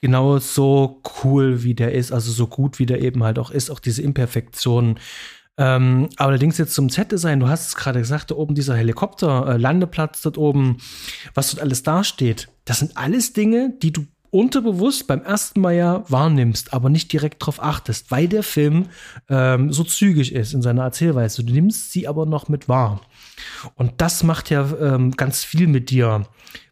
genau 0.00 0.38
so 0.38 1.02
cool, 1.22 1.62
wie 1.62 1.74
der 1.74 1.92
ist, 1.92 2.12
also 2.12 2.32
so 2.32 2.46
gut, 2.46 2.78
wie 2.78 2.86
der 2.86 3.02
eben 3.02 3.22
halt 3.22 3.38
auch 3.38 3.50
ist, 3.50 3.70
auch 3.70 3.80
diese 3.80 4.02
Imperfektionen 4.02 4.98
ähm, 5.58 6.08
allerdings 6.16 6.58
jetzt 6.58 6.74
zum 6.74 6.88
Z-Design, 6.88 7.40
du 7.40 7.48
hast 7.48 7.68
es 7.68 7.76
gerade 7.76 7.98
gesagt, 7.98 8.30
da 8.30 8.36
oben 8.36 8.54
dieser 8.54 8.76
Helikopter, 8.76 9.46
äh, 9.46 9.56
Landeplatz 9.56 10.22
dort 10.22 10.38
oben, 10.38 10.78
was 11.34 11.50
dort 11.50 11.62
alles 11.62 11.82
dasteht, 11.82 12.48
das 12.64 12.78
sind 12.78 12.96
alles 12.96 13.32
Dinge, 13.32 13.74
die 13.82 13.92
du 13.92 14.06
unterbewusst 14.30 15.06
beim 15.06 15.22
ersten 15.22 15.60
Mal 15.60 15.74
ja 15.74 16.04
wahrnimmst, 16.08 16.72
aber 16.72 16.88
nicht 16.88 17.12
direkt 17.12 17.42
darauf 17.42 17.62
achtest, 17.62 18.10
weil 18.10 18.28
der 18.28 18.42
Film 18.42 18.86
ähm, 19.28 19.72
so 19.72 19.84
zügig 19.84 20.32
ist 20.32 20.54
in 20.54 20.62
seiner 20.62 20.84
Erzählweise. 20.84 21.44
Du 21.44 21.52
nimmst 21.52 21.92
sie 21.92 22.06
aber 22.06 22.26
noch 22.26 22.48
mit 22.48 22.68
wahr. 22.68 23.00
Und 23.74 23.94
das 23.98 24.22
macht 24.22 24.50
ja 24.50 24.68
ähm, 24.80 25.10
ganz 25.12 25.44
viel 25.44 25.66
mit 25.66 25.90
dir. 25.90 26.26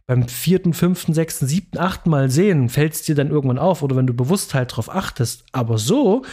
Beim 0.06 0.26
vierten, 0.28 0.72
fünften, 0.72 1.12
sechsten, 1.12 1.46
siebten, 1.46 1.78
achten 1.78 2.08
Mal 2.08 2.30
sehen 2.30 2.70
fällt 2.70 2.94
es 2.94 3.02
dir 3.02 3.14
dann 3.14 3.30
irgendwann 3.30 3.58
auf 3.58 3.82
oder 3.82 3.96
wenn 3.96 4.06
du 4.06 4.14
bewusst 4.14 4.54
halt 4.54 4.74
drauf 4.74 4.88
achtest. 4.88 5.44
Aber 5.52 5.78
so 5.78 6.24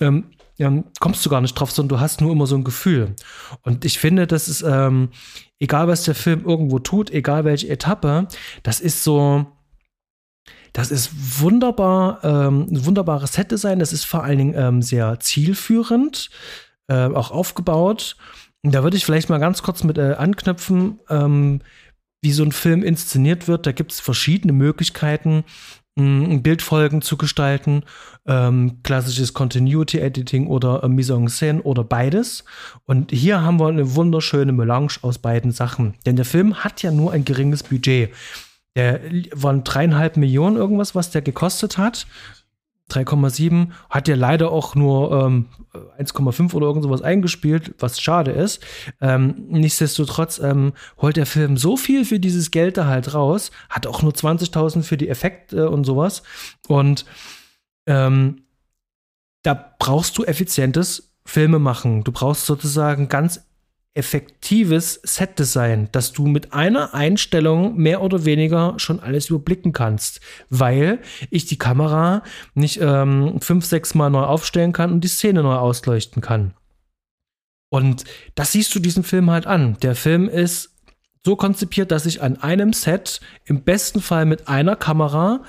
ähm, 0.00 0.30
ähm, 0.60 0.84
kommst 1.00 1.24
du 1.24 1.30
gar 1.30 1.40
nicht 1.40 1.54
drauf, 1.54 1.70
sondern 1.70 1.96
du 1.96 2.00
hast 2.00 2.20
nur 2.20 2.32
immer 2.32 2.46
so 2.46 2.56
ein 2.56 2.64
Gefühl. 2.64 3.14
Und 3.62 3.84
ich 3.84 3.98
finde, 3.98 4.26
das 4.26 4.48
ist, 4.48 4.62
ähm, 4.62 5.10
egal 5.58 5.88
was 5.88 6.04
der 6.04 6.14
Film 6.14 6.44
irgendwo 6.44 6.78
tut, 6.78 7.10
egal 7.10 7.44
welche 7.44 7.68
Etappe, 7.68 8.28
das 8.62 8.80
ist 8.80 9.02
so, 9.02 9.46
das 10.72 10.90
ist 10.90 11.40
wunderbar, 11.40 12.20
ähm, 12.22 12.66
ein 12.70 12.86
wunderbares 12.86 13.32
Set-Design. 13.32 13.78
Das 13.78 13.92
ist 13.92 14.04
vor 14.04 14.22
allen 14.22 14.38
Dingen 14.38 14.54
ähm, 14.56 14.82
sehr 14.82 15.18
zielführend, 15.18 16.30
äh, 16.88 17.06
auch 17.06 17.30
aufgebaut. 17.30 18.16
Und 18.62 18.74
da 18.74 18.82
würde 18.82 18.96
ich 18.96 19.04
vielleicht 19.04 19.30
mal 19.30 19.38
ganz 19.38 19.62
kurz 19.62 19.82
mit 19.84 19.98
äh, 19.98 20.14
anknüpfen, 20.18 21.00
ähm, 21.08 21.60
wie 22.22 22.32
so 22.32 22.44
ein 22.44 22.52
Film 22.52 22.82
inszeniert 22.82 23.48
wird. 23.48 23.66
Da 23.66 23.72
gibt 23.72 23.92
es 23.92 24.00
verschiedene 24.00 24.52
Möglichkeiten, 24.52 25.44
Bildfolgen 26.42 27.02
zu 27.02 27.16
gestalten, 27.16 27.84
ähm, 28.26 28.82
klassisches 28.82 29.34
Continuity 29.34 29.98
Editing 29.98 30.46
oder 30.46 30.82
äh, 30.82 30.88
Mise 30.88 31.14
en 31.14 31.28
scène 31.28 31.62
oder 31.62 31.84
beides. 31.84 32.44
Und 32.86 33.10
hier 33.10 33.42
haben 33.42 33.58
wir 33.60 33.68
eine 33.68 33.94
wunderschöne 33.94 34.52
Melange 34.52 34.94
aus 35.02 35.18
beiden 35.18 35.52
Sachen. 35.52 35.94
Denn 36.06 36.16
der 36.16 36.24
Film 36.24 36.56
hat 36.56 36.82
ja 36.82 36.90
nur 36.90 37.12
ein 37.12 37.24
geringes 37.24 37.62
Budget. 37.62 38.10
Der 38.76 39.00
waren 39.34 39.64
dreieinhalb 39.64 40.16
Millionen 40.16 40.56
irgendwas, 40.56 40.94
was 40.94 41.10
der 41.10 41.22
gekostet 41.22 41.76
hat. 41.76 42.06
3,7 42.90 43.68
hat 43.88 44.08
ja 44.08 44.14
leider 44.14 44.50
auch 44.50 44.74
nur 44.74 45.12
ähm, 45.12 45.46
1,5 45.98 46.54
oder 46.54 46.66
irgend 46.66 46.82
sowas 46.82 47.02
eingespielt, 47.02 47.74
was 47.78 48.00
schade 48.00 48.32
ist. 48.32 48.62
Ähm, 49.00 49.46
nichtsdestotrotz 49.48 50.38
ähm, 50.38 50.72
holt 50.98 51.16
der 51.16 51.26
Film 51.26 51.56
so 51.56 51.76
viel 51.76 52.04
für 52.04 52.20
dieses 52.20 52.50
Geld 52.50 52.76
da 52.76 52.86
halt 52.86 53.14
raus, 53.14 53.50
hat 53.68 53.86
auch 53.86 54.02
nur 54.02 54.12
20.000 54.12 54.82
für 54.82 54.96
die 54.96 55.08
Effekte 55.08 55.70
und 55.70 55.84
sowas. 55.84 56.22
Und 56.68 57.04
ähm, 57.86 58.42
da 59.42 59.74
brauchst 59.78 60.18
du 60.18 60.24
effizientes 60.24 61.14
Filme 61.24 61.58
machen. 61.58 62.04
Du 62.04 62.12
brauchst 62.12 62.46
sozusagen 62.46 63.08
ganz 63.08 63.46
effektives 63.94 65.00
Setdesign, 65.02 65.88
dass 65.92 66.12
du 66.12 66.26
mit 66.26 66.52
einer 66.52 66.94
Einstellung 66.94 67.76
mehr 67.76 68.02
oder 68.02 68.24
weniger 68.24 68.74
schon 68.78 69.00
alles 69.00 69.30
überblicken 69.30 69.72
kannst, 69.72 70.20
weil 70.48 71.00
ich 71.30 71.46
die 71.46 71.58
Kamera 71.58 72.22
nicht 72.54 72.80
ähm, 72.80 73.40
fünf, 73.40 73.64
sechs 73.64 73.94
Mal 73.94 74.10
neu 74.10 74.22
aufstellen 74.22 74.72
kann 74.72 74.92
und 74.92 75.02
die 75.02 75.08
Szene 75.08 75.42
neu 75.42 75.56
ausleuchten 75.56 76.22
kann. 76.22 76.54
Und 77.68 78.04
das 78.34 78.52
siehst 78.52 78.74
du 78.74 78.78
diesen 78.80 79.02
Film 79.02 79.30
halt 79.30 79.46
an. 79.46 79.76
Der 79.82 79.94
Film 79.94 80.28
ist 80.28 80.70
so 81.24 81.36
konzipiert, 81.36 81.90
dass 81.90 82.06
ich 82.06 82.22
an 82.22 82.40
einem 82.40 82.72
Set 82.72 83.20
im 83.44 83.62
besten 83.62 84.00
Fall 84.00 84.24
mit 84.24 84.48
einer 84.48 84.76
Kamera 84.76 85.42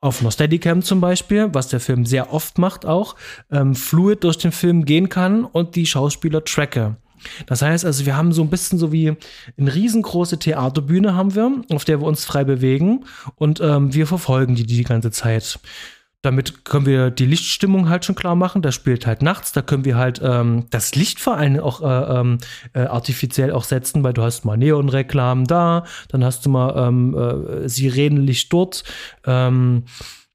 auf 0.00 0.20
einer 0.20 0.30
Steadicam 0.30 0.82
zum 0.82 1.00
Beispiel, 1.00 1.50
was 1.52 1.68
der 1.68 1.80
Film 1.80 2.06
sehr 2.06 2.32
oft 2.32 2.58
macht 2.58 2.86
auch, 2.86 3.16
ähm, 3.50 3.74
fluid 3.74 4.24
durch 4.24 4.38
den 4.38 4.52
Film 4.52 4.84
gehen 4.84 5.08
kann 5.08 5.44
und 5.44 5.76
die 5.76 5.86
Schauspieler 5.86 6.44
tracke. 6.44 6.96
Das 7.46 7.62
heißt 7.62 7.84
also, 7.84 8.06
wir 8.06 8.16
haben 8.16 8.32
so 8.32 8.42
ein 8.42 8.50
bisschen 8.50 8.78
so 8.78 8.92
wie 8.92 9.14
eine 9.58 9.74
riesengroße 9.74 10.38
Theaterbühne 10.38 11.14
haben 11.14 11.34
wir, 11.34 11.62
auf 11.72 11.84
der 11.84 12.00
wir 12.00 12.06
uns 12.06 12.24
frei 12.24 12.44
bewegen 12.44 13.04
und 13.36 13.60
ähm, 13.60 13.94
wir 13.94 14.06
verfolgen 14.06 14.54
die 14.54 14.66
die 14.66 14.84
ganze 14.84 15.10
Zeit. 15.10 15.60
Damit 16.22 16.66
können 16.66 16.84
wir 16.84 17.10
die 17.10 17.24
Lichtstimmung 17.24 17.88
halt 17.88 18.04
schon 18.04 18.14
klar 18.14 18.34
machen. 18.34 18.60
Das 18.60 18.74
spielt 18.74 19.06
halt 19.06 19.22
nachts. 19.22 19.52
Da 19.52 19.62
können 19.62 19.86
wir 19.86 19.96
halt 19.96 20.20
ähm, 20.22 20.66
das 20.68 20.94
Licht 20.94 21.18
vor 21.18 21.38
allem 21.38 21.58
auch 21.60 21.80
äh, 21.80 22.20
ähm, 22.20 22.38
äh, 22.74 22.80
artifiziell 22.80 23.52
auch 23.52 23.64
setzen, 23.64 24.04
weil 24.04 24.12
du 24.12 24.22
hast 24.22 24.44
mal 24.44 24.58
Neonreklamen 24.58 25.46
da, 25.46 25.86
dann 26.08 26.22
hast 26.22 26.44
du 26.44 26.50
mal 26.50 26.88
ähm, 26.88 27.16
äh, 27.16 27.66
Sirenenlicht 27.66 28.52
dort. 28.52 28.84
Ähm, 29.24 29.84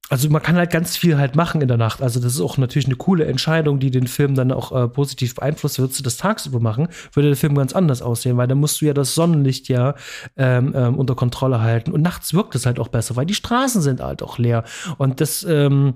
also 0.09 0.29
man 0.29 0.41
kann 0.41 0.55
halt 0.55 0.71
ganz 0.71 0.97
viel 0.97 1.17
halt 1.17 1.35
machen 1.35 1.61
in 1.61 1.67
der 1.67 1.77
Nacht. 1.77 2.01
Also 2.01 2.19
das 2.19 2.33
ist 2.35 2.41
auch 2.41 2.57
natürlich 2.57 2.85
eine 2.85 2.95
coole 2.95 3.25
Entscheidung, 3.25 3.79
die 3.79 3.89
den 3.89 4.07
Film 4.07 4.35
dann 4.35 4.51
auch 4.51 4.71
äh, 4.71 4.87
positiv 4.87 5.35
beeinflusst. 5.35 5.79
Würdest 5.79 5.99
du 5.99 6.03
das 6.03 6.17
tagsüber 6.17 6.59
machen, 6.59 6.89
würde 7.13 7.29
der 7.29 7.37
Film 7.37 7.55
ganz 7.55 7.73
anders 7.73 8.01
aussehen, 8.01 8.37
weil 8.37 8.47
dann 8.47 8.59
musst 8.59 8.81
du 8.81 8.85
ja 8.85 8.93
das 8.93 9.15
Sonnenlicht 9.15 9.67
ja 9.67 9.95
ähm, 10.37 10.73
ähm, 10.75 10.95
unter 10.97 11.15
Kontrolle 11.15 11.61
halten. 11.61 11.91
Und 11.91 12.01
nachts 12.01 12.33
wirkt 12.33 12.55
es 12.55 12.65
halt 12.65 12.79
auch 12.79 12.89
besser, 12.89 13.15
weil 13.15 13.25
die 13.25 13.33
Straßen 13.33 13.81
sind 13.81 13.99
halt 14.01 14.21
auch 14.21 14.37
leer. 14.37 14.63
Und 14.97 15.21
das 15.21 15.43
ähm, 15.43 15.95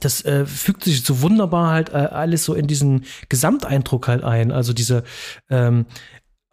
das 0.00 0.24
äh, 0.24 0.46
fügt 0.46 0.82
sich 0.82 1.04
so 1.04 1.22
wunderbar 1.22 1.70
halt 1.70 1.90
äh, 1.90 1.98
alles 1.98 2.44
so 2.44 2.54
in 2.54 2.66
diesen 2.66 3.04
Gesamteindruck 3.28 4.08
halt 4.08 4.24
ein. 4.24 4.50
Also 4.50 4.72
diese 4.72 5.04
ähm, 5.48 5.86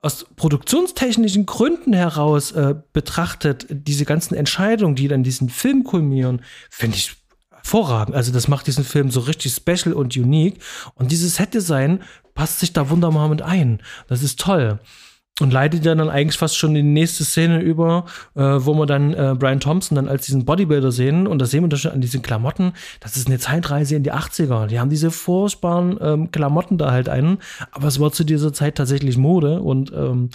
aus 0.04 0.26
produktionstechnischen 0.36 1.46
Gründen 1.46 1.94
heraus 1.94 2.52
äh, 2.52 2.76
betrachtet, 2.92 3.66
diese 3.70 4.06
ganzen 4.06 4.36
Entscheidungen, 4.36 4.96
die 4.96 5.08
dann 5.08 5.24
diesen 5.24 5.50
Film 5.50 5.86
kulmieren, 5.86 6.42
finde 6.70 6.98
ich 6.98 7.16
hervorragend. 7.50 8.14
Also 8.14 8.34
das 8.34 8.50
macht 8.50 8.68
diesen 8.68 8.84
Film 8.84 9.10
so 9.10 9.22
richtig 9.22 9.54
special 9.54 9.94
und 9.94 10.16
unique. 10.18 10.62
Und 10.96 11.12
dieses 11.12 11.36
Set-Design 11.36 12.04
passt 12.36 12.60
sich 12.60 12.74
da 12.74 12.90
wunderbar 12.90 13.30
mit 13.30 13.42
ein. 13.42 13.82
Das 14.08 14.22
ist 14.22 14.40
toll 14.40 14.80
und 15.40 15.52
leitet 15.52 15.84
ja 15.84 15.96
dann 15.96 16.10
eigentlich 16.10 16.38
fast 16.38 16.58
schon 16.58 16.76
in 16.76 16.86
die 16.86 16.92
nächste 16.92 17.26
Szene 17.26 17.60
über, 17.60 18.06
äh, 18.36 18.42
wo 18.42 18.74
wir 18.76 18.86
dann 18.86 19.14
äh, 19.14 19.36
Brian 19.38 19.60
Thompson 19.60 19.96
dann 19.96 20.08
als 20.08 20.26
diesen 20.26 20.46
Bodybuilder 20.46 20.92
sehen 20.92 21.26
und 21.26 21.40
da 21.40 21.46
sehen 21.46 21.64
wir 21.64 21.70
das 21.70 21.82
schon 21.82 21.92
an 21.92 22.02
diesen 22.02 22.22
Klamotten, 22.22 22.74
das 23.00 23.18
ist 23.18 23.28
eine 23.28 23.40
Zeitreise 23.40 23.96
in 23.96 24.04
die 24.04 24.14
80er. 24.14 24.68
Die 24.68 24.80
haben 24.80 24.90
diese 24.90 25.10
furchtbaren 25.10 25.98
ähm, 26.02 26.32
Klamotten 26.32 26.78
da 26.78 26.92
halt 26.92 27.10
ein, 27.10 27.40
aber 27.72 27.88
es 27.88 28.00
war 28.00 28.12
zu 28.12 28.24
dieser 28.24 28.54
Zeit 28.54 28.76
tatsächlich 28.76 29.18
Mode 29.18 29.62
und 29.62 29.92
ähm, 29.92 30.30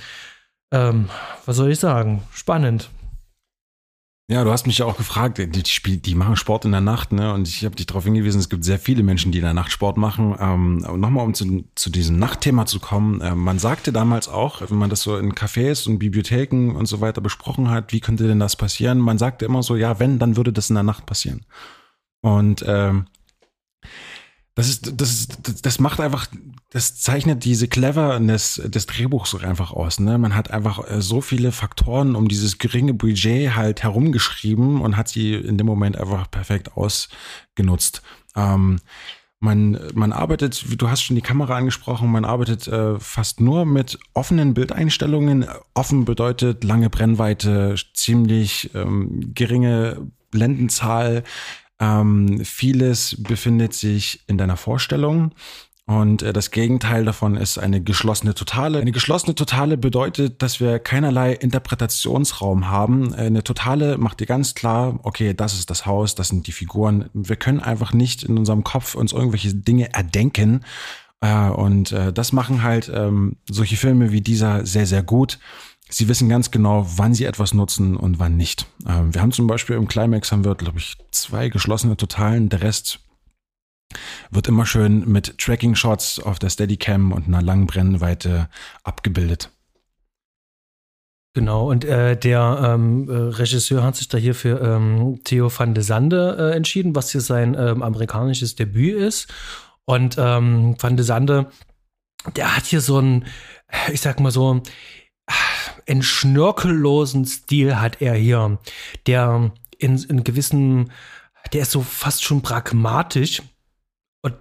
ähm, 0.73 1.09
was 1.47 1.57
soll 1.57 1.71
ich 1.71 1.79
sagen? 1.79 2.23
Spannend. 2.33 2.91
Ja, 4.31 4.45
du 4.45 4.53
hast 4.53 4.67
mich 4.67 4.77
ja 4.77 4.85
auch 4.85 4.99
gefragt, 4.99 5.39
die, 5.39 5.49
die, 5.49 6.03
die 6.03 6.15
machen 6.15 6.37
Sport 6.37 6.67
in 6.67 6.73
der 6.73 6.83
Nacht, 6.83 7.13
ne? 7.13 7.33
Und 7.33 7.49
ich 7.49 7.65
habe 7.65 7.75
dich 7.75 7.87
darauf 7.87 8.05
hingewiesen, 8.05 8.39
es 8.39 8.51
gibt 8.51 8.63
sehr 8.63 8.79
viele 8.79 9.03
Menschen, 9.03 9.33
die 9.33 9.39
in 9.39 9.45
der 9.45 9.55
Nacht 9.55 9.73
Sport 9.73 9.97
machen. 9.97 10.37
Ähm, 10.39 10.77
Nochmal, 11.01 11.25
um 11.25 11.33
zu, 11.33 11.65
zu 11.75 11.89
diesem 11.89 12.19
Nachtthema 12.19 12.67
zu 12.67 12.79
kommen, 12.79 13.23
äh, 13.23 13.35
man 13.35 13.59
sagte 13.59 13.91
damals 13.91 14.29
auch, 14.29 14.61
wenn 14.69 14.77
man 14.77 14.91
das 14.91 15.01
so 15.01 15.17
in 15.17 15.33
Cafés 15.33 15.89
und 15.89 15.99
Bibliotheken 15.99 16.73
und 16.77 16.85
so 16.85 17.01
weiter 17.01 17.23
besprochen 17.23 17.71
hat, 17.71 17.91
wie 17.95 18.01
könnte 18.01 18.29
denn 18.29 18.39
das 18.39 18.55
passieren? 18.55 18.99
Man 18.99 19.17
sagte 19.17 19.47
immer 19.47 19.63
so, 19.63 19.77
ja, 19.77 19.99
wenn, 19.99 20.19
dann 20.19 20.37
würde 20.37 20.53
das 20.53 20.69
in 20.69 20.75
der 20.75 20.83
Nacht 20.83 21.07
passieren. 21.07 21.47
Und 22.21 22.63
ähm, 22.69 23.07
das 24.59 24.69
ist, 24.69 25.01
das 25.01 25.11
ist, 25.11 25.65
das 25.65 25.79
macht 25.79 26.01
einfach, 26.01 26.27
das 26.71 26.99
zeichnet 26.99 27.45
diese 27.45 27.69
Cleverness 27.69 28.61
des 28.65 28.87
Drehbuchs 28.87 29.37
einfach 29.37 29.71
aus. 29.71 30.01
Ne? 30.01 30.19
Man 30.19 30.35
hat 30.35 30.51
einfach 30.51 30.91
äh, 30.91 31.01
so 31.01 31.21
viele 31.21 31.53
Faktoren 31.53 32.17
um 32.17 32.27
dieses 32.27 32.59
geringe 32.59 32.93
Budget 32.93 33.55
halt 33.55 33.85
herumgeschrieben 33.85 34.81
und 34.81 34.97
hat 34.97 35.07
sie 35.07 35.35
in 35.35 35.59
dem 35.59 35.67
Moment 35.69 35.97
einfach 35.97 36.29
perfekt 36.29 36.73
ausgenutzt. 36.77 38.03
Ähm, 38.35 38.81
man, 39.39 39.79
man 39.95 40.13
arbeitet, 40.13 40.65
du 40.77 40.91
hast 40.91 41.03
schon 41.03 41.15
die 41.15 41.23
Kamera 41.23 41.55
angesprochen, 41.55 42.11
man 42.11 42.25
arbeitet 42.25 42.67
äh, 42.67 42.99
fast 42.99 43.41
nur 43.41 43.65
mit 43.65 43.97
offenen 44.13 44.55
Bildeinstellungen. 44.55 45.47
Offen 45.75 46.05
bedeutet 46.05 46.65
lange 46.65 46.91
Brennweite, 46.91 47.77
ziemlich 47.95 48.75
ähm, 48.75 49.35
geringe 49.35 50.11
Blendenzahl, 50.33 51.23
ähm, 51.81 52.45
vieles 52.45 53.17
befindet 53.23 53.75
sich 53.75 54.21
in 54.27 54.39
deiner 54.39 54.57
Vorstellung. 54.57 55.33
Und 55.89 56.21
äh, 56.23 56.35
das 56.35 56.51
Gegenteil 56.51 57.07
davon 57.07 57.35
ist 57.35 57.57
eine 57.57 57.81
geschlossene 57.81 58.35
Totale. 58.35 58.79
Eine 58.79 58.93
geschlossene 58.93 59.35
Totale 59.35 59.79
bedeutet, 59.79 60.43
dass 60.43 60.61
wir 60.61 60.79
keinerlei 60.79 61.33
Interpretationsraum 61.33 62.69
haben. 62.69 63.15
Eine 63.15 63.43
Totale 63.43 63.97
macht 63.97 64.21
dir 64.21 64.27
ganz 64.27 64.55
klar, 64.55 65.01
okay, 65.03 65.33
das 65.33 65.55
ist 65.55 65.71
das 65.71 65.87
Haus, 65.87 66.15
das 66.15 66.29
sind 66.29 66.47
die 66.47 66.53
Figuren. 66.53 67.09
Wir 67.15 67.37
können 67.37 67.61
einfach 67.61 67.95
nicht 67.95 68.23
in 68.23 68.37
unserem 68.37 68.65
Kopf 68.65 68.97
uns 68.97 69.13
irgendwelche 69.13 69.55
Dinge 69.55 69.95
erdenken. 69.95 70.63
Äh, 71.21 71.49
und 71.49 71.93
äh, 71.93 72.13
das 72.13 72.33
machen 72.33 72.63
halt 72.63 72.93
ähm, 72.95 73.37
solche 73.49 73.79
Filme 73.79 74.13
wie 74.13 74.21
dieser 74.21 74.67
sehr, 74.67 74.87
sehr 74.87 75.03
gut. 75.03 75.39
Sie 75.91 76.09
wissen 76.09 76.29
ganz 76.29 76.51
genau, 76.51 76.87
wann 76.97 77.15
sie 77.15 77.25
etwas 77.25 77.55
nutzen 77.55 77.97
und 77.97 78.19
wann 78.19 78.37
nicht. 78.37 78.67
Ähm, 78.87 79.15
wir 79.15 79.23
haben 79.23 79.33
zum 79.33 79.47
Beispiel 79.47 79.77
im 79.77 79.89
Climax 79.89 80.31
haben 80.33 80.45
wir, 80.45 80.55
glaube 80.55 80.79
ich, 80.79 80.97
zwei 81.11 81.49
geschlossene 81.49 81.97
Totalen. 81.97 82.49
Der 82.51 82.63
Rest 82.63 83.01
wird 84.31 84.49
immer 84.49 84.67
schön 84.67 85.09
mit 85.09 85.39
Tracking-Shots 85.39 86.21
auf 86.21 86.39
der 86.39 86.51
Steadicam 86.51 87.13
und 87.13 87.27
einer 87.27 87.41
langen 87.41 87.67
Brennweite 87.67 88.51
abgebildet. 88.85 89.51
Genau, 91.35 91.71
und 91.71 91.85
äh, 91.85 92.17
der 92.17 92.75
ähm, 92.75 93.09
äh, 93.09 93.15
Regisseur 93.15 93.83
hat 93.83 93.97
sich 93.97 94.09
da 94.09 94.19
hier 94.19 94.35
für 94.35 94.61
ähm, 94.61 95.21
Theo 95.25 95.51
van 95.57 95.75
de 95.75 95.85
Sande 95.85 96.37
äh, 96.39 96.57
entschieden, 96.57 96.95
was 96.97 97.13
hier 97.13 97.21
sein 97.21 97.55
ähm, 97.59 97.83
amerikanisches 97.83 98.57
Debüt 98.57 98.97
ist. 98.97 99.29
Und 99.85 100.17
ähm, 100.19 100.77
van 100.79 100.97
de 100.97 101.05
Sande, 101.05 101.51
der 102.35 102.57
hat 102.57 102.65
hier 102.65 102.81
so 102.81 102.99
ein, 102.99 103.25
ich 103.93 104.01
sag 104.01 104.21
mal 104.21 104.33
so, 104.33 104.63
einen 105.89 106.03
schnörkellosen 106.03 107.25
Stil 107.25 107.81
hat 107.81 108.01
er 108.01 108.15
hier, 108.15 108.59
der 109.07 109.53
in, 109.79 109.97
in 110.03 110.25
gewissen, 110.25 110.91
der 111.53 111.63
ist 111.63 111.71
so 111.71 111.83
fast 111.83 112.23
schon 112.23 112.43
pragmatisch. 112.43 113.43
Und 114.23 114.35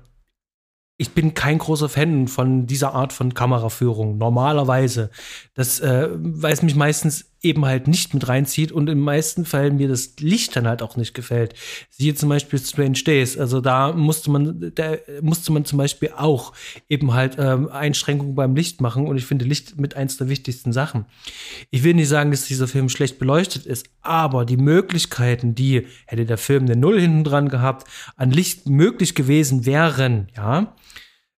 ich 0.98 1.12
bin 1.12 1.34
kein 1.34 1.60
großer 1.60 1.90
Fan 1.90 2.28
von 2.28 2.68
dieser 2.68 2.94
Art 2.94 3.14
von 3.14 3.34
Kameraführung, 3.34 4.18
normalerweise. 4.18 5.10
Das, 5.54 5.80
äh, 5.80 6.10
weil 6.12 6.54
mich 6.64 6.76
meistens 6.76 7.32
eben 7.42 7.66
halt 7.66 7.88
nicht 7.88 8.14
mit 8.14 8.28
reinzieht 8.28 8.72
und 8.72 8.90
in 8.90 9.00
meisten 9.00 9.46
Fällen 9.46 9.78
mir 9.78 9.88
das 9.88 10.16
Licht 10.20 10.56
dann 10.56 10.68
halt 10.68 10.82
auch 10.82 10.96
nicht 10.96 11.14
gefällt. 11.14 11.54
Siehe 11.90 12.16
zum 12.16 12.30
Beispiel 12.30 12.60
Strange 12.60 13.00
Days. 13.06 13.38
Also 13.38 13.62
da 13.62 13.94
musste 13.94 14.32
man, 14.32 14.72
da 14.76 14.96
musste 15.22 15.52
man 15.52 15.66
zum 15.66 15.78
Beispiel 15.78 16.12
auch 16.16 16.54
eben 16.90 17.14
halt 17.14 17.38
ähm, 17.40 17.70
Einschränkungen 17.70 18.36
beim 18.36 18.56
Licht 18.56 18.82
machen 18.82 19.08
und 19.08 19.18
ich 19.18 19.26
finde 19.26 19.46
Licht 19.46 19.80
mit 19.80 19.96
eins 19.96 20.18
der 20.18 20.30
wichtigsten 20.30 20.74
Sachen. 20.74 21.06
Ich 21.70 21.84
will 21.84 21.94
nicht 21.94 22.10
sagen, 22.10 22.32
dass 22.32 22.46
dieser 22.46 22.68
Film 22.68 22.90
schlecht 22.90 23.20
beleuchtet 23.20 23.66
ist, 23.66 23.88
aber 24.02 24.46
die 24.46 24.58
Möglichkeiten, 24.58 25.56
die 25.56 25.88
hätte 26.06 26.26
der 26.26 26.38
Film 26.38 26.64
eine 26.64 26.76
Null 26.76 27.00
hinten 27.00 27.24
dran 27.24 27.50
gehabt, 27.50 27.88
an 28.16 28.32
Licht 28.32 28.68
möglich 28.68 29.16
gewesen 29.16 29.66
wären, 29.66 30.28
ja, 30.36 30.76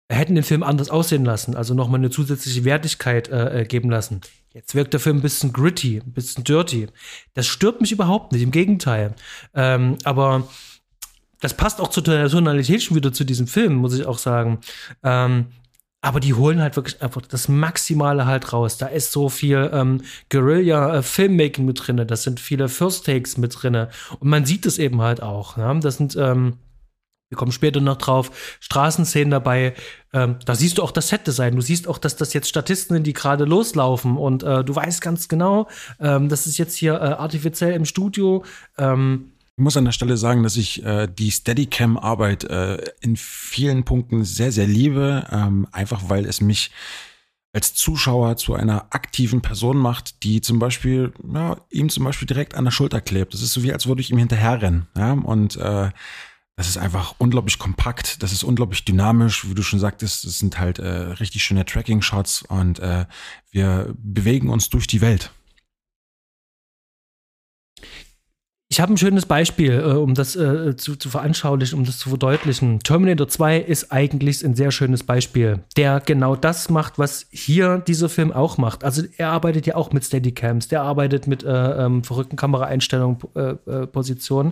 hätten 0.10 0.36
den 0.36 0.44
Film 0.44 0.64
anders 0.64 0.90
aussehen 0.90 1.24
lassen, 1.24 1.56
also 1.56 1.74
nochmal 1.74 2.00
eine 2.00 2.10
zusätzliche 2.10 2.66
Wertigkeit 2.66 3.30
äh, 3.30 3.62
äh, 3.62 3.66
geben 3.66 3.90
lassen. 3.90 4.22
Jetzt 4.54 4.74
wirkt 4.74 4.94
der 4.94 5.00
Film 5.00 5.18
ein 5.18 5.22
bisschen 5.22 5.54
gritty, 5.54 5.98
ein 5.98 6.12
bisschen 6.12 6.44
dirty. 6.44 6.88
Das 7.34 7.46
stört 7.46 7.82
mich 7.82 7.92
überhaupt 7.92 8.32
nicht, 8.32 8.42
im 8.42 8.52
Gegenteil. 8.52 9.14
Ähm, 9.54 9.98
aber 10.04 10.48
das 11.40 11.54
passt 11.54 11.80
auch 11.80 11.90
zu 11.90 12.02
der 12.02 12.30
Tonalität 12.30 12.82
schon 12.82 12.98
wieder 12.98 13.14
zu 13.14 13.24
diesem 13.24 13.48
Film, 13.48 13.76
muss 13.76 13.98
ich 13.98 14.06
auch 14.06 14.18
sagen. 14.18 14.60
Ähm, 15.04 15.48
aber 16.02 16.20
die 16.20 16.34
holen 16.34 16.62
halt 16.62 16.78
wirklich 16.78 17.02
einfach 17.02 17.22
das 17.22 17.50
Maximale 17.50 18.26
halt 18.26 18.54
raus. 18.54 18.78
Da 18.78 18.88
ist 18.88 19.12
so 19.12 19.28
viel 19.30 19.70
ähm, 19.74 20.02
Guerilla-Filmmaking 20.30 21.66
mit 21.66 21.86
drinne. 21.86 22.06
Das 22.06 22.24
sind 22.24 22.40
viele 22.40 22.70
First 22.70 23.06
Takes 23.06 23.38
mit 23.38 23.62
drinne. 23.62 23.90
Und 24.20 24.30
man 24.30 24.46
sieht 24.46 24.66
es 24.66 24.80
eben 24.80 25.02
halt 25.02 25.22
auch. 25.22 25.58
Ne? 25.58 25.80
Das 25.82 25.98
sind 25.98 26.16
ähm, 26.16 26.54
wir 27.30 27.38
kommen 27.38 27.52
später 27.52 27.80
noch 27.80 27.98
drauf, 27.98 28.58
Straßenszenen 28.60 29.30
dabei. 29.30 29.76
Ähm, 30.14 30.38
da 30.46 30.56
siehst 30.56 30.80
du 30.80 30.84
auch 30.84 30.92
das 30.92 31.10
Set-Design. 31.10 31.56
Du 31.56 31.62
siehst 31.62 31.88
auch, 31.88 32.00
dass 32.00 32.16
das 32.16 32.34
jetzt 32.34 32.50
Statisten 32.50 32.96
sind, 32.96 33.06
die 33.06 33.14
gerade 33.14 33.46
loslaufen. 33.46 34.18
Und 34.18 34.42
äh, 34.44 34.64
du 34.64 34.76
weißt 34.76 35.00
ganz 35.02 35.28
genau, 35.28 35.68
ähm, 36.00 36.28
das 36.28 36.48
ist 36.48 36.58
jetzt 36.58 36.76
hier 36.76 36.96
äh, 36.96 37.14
artifiziell 37.14 37.74
im 37.74 37.86
Studio. 37.86 38.44
Ähm, 38.78 39.32
ich 39.58 39.64
muss 39.64 39.78
an 39.78 39.86
der 39.86 39.92
Stelle 39.92 40.18
sagen, 40.18 40.42
dass 40.42 40.58
ich 40.58 40.84
äh, 40.84 41.08
die 41.08 41.30
Steadicam-Arbeit 41.30 42.46
äh, 42.46 42.78
in 43.02 43.16
vielen 43.16 43.84
Punkten 43.84 44.24
sehr, 44.24 44.52
sehr 44.52 44.68
liebe. 44.68 45.28
Ähm, 45.32 45.68
einfach 45.72 46.04
weil 46.08 46.26
es 46.26 46.42
mich 46.42 46.72
als 47.54 47.74
Zuschauer 47.74 48.38
zu 48.38 48.54
einer 48.54 48.88
aktiven 48.92 49.42
Person 49.42 49.78
macht, 49.78 50.24
die 50.24 50.42
zum 50.42 50.60
Beispiel, 50.60 51.14
ja, 51.34 51.58
ihm 51.70 51.90
zum 51.90 52.06
Beispiel 52.06 52.28
direkt 52.28 52.56
an 52.56 52.64
der 52.64 52.72
Schulter 52.72 53.02
klebt. 53.02 53.34
Das 53.34 53.42
ist 53.42 53.54
so 53.54 53.64
wie, 53.64 53.74
als 53.74 53.88
würde 53.88 54.02
ich 54.02 54.12
ihm 54.12 54.18
hinterherrennen. 54.18 54.88
Ja? 54.96 55.14
Und 55.14 55.58
äh, 55.58 55.90
das 56.60 56.68
ist 56.68 56.78
einfach 56.78 57.16
unglaublich 57.20 57.58
kompakt, 57.58 58.22
das 58.22 58.34
ist 58.34 58.44
unglaublich 58.44 58.84
dynamisch, 58.84 59.50
wie 59.50 59.54
du 59.54 59.62
schon 59.62 59.80
sagtest, 59.80 60.26
das 60.26 60.40
sind 60.40 60.60
halt 60.60 60.78
äh, 60.78 60.90
richtig 60.90 61.42
schöne 61.42 61.64
Tracking-Shots 61.64 62.42
und 62.50 62.80
äh, 62.80 63.06
wir 63.50 63.96
bewegen 63.98 64.50
uns 64.50 64.70
durch 64.70 64.86
die 64.86 65.00
Welt. 65.00 65.32
Ich 68.68 68.82
habe 68.82 68.94
ein 68.94 68.98
schönes 68.98 69.26
Beispiel, 69.26 69.72
äh, 69.72 69.94
um 69.94 70.16
das 70.16 70.36
äh, 70.36 70.76
zu, 70.76 70.98
zu, 70.98 71.10
veranschaulichen, 71.10 71.80
um 71.80 71.86
das 71.86 71.98
zu 71.98 72.10
verdeutlichen. 72.10 72.80
Terminator 72.82 73.30
2 73.30 73.60
ist 73.60 73.94
eigentlich 73.94 74.44
ein 74.44 74.54
sehr 74.54 74.72
schönes 74.72 75.04
Beispiel, 75.04 75.64
der 75.78 76.02
genau 76.02 76.36
das 76.36 76.70
macht, 76.70 77.00
was 77.00 77.26
hier 77.32 77.78
dieser 77.78 78.10
Film 78.10 78.34
auch 78.34 78.58
macht. 78.58 78.84
Also 78.84 79.04
er 79.16 79.30
arbeitet 79.30 79.66
ja 79.66 79.76
auch 79.76 79.94
mit 79.94 80.04
Steadycams, 80.04 80.68
der 80.68 80.82
arbeitet 80.82 81.26
mit 81.26 81.42
äh, 81.44 81.86
ähm, 81.86 82.04
verrückten 82.04 82.36
Kameraeinstellungen, 82.36 83.18
äh, 83.34 83.88
Positionen. 83.88 84.52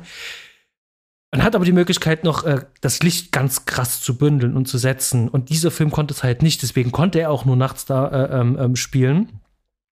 Man 1.32 1.44
hat 1.44 1.56
aber 1.56 1.66
die 1.66 1.74
Möglichkeit, 1.74 2.24
noch 2.24 2.46
äh, 2.46 2.66
das 2.80 3.04
Licht 3.04 3.32
ganz 3.32 3.66
krass 3.66 4.02
zu 4.02 4.18
bündeln 4.18 4.56
und 4.56 4.68
zu 4.68 4.78
setzen. 4.78 5.28
Und 5.28 5.50
dieser 5.50 5.72
Film 5.72 5.92
konnte 5.92 6.14
es 6.14 6.24
halt 6.24 6.42
nicht, 6.42 6.62
deswegen 6.62 6.92
konnte 6.92 7.20
er 7.20 7.32
auch 7.32 7.44
nur 7.44 7.58
nachts 7.58 7.86
da 7.86 8.42
ähm, 8.42 8.58
ähm, 8.60 8.76
spielen. 8.76 9.42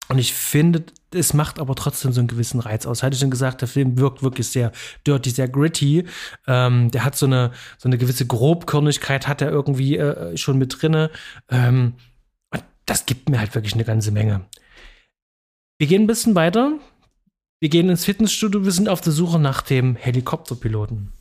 Und 0.08 0.18
ich 0.18 0.34
finde, 0.34 0.84
es 1.12 1.32
macht 1.32 1.58
aber 1.58 1.74
trotzdem 1.74 2.12
so 2.12 2.20
einen 2.20 2.28
gewissen 2.28 2.60
Reiz 2.60 2.86
aus. 2.86 3.02
Hatte 3.02 3.14
ich 3.14 3.20
schon 3.20 3.30
gesagt, 3.30 3.62
der 3.62 3.68
Film 3.68 3.98
wirkt 3.98 4.22
wirklich 4.22 4.48
sehr 4.48 4.70
dirty, 5.06 5.30
sehr 5.30 5.48
gritty. 5.48 6.06
Ähm, 6.46 6.90
der 6.90 7.04
hat 7.04 7.16
so 7.16 7.26
eine, 7.26 7.52
so 7.78 7.88
eine 7.88 7.98
gewisse 7.98 8.26
Grobkörnigkeit, 8.26 9.26
hat 9.26 9.40
er 9.40 9.50
irgendwie 9.50 9.96
äh, 9.96 10.36
schon 10.36 10.58
mit 10.58 10.80
drinne. 10.80 11.10
Ähm, 11.48 11.94
das 12.86 13.06
gibt 13.06 13.28
mir 13.28 13.40
halt 13.40 13.54
wirklich 13.54 13.74
eine 13.74 13.84
ganze 13.84 14.12
Menge. 14.12 14.42
Wir 15.78 15.86
gehen 15.86 16.02
ein 16.02 16.06
bisschen 16.06 16.34
weiter. 16.34 16.78
Wir 17.60 17.70
gehen 17.70 17.88
ins 17.88 18.04
Fitnessstudio. 18.04 18.64
Wir 18.64 18.72
sind 18.72 18.88
auf 18.88 19.00
der 19.00 19.12
Suche 19.12 19.38
nach 19.38 19.62
dem 19.62 19.96
Helikopterpiloten. 19.96 21.12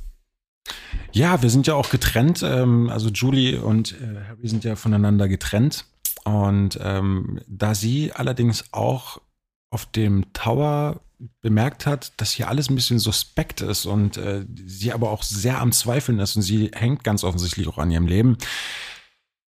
Ja, 1.13 1.41
wir 1.43 1.49
sind 1.49 1.67
ja 1.67 1.75
auch 1.75 1.89
getrennt. 1.89 2.41
Ähm, 2.43 2.89
also 2.89 3.09
Julie 3.09 3.61
und 3.61 3.93
äh, 3.93 4.27
Harry 4.27 4.47
sind 4.47 4.63
ja 4.63 4.75
voneinander 4.75 5.27
getrennt. 5.27 5.85
Und 6.25 6.79
ähm, 6.81 7.39
da 7.47 7.75
sie 7.75 8.11
allerdings 8.13 8.65
auch 8.71 9.21
auf 9.69 9.85
dem 9.85 10.31
Tower 10.33 11.01
bemerkt 11.41 11.85
hat, 11.85 12.13
dass 12.17 12.31
hier 12.31 12.49
alles 12.49 12.69
ein 12.69 12.75
bisschen 12.75 12.99
suspekt 12.99 13.61
ist 13.61 13.85
und 13.85 14.17
äh, 14.17 14.45
sie 14.65 14.91
aber 14.91 15.11
auch 15.11 15.23
sehr 15.23 15.61
am 15.61 15.71
Zweifeln 15.71 16.19
ist 16.19 16.35
und 16.35 16.41
sie 16.41 16.71
hängt 16.73 17.03
ganz 17.03 17.23
offensichtlich 17.23 17.67
auch 17.67 17.77
an 17.77 17.91
ihrem 17.91 18.07
Leben, 18.07 18.37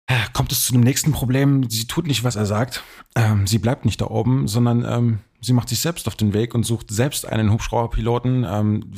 äh, 0.06 0.14
kommt 0.32 0.52
es 0.52 0.66
zu 0.66 0.72
dem 0.72 0.82
nächsten 0.82 1.12
Problem. 1.12 1.68
Sie 1.70 1.86
tut 1.86 2.06
nicht, 2.06 2.24
was 2.24 2.36
er 2.36 2.46
sagt. 2.46 2.84
Ähm, 3.16 3.46
sie 3.46 3.58
bleibt 3.58 3.84
nicht 3.84 4.00
da 4.00 4.06
oben, 4.06 4.46
sondern 4.46 4.84
ähm, 4.84 5.18
sie 5.40 5.52
macht 5.52 5.68
sich 5.68 5.80
selbst 5.80 6.06
auf 6.06 6.16
den 6.16 6.34
Weg 6.34 6.54
und 6.54 6.64
sucht 6.64 6.90
selbst 6.90 7.26
einen 7.26 7.50
Hubschrauberpiloten. 7.50 8.44
Ähm, 8.46 8.92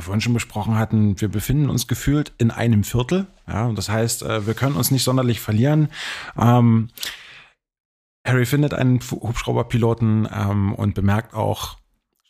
vorhin 0.00 0.20
schon 0.20 0.34
besprochen 0.34 0.78
hatten, 0.78 1.20
wir 1.20 1.28
befinden 1.28 1.70
uns 1.70 1.86
gefühlt 1.86 2.32
in 2.38 2.50
einem 2.50 2.84
Viertel. 2.84 3.26
Ja, 3.46 3.70
das 3.72 3.88
heißt, 3.88 4.22
äh, 4.22 4.46
wir 4.46 4.54
können 4.54 4.76
uns 4.76 4.90
nicht 4.90 5.04
sonderlich 5.04 5.40
verlieren. 5.40 5.88
Ähm, 6.38 6.88
Harry 8.26 8.46
findet 8.46 8.74
einen 8.74 9.00
Hubschrauberpiloten 9.00 10.28
ähm, 10.32 10.74
und 10.74 10.94
bemerkt 10.94 11.34
auch, 11.34 11.78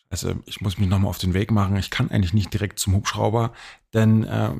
also 0.08 0.34
ich 0.46 0.60
muss 0.60 0.78
mich 0.78 0.88
nochmal 0.88 1.10
auf 1.10 1.18
den 1.18 1.34
Weg 1.34 1.50
machen. 1.50 1.76
Ich 1.76 1.90
kann 1.90 2.10
eigentlich 2.10 2.34
nicht 2.34 2.52
direkt 2.52 2.78
zum 2.78 2.94
Hubschrauber, 2.94 3.52
denn 3.92 4.24
äh, 4.24 4.50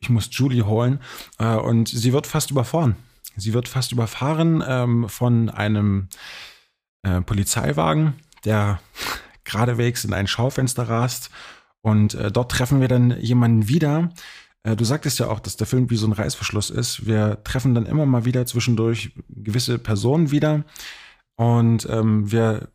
ich 0.00 0.10
muss 0.10 0.28
Julie 0.30 0.66
holen 0.66 1.00
äh, 1.38 1.54
und 1.54 1.88
sie 1.88 2.12
wird 2.12 2.26
fast 2.26 2.50
überfahren. 2.50 2.96
Sie 3.36 3.52
wird 3.52 3.68
fast 3.68 3.92
überfahren 3.92 4.62
ähm, 4.66 5.08
von 5.08 5.50
einem 5.50 6.08
äh, 7.02 7.20
Polizeiwagen, 7.20 8.14
der 8.44 8.80
geradewegs 9.44 10.04
in 10.04 10.12
ein 10.12 10.26
Schaufenster 10.26 10.88
rast 10.88 11.30
und 11.84 12.14
äh, 12.14 12.32
dort 12.32 12.50
treffen 12.50 12.80
wir 12.80 12.88
dann 12.88 13.20
jemanden 13.20 13.68
wieder. 13.68 14.08
Äh, 14.62 14.74
du 14.74 14.86
sagtest 14.86 15.18
ja 15.18 15.28
auch, 15.28 15.38
dass 15.38 15.58
der 15.58 15.66
Film 15.66 15.90
wie 15.90 15.96
so 15.96 16.06
ein 16.06 16.12
Reißverschluss 16.12 16.70
ist. 16.70 17.06
Wir 17.06 17.44
treffen 17.44 17.74
dann 17.74 17.84
immer 17.84 18.06
mal 18.06 18.24
wieder 18.24 18.46
zwischendurch 18.46 19.12
gewisse 19.28 19.78
Personen 19.78 20.30
wieder. 20.30 20.64
Und 21.36 21.86
ähm, 21.90 22.32
wir 22.32 22.68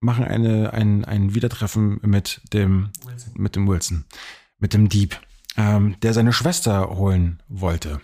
machen 0.00 0.26
eine, 0.26 0.74
ein, 0.74 1.06
ein 1.06 1.34
Wiedertreffen 1.34 1.98
mit 2.02 2.42
dem, 2.52 2.90
Wilson. 3.06 3.32
mit 3.36 3.56
dem 3.56 3.68
Wilson, 3.68 4.04
mit 4.58 4.74
dem 4.74 4.90
Dieb, 4.90 5.18
ähm, 5.56 5.96
der 6.02 6.12
seine 6.12 6.34
Schwester 6.34 6.90
holen 6.90 7.42
wollte. 7.48 8.02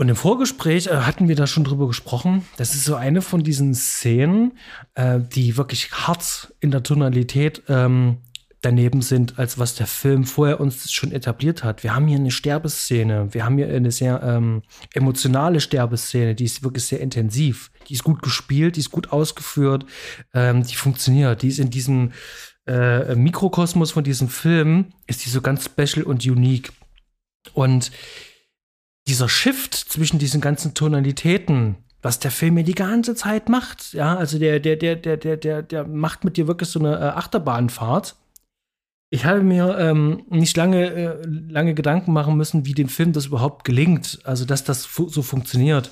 Und 0.00 0.08
im 0.08 0.14
Vorgespräch 0.14 0.86
äh, 0.86 0.98
hatten 0.98 1.28
wir 1.28 1.34
da 1.34 1.48
schon 1.48 1.64
drüber 1.64 1.88
gesprochen. 1.88 2.46
Das 2.56 2.74
ist 2.74 2.84
so 2.84 2.94
eine 2.94 3.20
von 3.20 3.42
diesen 3.42 3.74
Szenen, 3.74 4.52
äh, 4.94 5.18
die 5.18 5.56
wirklich 5.56 5.90
hart 5.90 6.54
in 6.60 6.70
der 6.70 6.84
Tonalität 6.84 7.64
ähm, 7.68 8.18
daneben 8.60 9.02
sind, 9.02 9.40
als 9.40 9.58
was 9.58 9.74
der 9.74 9.88
Film 9.88 10.22
vorher 10.22 10.60
uns 10.60 10.92
schon 10.92 11.10
etabliert 11.10 11.64
hat. 11.64 11.82
Wir 11.82 11.96
haben 11.96 12.06
hier 12.06 12.18
eine 12.18 12.30
Sterbeszene, 12.30 13.34
wir 13.34 13.44
haben 13.44 13.58
hier 13.58 13.68
eine 13.68 13.90
sehr 13.90 14.22
ähm, 14.22 14.62
emotionale 14.94 15.60
Sterbeszene, 15.60 16.36
die 16.36 16.44
ist 16.44 16.62
wirklich 16.62 16.84
sehr 16.84 17.00
intensiv. 17.00 17.72
Die 17.88 17.94
ist 17.94 18.04
gut 18.04 18.22
gespielt, 18.22 18.76
die 18.76 18.80
ist 18.80 18.92
gut 18.92 19.10
ausgeführt, 19.10 19.84
ähm, 20.32 20.62
die 20.62 20.76
funktioniert, 20.76 21.42
die 21.42 21.48
ist 21.48 21.58
in 21.58 21.70
diesem 21.70 22.12
äh, 22.68 23.16
Mikrokosmos 23.16 23.90
von 23.90 24.04
diesem 24.04 24.28
Film, 24.28 24.92
ist 25.08 25.24
die 25.24 25.30
so 25.30 25.40
ganz 25.40 25.64
special 25.64 26.04
und 26.04 26.24
unique. 26.24 26.70
Und 27.52 27.90
dieser 29.08 29.28
Shift 29.28 29.74
zwischen 29.74 30.18
diesen 30.18 30.40
ganzen 30.40 30.74
Tonalitäten, 30.74 31.76
was 32.02 32.18
der 32.18 32.30
Film 32.30 32.54
mir 32.54 32.64
die 32.64 32.74
ganze 32.74 33.14
Zeit 33.14 33.48
macht, 33.48 33.92
ja, 33.92 34.16
also 34.16 34.38
der, 34.38 34.60
der, 34.60 34.76
der, 34.76 34.96
der, 34.96 35.16
der, 35.16 35.36
der, 35.36 35.62
der 35.62 35.86
macht 35.86 36.24
mit 36.24 36.36
dir 36.36 36.46
wirklich 36.46 36.68
so 36.68 36.78
eine 36.78 36.96
äh, 36.96 37.02
Achterbahnfahrt. 37.08 38.16
Ich 39.10 39.24
habe 39.24 39.42
mir 39.42 39.78
ähm, 39.78 40.24
nicht 40.28 40.56
lange, 40.56 40.90
äh, 40.90 41.26
lange 41.26 41.74
Gedanken 41.74 42.12
machen 42.12 42.36
müssen, 42.36 42.66
wie 42.66 42.74
dem 42.74 42.88
Film 42.88 43.12
das 43.12 43.26
überhaupt 43.26 43.64
gelingt, 43.64 44.20
also 44.24 44.44
dass 44.44 44.64
das 44.64 44.84
fu 44.84 45.08
so 45.08 45.22
funktioniert. 45.22 45.90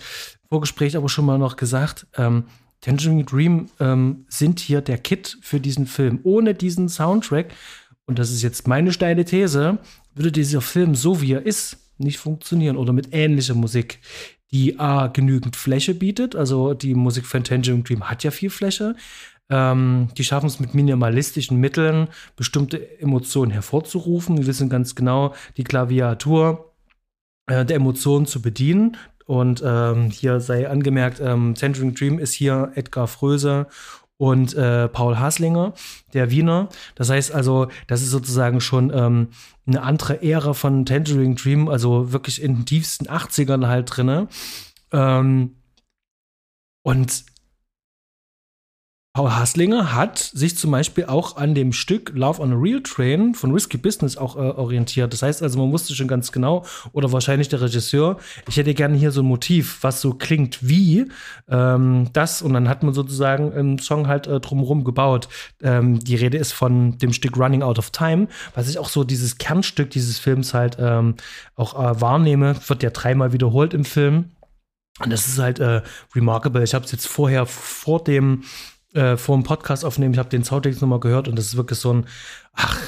Vorgespräch 0.48 0.96
aber 0.96 1.08
schon 1.08 1.24
mal 1.24 1.38
noch 1.38 1.56
gesagt, 1.56 2.06
ähm, 2.16 2.44
Tangerine 2.82 3.24
Dream 3.24 3.70
ähm, 3.80 4.26
sind 4.28 4.60
hier 4.60 4.82
der 4.82 4.98
Kit 4.98 5.38
für 5.40 5.58
diesen 5.58 5.86
Film. 5.86 6.20
Ohne 6.22 6.54
diesen 6.54 6.88
Soundtrack, 6.88 7.52
und 8.04 8.18
das 8.18 8.30
ist 8.30 8.42
jetzt 8.42 8.68
meine 8.68 8.92
steile 8.92 9.24
These, 9.24 9.78
würde 10.14 10.30
dieser 10.30 10.60
Film 10.60 10.94
so 10.94 11.20
wie 11.20 11.32
er 11.32 11.44
ist, 11.44 11.78
nicht 11.98 12.18
funktionieren 12.18 12.76
oder 12.76 12.92
mit 12.92 13.08
ähnlicher 13.12 13.54
Musik, 13.54 14.00
die 14.52 14.78
A, 14.78 15.08
genügend 15.08 15.56
Fläche 15.56 15.94
bietet. 15.94 16.36
Also 16.36 16.74
die 16.74 16.94
Musik 16.94 17.26
von 17.26 17.44
Tangerine 17.44 17.82
Dream 17.82 18.08
hat 18.08 18.24
ja 18.24 18.30
viel 18.30 18.50
Fläche. 18.50 18.94
Ähm, 19.48 20.08
die 20.16 20.24
schaffen 20.24 20.46
es 20.46 20.60
mit 20.60 20.74
minimalistischen 20.74 21.58
Mitteln, 21.58 22.08
bestimmte 22.36 23.00
Emotionen 23.00 23.50
hervorzurufen. 23.50 24.38
Wir 24.38 24.46
wissen 24.46 24.68
ganz 24.68 24.94
genau, 24.94 25.34
die 25.56 25.64
Klaviatur 25.64 26.72
äh, 27.46 27.64
der 27.64 27.76
Emotionen 27.76 28.26
zu 28.26 28.42
bedienen. 28.42 28.96
Und 29.26 29.62
ähm, 29.64 30.10
hier 30.10 30.40
sei 30.40 30.68
angemerkt, 30.68 31.20
ähm, 31.20 31.54
Tangerine 31.54 31.92
Dream 31.92 32.18
ist 32.18 32.32
hier 32.32 32.72
Edgar 32.74 33.08
Fröse 33.08 33.66
und 34.18 34.54
äh, 34.54 34.88
Paul 34.88 35.18
Haslinger, 35.18 35.74
der 36.14 36.30
Wiener. 36.30 36.68
Das 36.94 37.10
heißt 37.10 37.34
also, 37.34 37.68
das 37.86 38.02
ist 38.02 38.10
sozusagen 38.10 38.60
schon 38.60 38.92
ähm, 38.94 39.28
eine 39.66 39.82
andere 39.82 40.22
Ära 40.22 40.54
von 40.54 40.84
Tangerine 40.84 41.34
Dream, 41.34 41.68
also 41.68 42.12
wirklich 42.12 42.40
in 42.40 42.56
den 42.56 42.66
tiefsten 42.66 43.06
80ern 43.06 43.66
halt 43.66 43.96
drinne. 43.96 44.28
Ähm, 44.92 45.56
und 46.82 47.24
Paul 49.16 49.34
Haslinger 49.34 49.94
hat 49.94 50.18
sich 50.18 50.58
zum 50.58 50.72
Beispiel 50.72 51.06
auch 51.06 51.38
an 51.38 51.54
dem 51.54 51.72
Stück 51.72 52.12
Love 52.14 52.42
on 52.42 52.52
a 52.52 52.54
Real 52.54 52.82
Train 52.82 53.32
von 53.32 53.50
Risky 53.50 53.78
Business 53.78 54.18
auch 54.18 54.36
äh, 54.36 54.40
orientiert. 54.40 55.10
Das 55.10 55.22
heißt 55.22 55.42
also, 55.42 55.58
man 55.58 55.72
wusste 55.72 55.94
schon 55.94 56.06
ganz 56.06 56.32
genau, 56.32 56.66
oder 56.92 57.10
wahrscheinlich 57.12 57.48
der 57.48 57.62
Regisseur, 57.62 58.18
ich 58.46 58.58
hätte 58.58 58.74
gerne 58.74 58.94
hier 58.94 59.12
so 59.12 59.22
ein 59.22 59.26
Motiv, 59.26 59.78
was 59.80 60.02
so 60.02 60.12
klingt 60.12 60.68
wie 60.68 61.10
ähm, 61.48 62.10
das. 62.12 62.42
Und 62.42 62.52
dann 62.52 62.68
hat 62.68 62.82
man 62.82 62.92
sozusagen 62.92 63.54
einen 63.54 63.78
Song 63.78 64.06
halt 64.06 64.26
äh, 64.26 64.38
drumherum 64.38 64.84
gebaut. 64.84 65.30
Ähm, 65.62 65.98
die 65.98 66.16
Rede 66.16 66.36
ist 66.36 66.52
von 66.52 66.98
dem 66.98 67.14
Stück 67.14 67.38
Running 67.38 67.62
Out 67.62 67.78
of 67.78 67.92
Time, 67.92 68.28
was 68.54 68.68
ich 68.68 68.78
auch 68.78 68.90
so 68.90 69.02
dieses 69.02 69.38
Kernstück 69.38 69.88
dieses 69.88 70.18
Films 70.18 70.52
halt 70.52 70.76
ähm, 70.78 71.14
auch 71.54 71.72
äh, 71.72 72.02
wahrnehme. 72.02 72.54
Wird 72.66 72.82
ja 72.82 72.90
dreimal 72.90 73.32
wiederholt 73.32 73.72
im 73.72 73.86
Film. 73.86 74.32
Und 75.02 75.10
das 75.10 75.26
ist 75.26 75.38
halt 75.38 75.58
äh, 75.58 75.80
remarkable. 76.14 76.62
Ich 76.62 76.74
habe 76.74 76.84
es 76.84 76.92
jetzt 76.92 77.06
vorher 77.06 77.46
vor 77.46 78.04
dem 78.04 78.42
äh, 78.96 79.16
vor 79.16 79.36
dem 79.36 79.44
Podcast 79.44 79.84
aufnehmen. 79.84 80.14
Ich 80.14 80.18
habe 80.18 80.28
den 80.28 80.44
Soundtext 80.44 80.80
nochmal 80.80 81.00
gehört 81.00 81.28
und 81.28 81.36
das 81.36 81.46
ist 81.46 81.56
wirklich 81.56 81.78
so 81.78 81.92
ein, 81.92 82.06
ach, 82.54 82.80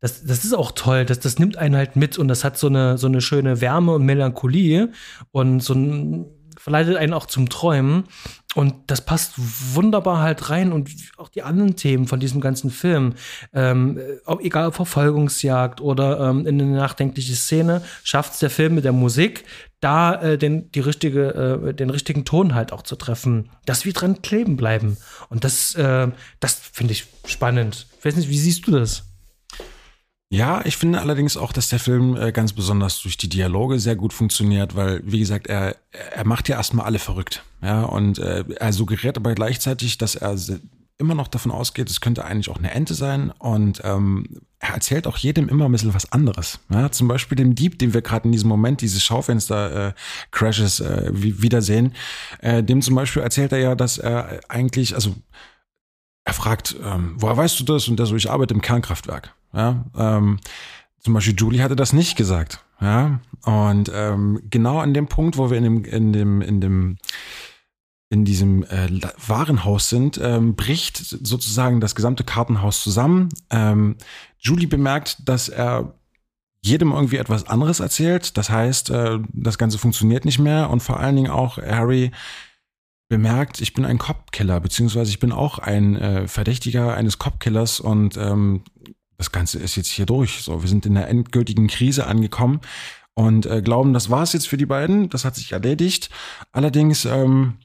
das, 0.00 0.24
das 0.24 0.44
ist 0.44 0.54
auch 0.54 0.72
toll. 0.72 1.04
Das, 1.04 1.18
das 1.20 1.38
nimmt 1.38 1.56
einen 1.56 1.76
halt 1.76 1.96
mit 1.96 2.18
und 2.18 2.28
das 2.28 2.44
hat 2.44 2.56
so 2.56 2.68
eine, 2.68 2.96
so 2.98 3.06
eine 3.06 3.20
schöne 3.20 3.60
Wärme 3.60 3.92
und 3.92 4.04
Melancholie 4.04 4.92
und 5.32 5.60
so 5.60 5.74
ein, 5.74 6.26
verleitet 6.56 6.96
einen 6.96 7.12
auch 7.12 7.26
zum 7.26 7.48
Träumen. 7.48 8.04
Und 8.58 8.74
das 8.88 9.02
passt 9.02 9.34
wunderbar 9.36 10.18
halt 10.18 10.50
rein 10.50 10.72
und 10.72 10.90
auch 11.16 11.28
die 11.28 11.44
anderen 11.44 11.76
Themen 11.76 12.08
von 12.08 12.18
diesem 12.18 12.40
ganzen 12.40 12.72
Film, 12.72 13.14
ähm, 13.54 14.00
egal 14.40 14.66
ob 14.66 14.74
Verfolgungsjagd 14.74 15.80
oder 15.80 16.18
ähm, 16.18 16.44
in 16.44 16.60
eine 16.60 16.76
nachdenkliche 16.76 17.36
Szene, 17.36 17.82
schafft 18.02 18.32
es 18.32 18.40
der 18.40 18.50
Film 18.50 18.74
mit 18.74 18.84
der 18.84 18.90
Musik, 18.90 19.44
da 19.78 20.20
äh, 20.20 20.38
den, 20.38 20.72
die 20.72 20.80
richtige, 20.80 21.68
äh, 21.68 21.72
den 21.72 21.88
richtigen 21.88 22.24
Ton 22.24 22.56
halt 22.56 22.72
auch 22.72 22.82
zu 22.82 22.96
treffen, 22.96 23.50
dass 23.64 23.84
wir 23.84 23.92
dran 23.92 24.22
kleben 24.22 24.56
bleiben. 24.56 24.96
Und 25.28 25.44
das, 25.44 25.76
äh, 25.76 26.08
das 26.40 26.54
finde 26.54 26.94
ich 26.94 27.06
spannend. 27.26 27.86
Ich 28.00 28.04
weiß 28.04 28.16
nicht, 28.16 28.28
wie 28.28 28.38
siehst 28.40 28.66
du 28.66 28.72
das? 28.72 29.07
Ja, 30.30 30.62
ich 30.66 30.76
finde 30.76 31.00
allerdings 31.00 31.38
auch, 31.38 31.52
dass 31.52 31.70
der 31.70 31.78
Film 31.78 32.14
äh, 32.14 32.32
ganz 32.32 32.52
besonders 32.52 33.00
durch 33.00 33.16
die 33.16 33.30
Dialoge 33.30 33.80
sehr 33.80 33.96
gut 33.96 34.12
funktioniert, 34.12 34.76
weil, 34.76 35.00
wie 35.04 35.20
gesagt, 35.20 35.46
er, 35.46 35.76
er 35.90 36.26
macht 36.26 36.48
ja 36.50 36.56
erstmal 36.56 36.84
alle 36.84 36.98
verrückt. 36.98 37.44
Ja, 37.62 37.84
und 37.84 38.18
äh, 38.18 38.44
er 38.56 38.72
suggeriert 38.74 39.16
aber 39.16 39.34
gleichzeitig, 39.34 39.96
dass 39.96 40.16
er 40.16 40.36
immer 40.98 41.14
noch 41.14 41.28
davon 41.28 41.52
ausgeht, 41.52 41.88
es 41.88 42.00
könnte 42.00 42.24
eigentlich 42.24 42.50
auch 42.50 42.58
eine 42.58 42.72
Ente 42.72 42.92
sein. 42.94 43.30
Und 43.38 43.80
ähm, 43.84 44.42
er 44.58 44.74
erzählt 44.74 45.06
auch 45.06 45.16
jedem 45.16 45.48
immer 45.48 45.66
ein 45.66 45.72
bisschen 45.72 45.94
was 45.94 46.12
anderes. 46.12 46.58
Ja, 46.68 46.90
zum 46.90 47.08
Beispiel 47.08 47.36
dem 47.36 47.54
Dieb, 47.54 47.78
den 47.78 47.94
wir 47.94 48.02
gerade 48.02 48.26
in 48.26 48.32
diesem 48.32 48.48
Moment 48.48 48.80
dieses 48.80 49.02
Schaufenster-Crashes 49.04 50.80
äh, 50.80 51.06
äh, 51.06 51.10
wiedersehen, 51.14 51.94
äh, 52.40 52.62
dem 52.62 52.82
zum 52.82 52.96
Beispiel 52.96 53.22
erzählt 53.22 53.52
er 53.52 53.58
ja, 53.58 53.74
dass 53.76 53.98
er 53.98 54.40
eigentlich, 54.48 54.94
also 54.94 55.14
er 56.24 56.34
fragt, 56.34 56.76
ähm, 56.84 57.14
woher 57.16 57.36
weißt 57.36 57.58
du 57.60 57.64
das? 57.64 57.88
Und 57.88 57.98
der 57.98 58.06
so, 58.06 58.16
ich 58.16 58.28
arbeite 58.28 58.52
im 58.52 58.60
Kernkraftwerk. 58.60 59.34
Ja, 59.52 59.84
ähm, 59.96 60.38
zum 61.00 61.14
Beispiel 61.14 61.34
Julie 61.36 61.62
hatte 61.62 61.76
das 61.76 61.92
nicht 61.92 62.16
gesagt. 62.16 62.64
Ja, 62.80 63.20
und 63.44 63.90
ähm, 63.92 64.40
genau 64.50 64.78
an 64.78 64.94
dem 64.94 65.08
Punkt, 65.08 65.36
wo 65.36 65.50
wir 65.50 65.58
in 65.58 65.64
dem, 65.64 65.84
in 65.84 66.12
dem, 66.12 66.42
in 66.42 66.60
dem, 66.60 66.96
in 68.10 68.24
diesem 68.24 68.62
äh, 68.64 68.88
Warenhaus 69.26 69.88
sind, 69.88 70.18
ähm, 70.22 70.54
bricht 70.54 70.96
sozusagen 70.96 71.80
das 71.80 71.94
gesamte 71.94 72.24
Kartenhaus 72.24 72.82
zusammen. 72.82 73.30
Ähm, 73.50 73.96
Julie 74.38 74.68
bemerkt, 74.68 75.28
dass 75.28 75.48
er 75.48 75.94
jedem 76.62 76.92
irgendwie 76.92 77.16
etwas 77.16 77.46
anderes 77.46 77.80
erzählt. 77.80 78.36
Das 78.36 78.50
heißt, 78.50 78.90
äh, 78.90 79.18
das 79.32 79.58
Ganze 79.58 79.78
funktioniert 79.78 80.24
nicht 80.24 80.38
mehr 80.38 80.70
und 80.70 80.82
vor 80.82 81.00
allen 81.00 81.16
Dingen 81.16 81.30
auch 81.30 81.58
Harry 81.58 82.12
bemerkt, 83.08 83.60
ich 83.60 83.72
bin 83.72 83.84
ein 83.84 83.98
Cop-Killer, 83.98 84.60
beziehungsweise 84.60 85.10
ich 85.10 85.18
bin 85.18 85.32
auch 85.32 85.58
ein 85.58 85.96
äh, 85.96 86.28
Verdächtiger 86.28 86.94
eines 86.94 87.18
Cop-Killers 87.18 87.80
und 87.80 88.16
ähm, 88.18 88.62
das 89.18 89.32
Ganze 89.32 89.58
ist 89.58 89.76
jetzt 89.76 89.88
hier 89.88 90.06
durch. 90.06 90.42
So, 90.42 90.62
wir 90.62 90.68
sind 90.68 90.86
in 90.86 90.94
der 90.94 91.08
endgültigen 91.08 91.66
Krise 91.66 92.06
angekommen 92.06 92.60
und 93.14 93.46
äh, 93.46 93.60
glauben, 93.60 93.92
das 93.92 94.10
war's 94.10 94.32
jetzt 94.32 94.48
für 94.48 94.56
die 94.56 94.66
beiden. 94.66 95.10
Das 95.10 95.24
hat 95.24 95.34
sich 95.34 95.52
erledigt. 95.52 96.08
Allerdings 96.52 97.04
ähm, 97.04 97.58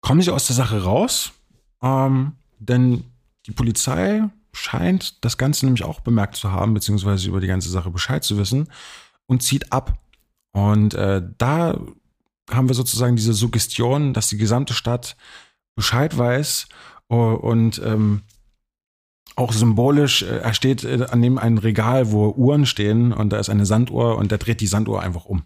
kommen 0.00 0.22
sie 0.22 0.32
aus 0.32 0.46
der 0.46 0.56
Sache 0.56 0.84
raus, 0.84 1.32
ähm, 1.82 2.32
denn 2.58 3.04
die 3.46 3.52
Polizei 3.52 4.22
scheint 4.52 5.24
das 5.24 5.36
Ganze 5.36 5.66
nämlich 5.66 5.84
auch 5.84 6.00
bemerkt 6.00 6.36
zu 6.36 6.50
haben, 6.52 6.74
beziehungsweise 6.74 7.28
über 7.28 7.40
die 7.40 7.48
ganze 7.48 7.68
Sache 7.68 7.90
Bescheid 7.90 8.24
zu 8.24 8.38
wissen 8.38 8.68
und 9.26 9.42
zieht 9.42 9.72
ab. 9.72 9.98
Und 10.52 10.94
äh, 10.94 11.22
da 11.38 11.78
haben 12.50 12.68
wir 12.68 12.74
sozusagen 12.74 13.16
diese 13.16 13.34
Suggestion, 13.34 14.14
dass 14.14 14.28
die 14.28 14.38
gesamte 14.38 14.74
Stadt 14.74 15.16
Bescheid 15.74 16.16
weiß 16.16 16.68
und 17.08 17.80
ähm, 17.84 18.22
auch 19.36 19.52
symbolisch, 19.52 20.22
äh, 20.22 20.38
er 20.38 20.54
steht 20.54 20.82
äh, 20.84 21.06
an 21.10 21.22
dem 21.22 21.38
ein 21.38 21.58
Regal, 21.58 22.10
wo 22.10 22.30
Uhren 22.30 22.66
stehen 22.66 23.12
und 23.12 23.30
da 23.30 23.38
ist 23.38 23.50
eine 23.50 23.66
Sanduhr 23.66 24.16
und 24.16 24.32
er 24.32 24.38
dreht 24.38 24.60
die 24.60 24.66
Sanduhr 24.66 25.02
einfach 25.02 25.26
um. 25.26 25.44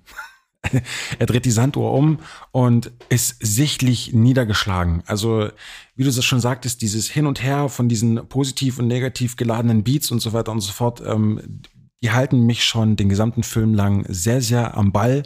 er 1.18 1.26
dreht 1.26 1.44
die 1.44 1.50
Sanduhr 1.50 1.92
um 1.92 2.20
und 2.52 2.92
ist 3.08 3.36
sichtlich 3.40 4.12
niedergeschlagen. 4.12 5.02
Also, 5.06 5.50
wie 5.96 6.04
du 6.04 6.10
das 6.10 6.24
schon 6.24 6.40
sagtest, 6.40 6.82
dieses 6.82 7.10
Hin 7.10 7.26
und 7.26 7.42
Her 7.42 7.68
von 7.68 7.88
diesen 7.88 8.28
positiv 8.28 8.78
und 8.78 8.86
negativ 8.86 9.36
geladenen 9.36 9.82
Beats 9.84 10.10
und 10.10 10.20
so 10.20 10.32
weiter 10.32 10.52
und 10.52 10.60
so 10.60 10.72
fort, 10.72 11.02
ähm, 11.04 11.60
die 12.02 12.12
halten 12.12 12.46
mich 12.46 12.64
schon 12.64 12.96
den 12.96 13.08
gesamten 13.08 13.42
Film 13.42 13.74
lang 13.74 14.04
sehr, 14.08 14.40
sehr 14.40 14.76
am 14.76 14.92
Ball 14.92 15.24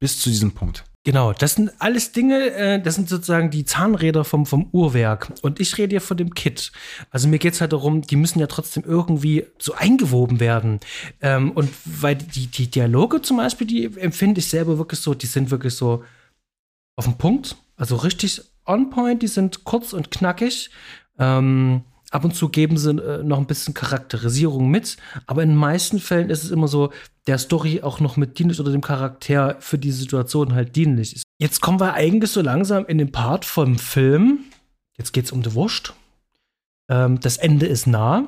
bis 0.00 0.18
zu 0.20 0.30
diesem 0.30 0.52
Punkt. 0.52 0.84
Genau, 1.06 1.32
das 1.32 1.54
sind 1.54 1.70
alles 1.78 2.10
Dinge, 2.10 2.50
äh, 2.50 2.82
das 2.82 2.96
sind 2.96 3.08
sozusagen 3.08 3.52
die 3.52 3.64
Zahnräder 3.64 4.24
vom, 4.24 4.44
vom 4.44 4.68
Uhrwerk. 4.72 5.32
Und 5.40 5.60
ich 5.60 5.78
rede 5.78 5.94
ja 5.94 6.00
von 6.00 6.16
dem 6.16 6.34
Kit. 6.34 6.72
Also 7.12 7.28
mir 7.28 7.38
geht 7.38 7.54
es 7.54 7.60
halt 7.60 7.72
darum, 7.72 8.02
die 8.02 8.16
müssen 8.16 8.40
ja 8.40 8.48
trotzdem 8.48 8.82
irgendwie 8.84 9.46
so 9.56 9.74
eingewoben 9.74 10.40
werden. 10.40 10.80
Ähm, 11.20 11.52
und 11.52 11.70
weil 11.84 12.16
die, 12.16 12.48
die 12.48 12.66
Dialoge 12.68 13.22
zum 13.22 13.36
Beispiel, 13.36 13.68
die 13.68 13.84
empfinde 13.84 14.40
ich 14.40 14.48
selber 14.48 14.78
wirklich 14.78 14.98
so, 14.98 15.14
die 15.14 15.26
sind 15.26 15.52
wirklich 15.52 15.74
so 15.74 16.02
auf 16.96 17.04
den 17.04 17.16
Punkt. 17.16 17.54
Also 17.76 17.94
richtig 17.94 18.42
on 18.66 18.90
point, 18.90 19.22
die 19.22 19.28
sind 19.28 19.62
kurz 19.62 19.92
und 19.92 20.10
knackig. 20.10 20.70
Ähm, 21.20 21.84
Ab 22.16 22.24
und 22.24 22.34
zu 22.34 22.48
geben 22.48 22.78
sie 22.78 22.92
äh, 22.92 23.22
noch 23.22 23.36
ein 23.36 23.44
bisschen 23.44 23.74
Charakterisierung 23.74 24.70
mit, 24.70 24.96
aber 25.26 25.42
in 25.42 25.50
den 25.50 25.58
meisten 25.58 26.00
Fällen 26.00 26.30
ist 26.30 26.44
es 26.44 26.50
immer 26.50 26.66
so, 26.66 26.90
der 27.26 27.36
Story 27.36 27.82
auch 27.82 28.00
noch 28.00 28.16
mit 28.16 28.38
dienlich 28.38 28.58
oder 28.58 28.72
dem 28.72 28.80
Charakter 28.80 29.56
für 29.60 29.76
die 29.76 29.90
Situation 29.92 30.54
halt 30.54 30.76
dienlich 30.76 31.14
ist. 31.14 31.24
Jetzt 31.38 31.60
kommen 31.60 31.78
wir 31.78 31.92
eigentlich 31.92 32.30
so 32.30 32.40
langsam 32.40 32.86
in 32.86 32.96
den 32.96 33.12
Part 33.12 33.44
vom 33.44 33.78
Film. 33.78 34.38
Jetzt 34.96 35.12
geht 35.12 35.26
es 35.26 35.32
um 35.32 35.42
die 35.42 35.52
Wurst. 35.52 35.92
Ähm, 36.88 37.20
das 37.20 37.36
Ende 37.36 37.66
ist 37.66 37.86
nah. 37.86 38.26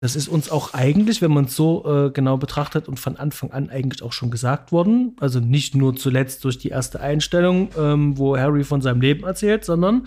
Das 0.00 0.16
ist 0.16 0.28
uns 0.28 0.50
auch 0.50 0.72
eigentlich, 0.72 1.20
wenn 1.20 1.32
man 1.32 1.44
es 1.44 1.56
so 1.56 1.84
äh, 2.06 2.10
genau 2.10 2.38
betrachtet 2.38 2.88
und 2.88 2.98
von 2.98 3.16
Anfang 3.16 3.50
an 3.50 3.68
eigentlich 3.68 4.02
auch 4.02 4.12
schon 4.14 4.30
gesagt 4.30 4.72
worden. 4.72 5.14
Also 5.20 5.40
nicht 5.40 5.74
nur 5.74 5.94
zuletzt 5.94 6.42
durch 6.44 6.56
die 6.56 6.68
erste 6.68 7.00
Einstellung, 7.00 7.68
ähm, 7.76 8.16
wo 8.16 8.34
Harry 8.38 8.64
von 8.64 8.80
seinem 8.80 9.02
Leben 9.02 9.24
erzählt, 9.24 9.66
sondern 9.66 10.06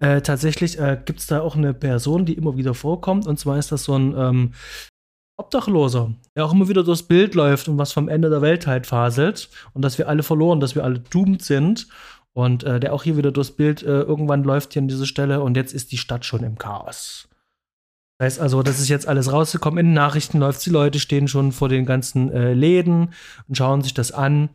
äh, 0.00 0.22
tatsächlich 0.22 0.78
äh, 0.78 0.98
gibt 1.04 1.20
es 1.20 1.26
da 1.26 1.40
auch 1.42 1.56
eine 1.56 1.74
Person, 1.74 2.24
die 2.24 2.32
immer 2.34 2.56
wieder 2.56 2.74
vorkommt. 2.74 3.26
Und 3.26 3.38
zwar 3.38 3.58
ist 3.58 3.70
das 3.70 3.84
so 3.84 3.96
ein 3.96 4.14
ähm, 4.16 4.52
Obdachloser, 5.36 6.14
der 6.34 6.44
auch 6.44 6.52
immer 6.52 6.68
wieder 6.68 6.82
durchs 6.82 7.02
Bild 7.02 7.34
läuft 7.34 7.68
und 7.68 7.78
was 7.78 7.92
vom 7.92 8.08
Ende 8.08 8.30
der 8.30 8.42
Welt 8.42 8.66
halt 8.66 8.86
faselt. 8.86 9.50
Und 9.74 9.82
dass 9.82 9.98
wir 9.98 10.08
alle 10.08 10.22
verloren, 10.22 10.60
dass 10.60 10.74
wir 10.74 10.84
alle 10.84 11.00
doomed 11.00 11.42
sind. 11.42 11.88
Und 12.32 12.64
äh, 12.64 12.80
der 12.80 12.94
auch 12.94 13.02
hier 13.02 13.16
wieder 13.16 13.32
durchs 13.32 13.50
Bild 13.50 13.82
äh, 13.82 14.02
irgendwann 14.02 14.44
läuft 14.44 14.72
hier 14.72 14.82
an 14.82 14.88
diese 14.88 15.06
Stelle 15.06 15.40
und 15.42 15.56
jetzt 15.56 15.74
ist 15.74 15.90
die 15.90 15.98
Stadt 15.98 16.24
schon 16.24 16.44
im 16.44 16.58
Chaos. 16.58 17.28
Das 18.18 18.26
heißt 18.26 18.40
also, 18.40 18.62
das 18.62 18.78
ist 18.78 18.88
jetzt 18.88 19.08
alles 19.08 19.32
rausgekommen. 19.32 19.78
In 19.78 19.86
den 19.86 19.94
Nachrichten 19.94 20.38
läuft 20.38 20.64
die 20.64 20.70
Leute 20.70 21.00
stehen 21.00 21.26
schon 21.26 21.52
vor 21.52 21.68
den 21.68 21.86
ganzen 21.86 22.30
äh, 22.30 22.54
Läden 22.54 23.12
und 23.48 23.56
schauen 23.56 23.82
sich 23.82 23.94
das 23.94 24.12
an. 24.12 24.48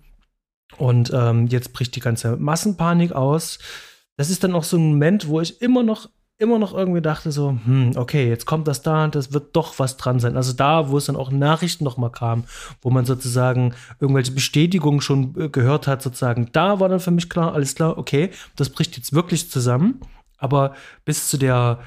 Und 0.77 1.11
ähm, 1.13 1.47
jetzt 1.47 1.73
bricht 1.73 1.95
die 1.95 1.99
ganze 1.99 2.37
Massenpanik 2.37 3.11
aus 3.11 3.59
das 4.17 4.29
ist 4.29 4.43
dann 4.43 4.55
auch 4.55 4.63
so 4.63 4.77
ein 4.77 4.89
Moment, 4.89 5.27
wo 5.27 5.41
ich 5.41 5.61
immer 5.61 5.83
noch 5.83 6.09
immer 6.37 6.59
noch 6.59 6.73
irgendwie 6.73 7.01
dachte 7.01 7.31
so, 7.31 7.57
hm, 7.63 7.93
okay, 7.95 8.27
jetzt 8.27 8.45
kommt 8.45 8.67
das 8.67 8.81
da 8.81 9.05
und 9.05 9.15
das 9.15 9.31
wird 9.31 9.55
doch 9.55 9.79
was 9.79 9.95
dran 9.95 10.19
sein. 10.19 10.35
Also 10.35 10.51
da, 10.51 10.89
wo 10.89 10.97
es 10.97 11.05
dann 11.05 11.15
auch 11.15 11.31
Nachrichten 11.31 11.85
noch 11.85 11.97
mal 11.97 12.09
kam, 12.09 12.43
wo 12.81 12.89
man 12.89 13.05
sozusagen 13.05 13.73
irgendwelche 13.99 14.33
Bestätigungen 14.33 14.99
schon 14.99 15.33
äh, 15.39 15.49
gehört 15.49 15.87
hat, 15.87 16.01
sozusagen, 16.01 16.49
da 16.51 16.79
war 16.79 16.89
dann 16.89 16.99
für 16.99 17.11
mich 17.11 17.29
klar, 17.29 17.53
alles 17.53 17.75
klar, 17.75 17.97
okay, 17.97 18.31
das 18.57 18.69
bricht 18.69 18.97
jetzt 18.97 19.13
wirklich 19.13 19.49
zusammen. 19.49 20.01
Aber 20.37 20.75
bis 21.05 21.29
zu 21.29 21.37
der 21.37 21.79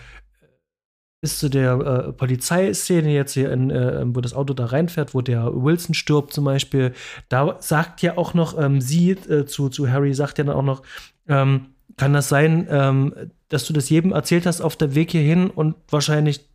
bis 1.20 1.41
zu 1.41 1.49
der 1.51 1.72
äh, 1.72 2.12
Polizeiszene 2.12 3.12
jetzt 3.12 3.35
hier, 3.35 3.53
in, 3.53 3.70
äh, 3.70 4.05
wo 4.07 4.20
das 4.20 4.35
Auto 4.35 4.55
da 4.55 4.66
reinfährt, 4.66 5.14
wo 5.14 5.20
der 5.20 5.53
Wilson 5.53 5.93
stirbt 5.95 6.33
zum 6.33 6.45
Beispiel, 6.45 6.95
da 7.29 7.57
sagt 7.59 8.03
ja 8.03 8.16
auch 8.16 8.35
noch 8.35 8.57
ähm, 8.57 8.81
sie 8.81 9.11
äh, 9.11 9.45
zu, 9.45 9.68
zu 9.68 9.91
Harry, 9.91 10.14
sagt 10.14 10.39
ja 10.39 10.45
dann 10.45 10.55
auch 10.55 10.62
noch, 10.62 10.83
ähm, 11.26 11.74
kann 11.99 12.14
das 12.14 12.28
sein, 12.28 12.66
ähm, 12.70 13.14
dass 13.49 13.66
du 13.66 13.72
das 13.72 13.90
jedem 13.90 14.12
erzählt 14.12 14.46
hast 14.46 14.61
auf 14.61 14.76
der 14.76 14.94
Weg 14.94 15.11
hierhin 15.11 15.51
und 15.51 15.74
wahrscheinlich 15.90 16.49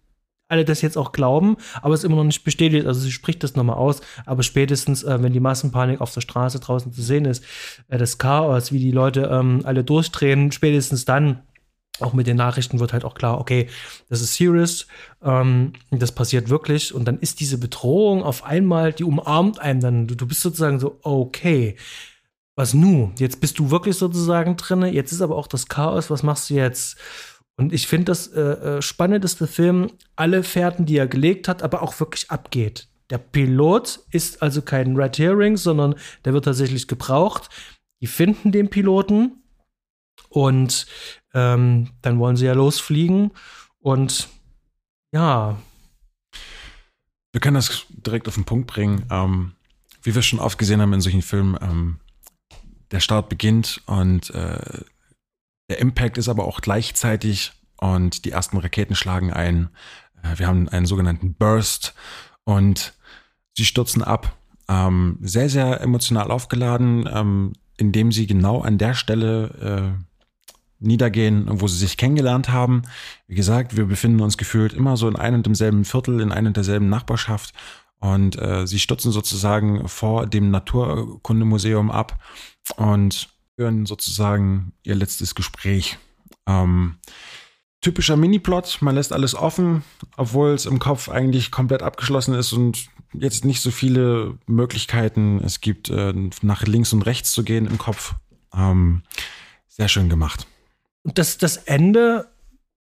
alle 0.49 0.65
das 0.65 0.81
jetzt 0.81 0.97
auch 0.97 1.11
glauben, 1.11 1.57
aber 1.81 1.93
es 1.93 2.03
immer 2.03 2.17
noch 2.17 2.23
nicht 2.23 2.43
bestätigt. 2.43 2.85
Also 2.85 3.01
sie 3.01 3.11
spricht 3.11 3.43
das 3.43 3.55
nochmal 3.55 3.77
aus, 3.77 4.01
aber 4.25 4.43
spätestens, 4.43 5.03
äh, 5.03 5.21
wenn 5.21 5.33
die 5.33 5.39
Massenpanik 5.39 6.01
auf 6.01 6.13
der 6.13 6.21
Straße 6.21 6.59
draußen 6.59 6.91
zu 6.93 7.01
sehen 7.01 7.25
ist, 7.25 7.43
äh, 7.87 7.97
das 7.97 8.17
Chaos, 8.17 8.71
wie 8.71 8.79
die 8.79 8.91
Leute 8.91 9.29
ähm, 9.31 9.61
alle 9.63 9.83
durchdrehen, 9.83 10.51
spätestens 10.51 11.05
dann, 11.05 11.41
auch 11.99 12.13
mit 12.13 12.25
den 12.25 12.37
Nachrichten 12.37 12.79
wird 12.79 12.91
halt 12.91 13.05
auch 13.05 13.13
klar, 13.13 13.39
okay, 13.39 13.67
das 14.09 14.21
ist 14.21 14.35
serious, 14.35 14.87
ähm, 15.23 15.73
das 15.91 16.11
passiert 16.11 16.49
wirklich 16.49 16.93
und 16.93 17.05
dann 17.05 17.19
ist 17.19 17.39
diese 17.39 17.57
Bedrohung 17.57 18.23
auf 18.23 18.43
einmal, 18.43 18.93
die 18.93 19.03
umarmt 19.03 19.59
einem 19.59 19.79
dann, 19.79 20.07
du, 20.07 20.15
du 20.15 20.27
bist 20.27 20.41
sozusagen 20.41 20.79
so, 20.79 20.99
okay, 21.03 21.75
was 22.55 22.73
nu? 22.73 23.11
Jetzt 23.17 23.41
bist 23.41 23.57
du 23.59 23.71
wirklich 23.71 23.97
sozusagen 23.97 24.57
drinne. 24.57 24.91
Jetzt 24.91 25.11
ist 25.11 25.21
aber 25.21 25.35
auch 25.35 25.47
das 25.47 25.67
Chaos. 25.67 26.09
Was 26.09 26.23
machst 26.23 26.49
du 26.49 26.55
jetzt? 26.55 26.97
Und 27.55 27.73
ich 27.73 27.87
finde 27.87 28.05
das 28.05 28.27
äh, 28.27 28.41
äh 28.41 28.81
spannendste 28.81 29.47
Film, 29.47 29.91
alle 30.15 30.43
Fährten, 30.43 30.85
die 30.85 30.97
er 30.97 31.07
gelegt 31.07 31.47
hat, 31.47 31.63
aber 31.63 31.81
auch 31.81 31.99
wirklich 31.99 32.29
abgeht. 32.31 32.87
Der 33.09 33.17
Pilot 33.17 33.99
ist 34.11 34.41
also 34.41 34.61
kein 34.61 34.95
Red 34.95 35.17
Herring, 35.19 35.57
sondern 35.57 35.95
der 36.25 36.33
wird 36.33 36.45
tatsächlich 36.45 36.87
gebraucht. 36.87 37.49
Die 38.01 38.07
finden 38.07 38.51
den 38.51 38.69
Piloten 38.69 39.43
und 40.29 40.87
ähm, 41.33 41.91
dann 42.01 42.19
wollen 42.19 42.35
sie 42.35 42.45
ja 42.45 42.53
losfliegen. 42.53 43.31
Und 43.79 44.29
ja. 45.13 45.57
Wir 47.31 47.41
können 47.41 47.55
das 47.55 47.85
direkt 47.89 48.27
auf 48.27 48.35
den 48.35 48.45
Punkt 48.45 48.67
bringen. 48.67 49.05
Ähm, 49.09 49.53
wie 50.01 50.15
wir 50.15 50.21
schon 50.21 50.39
oft 50.39 50.57
gesehen 50.57 50.81
haben 50.81 50.93
in 50.93 51.01
solchen 51.01 51.21
Filmen, 51.21 51.57
ähm, 51.61 51.99
der 52.91 52.99
Start 52.99 53.29
beginnt 53.29 53.81
und 53.86 54.29
äh, 54.31 54.84
der 55.69 55.79
Impact 55.79 56.17
ist 56.17 56.29
aber 56.29 56.45
auch 56.45 56.61
gleichzeitig 56.61 57.51
und 57.77 58.25
die 58.25 58.31
ersten 58.31 58.57
Raketen 58.57 58.95
schlagen 58.95 59.31
ein. 59.31 59.69
Äh, 60.21 60.39
wir 60.39 60.47
haben 60.47 60.69
einen 60.69 60.86
sogenannten 60.86 61.34
Burst 61.34 61.93
und 62.43 62.93
sie 63.57 63.65
stürzen 63.65 64.03
ab. 64.03 64.36
Ähm, 64.69 65.17
sehr, 65.21 65.49
sehr 65.49 65.81
emotional 65.81 66.31
aufgeladen, 66.31 67.09
ähm, 67.11 67.53
indem 67.77 68.11
sie 68.11 68.27
genau 68.27 68.61
an 68.61 68.77
der 68.77 68.93
Stelle 68.93 69.95
äh, 69.99 70.03
niedergehen, 70.79 71.47
wo 71.49 71.67
sie 71.67 71.77
sich 71.77 71.97
kennengelernt 71.97 72.49
haben. 72.49 72.84
Wie 73.27 73.36
gesagt, 73.36 73.75
wir 73.75 73.86
befinden 73.86 74.21
uns 74.21 74.38
gefühlt 74.38 74.73
immer 74.73 74.97
so 74.97 75.07
in 75.07 75.15
einem 75.15 75.38
und 75.38 75.45
demselben 75.45 75.86
Viertel, 75.86 76.21
in 76.21 76.31
einer 76.31 76.49
und 76.49 76.57
derselben 76.57 76.89
Nachbarschaft. 76.89 77.53
Und 77.99 78.39
äh, 78.39 78.67
sie 78.67 78.79
stürzen 78.79 79.11
sozusagen 79.11 79.88
vor 79.88 80.27
dem 80.27 80.51
Naturkundemuseum 80.51 81.89
ab 81.89 82.19
und 82.78 83.30
führen 83.55 83.86
sozusagen 83.86 84.74
ihr 84.84 84.95
letztes 84.95 85.36
Gespräch. 85.36 85.97
Ähm, 86.47 86.97
typischer 87.82 88.18
Mini-Plot, 88.18 88.82
man 88.82 88.95
lässt 88.95 89.14
alles 89.14 89.36
offen, 89.36 89.84
obwohl 90.18 90.51
es 90.51 90.66
im 90.66 90.80
Kopf 90.80 91.09
eigentlich 91.09 91.51
komplett 91.51 91.84
abgeschlossen 91.84 92.34
ist 92.34 92.53
und 92.53 92.88
jetzt 93.14 93.45
nicht 93.45 93.61
so 93.61 93.72
viele 93.72 94.38
Möglichkeiten 94.47 95.39
es 95.43 95.61
gibt, 95.61 95.89
äh, 95.89 96.14
nach 96.41 96.64
links 96.64 96.93
und 96.93 97.03
rechts 97.03 97.32
zu 97.32 97.43
gehen 97.43 97.68
im 97.68 97.78
Kopf. 97.78 98.16
Ähm, 98.55 99.03
sehr 99.68 99.88
schön 99.88 100.09
gemacht. 100.09 100.47
Und 101.03 101.18
das, 101.18 101.38
das 101.38 101.57
Ende, 101.57 102.30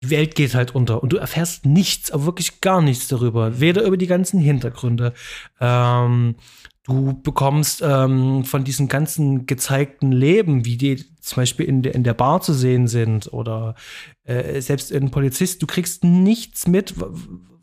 die 0.03 0.09
Welt 0.09 0.35
geht 0.35 0.53
halt 0.53 0.75
unter 0.75 1.01
und 1.01 1.13
du 1.13 1.17
erfährst 1.17 1.65
nichts, 1.65 2.11
aber 2.11 2.25
wirklich 2.25 2.61
gar 2.61 2.81
nichts 2.81 3.07
darüber. 3.07 3.59
Weder 3.59 3.83
über 3.83 3.97
die 3.97 4.07
ganzen 4.07 4.39
Hintergründe. 4.39 5.13
Ähm, 5.59 6.35
du 6.83 7.21
bekommst 7.21 7.81
ähm, 7.83 8.43
von 8.43 8.63
diesen 8.63 8.87
ganzen 8.87 9.45
gezeigten 9.45 10.11
Leben, 10.11 10.65
wie 10.65 10.77
die 10.77 11.03
zum 11.19 11.37
Beispiel 11.37 11.67
in, 11.67 11.81
de, 11.83 11.93
in 11.93 12.03
der 12.03 12.13
Bar 12.13 12.41
zu 12.41 12.53
sehen 12.53 12.87
sind 12.87 13.31
oder 13.31 13.75
äh, 14.23 14.59
selbst 14.61 14.91
in 14.91 15.11
Polizist, 15.11 15.61
du 15.61 15.67
kriegst 15.67 16.03
nichts 16.03 16.67
mit. 16.67 16.95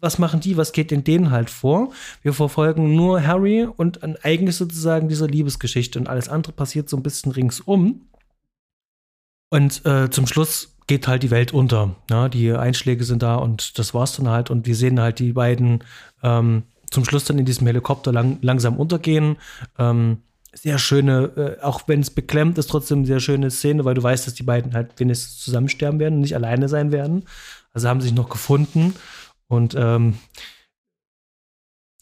Was 0.01 0.21
machen 0.21 0.39
die? 0.39 0.57
Was 0.57 0.71
geht 0.71 0.93
in 0.93 1.03
denen 1.03 1.33
halt 1.33 1.51
vor? 1.51 1.93
Wir 2.23 2.33
verfolgen 2.33 2.95
nur 2.95 3.27
Harry 3.27 3.65
und 3.65 4.05
eigentlich 4.25 4.55
sozusagen 4.55 5.09
dieser 5.09 5.27
Liebesgeschichte 5.27 5.99
und 5.99 6.09
alles 6.09 6.29
andere 6.29 6.53
passiert 6.53 6.89
so 6.89 6.97
ein 6.97 7.03
bisschen 7.03 7.33
ringsum. 7.33 8.09
Und 9.51 9.85
äh, 9.87 10.11
zum 10.11 10.29
Schluss 10.29 10.77
geht 10.87 11.09
halt 11.09 11.25
die 11.25 11.31
Welt 11.31 11.53
unter. 11.53 11.97
Ja, 12.11 12.29
die 12.29 12.53
Einschläge 12.53 13.03
sind 13.03 13.23
da 13.23 13.37
und 13.37 13.79
das 13.79 13.93
war's 13.93 14.15
dann 14.17 14.29
halt. 14.29 14.51
Und 14.51 14.67
wir 14.67 14.77
sehen 14.77 15.01
halt 15.01 15.19
die 15.19 15.33
beiden 15.33 15.83
ähm, 16.23 16.63
zum 16.91 17.05
Schluss 17.05 17.25
dann 17.25 17.39
in 17.39 17.45
diesem 17.45 17.67
Helikopter 17.67 18.13
lang, 18.13 18.39
langsam 18.43 18.77
untergehen. 18.77 19.37
Ähm, 19.79 20.19
sehr 20.53 20.79
schöne, 20.79 21.59
äh, 21.61 21.63
auch 21.63 21.83
wenn 21.87 22.01
es 22.01 22.11
beklemmt 22.11 22.59
ist, 22.59 22.69
trotzdem 22.69 23.05
sehr 23.05 23.21
schöne 23.21 23.51
Szene, 23.51 23.85
weil 23.85 23.95
du 23.95 24.03
weißt, 24.03 24.27
dass 24.27 24.35
die 24.35 24.43
beiden 24.43 24.75
halt 24.75 24.99
wenigstens 24.99 25.39
zusammen 25.39 25.69
sterben 25.69 26.01
werden 26.01 26.15
und 26.15 26.21
nicht 26.21 26.35
alleine 26.35 26.69
sein 26.69 26.93
werden. 26.93 27.25
Also 27.73 27.89
haben 27.89 28.01
sich 28.01 28.15
noch 28.15 28.29
gefunden 28.29 28.95
und 29.47 29.75
ähm, 29.79 30.19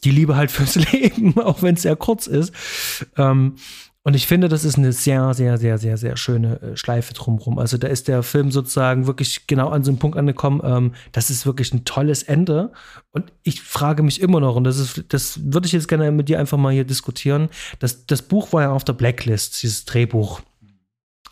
die 0.04 0.10
Liebe 0.10 0.36
halt 0.36 0.50
fürs 0.52 0.76
Leben, 0.76 1.38
auch 1.40 1.62
wenn 1.62 1.74
es 1.74 1.82
sehr 1.82 1.96
kurz 1.96 2.26
ist. 2.26 2.52
Ähm, 3.16 3.56
und 4.06 4.14
ich 4.14 4.28
finde, 4.28 4.48
das 4.48 4.64
ist 4.64 4.78
eine 4.78 4.92
sehr, 4.92 5.34
sehr, 5.34 5.58
sehr, 5.58 5.78
sehr, 5.78 5.96
sehr 5.96 6.16
schöne 6.16 6.60
äh, 6.60 6.76
Schleife 6.76 7.12
drumherum. 7.12 7.58
Also 7.58 7.76
da 7.76 7.88
ist 7.88 8.06
der 8.06 8.22
Film 8.22 8.52
sozusagen 8.52 9.08
wirklich 9.08 9.48
genau 9.48 9.70
an 9.70 9.82
so 9.82 9.90
einem 9.90 9.98
Punkt 9.98 10.16
angekommen. 10.16 10.60
Ähm, 10.62 10.92
das 11.10 11.28
ist 11.28 11.44
wirklich 11.44 11.74
ein 11.74 11.84
tolles 11.84 12.22
Ende. 12.22 12.70
Und 13.10 13.32
ich 13.42 13.62
frage 13.62 14.04
mich 14.04 14.20
immer 14.20 14.38
noch, 14.38 14.54
und 14.54 14.62
das 14.62 14.78
ist, 14.78 15.06
das 15.08 15.52
würde 15.52 15.66
ich 15.66 15.72
jetzt 15.72 15.88
gerne 15.88 16.12
mit 16.12 16.28
dir 16.28 16.38
einfach 16.38 16.56
mal 16.56 16.72
hier 16.72 16.84
diskutieren. 16.84 17.48
Das, 17.80 18.06
das 18.06 18.22
Buch 18.22 18.52
war 18.52 18.62
ja 18.62 18.70
auf 18.70 18.84
der 18.84 18.92
Blacklist, 18.92 19.60
dieses 19.64 19.86
Drehbuch 19.86 20.40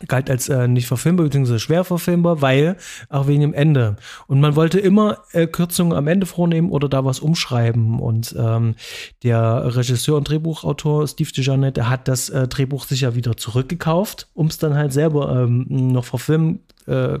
galt 0.07 0.29
als 0.29 0.49
äh, 0.49 0.67
nicht 0.67 0.87
verfilmbar 0.87 1.27
bzw. 1.27 1.59
schwer 1.59 1.83
verfilmbar, 1.83 2.41
weil 2.41 2.77
auch 3.09 3.27
wegen 3.27 3.41
dem 3.41 3.53
Ende. 3.53 3.95
Und 4.27 4.41
man 4.41 4.55
wollte 4.55 4.79
immer 4.79 5.23
äh, 5.31 5.47
Kürzungen 5.47 5.97
am 5.97 6.07
Ende 6.07 6.25
vornehmen 6.25 6.69
oder 6.69 6.89
da 6.89 7.05
was 7.05 7.19
umschreiben. 7.19 7.99
Und 7.99 8.35
ähm, 8.37 8.75
der 9.23 9.75
Regisseur 9.75 10.17
und 10.17 10.29
Drehbuchautor 10.29 11.07
Steve 11.07 11.31
DeJohnette, 11.31 11.73
der 11.73 11.89
hat 11.89 12.07
das 12.07 12.29
äh, 12.29 12.47
Drehbuch 12.47 12.85
sicher 12.85 13.15
wieder 13.15 13.37
zurückgekauft, 13.37 14.27
um 14.33 14.47
es 14.47 14.57
dann 14.57 14.75
halt 14.75 14.91
selber 14.91 15.43
ähm, 15.43 15.65
noch 15.69 16.05
verfilmen, 16.05 16.59
äh, 16.87 17.19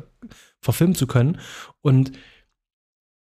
verfilmen 0.59 0.95
zu 0.95 1.07
können. 1.07 1.39
Und 1.81 2.11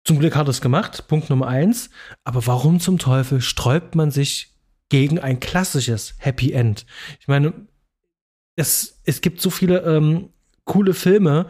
zum 0.04 0.18
Glück 0.18 0.36
hat 0.36 0.46
er 0.46 0.50
es 0.50 0.60
gemacht, 0.60 1.08
Punkt 1.08 1.28
Nummer 1.28 1.48
eins. 1.48 1.90
Aber 2.24 2.46
warum 2.46 2.80
zum 2.80 2.98
Teufel 2.98 3.40
sträubt 3.40 3.94
man 3.94 4.10
sich 4.10 4.54
gegen 4.88 5.18
ein 5.18 5.40
klassisches 5.40 6.14
Happy 6.18 6.52
End? 6.52 6.86
Ich 7.20 7.28
meine, 7.28 7.52
es, 8.60 9.00
es 9.04 9.20
gibt 9.20 9.40
so 9.40 9.50
viele 9.50 9.80
ähm, 9.80 10.28
coole 10.64 10.94
Filme. 10.94 11.46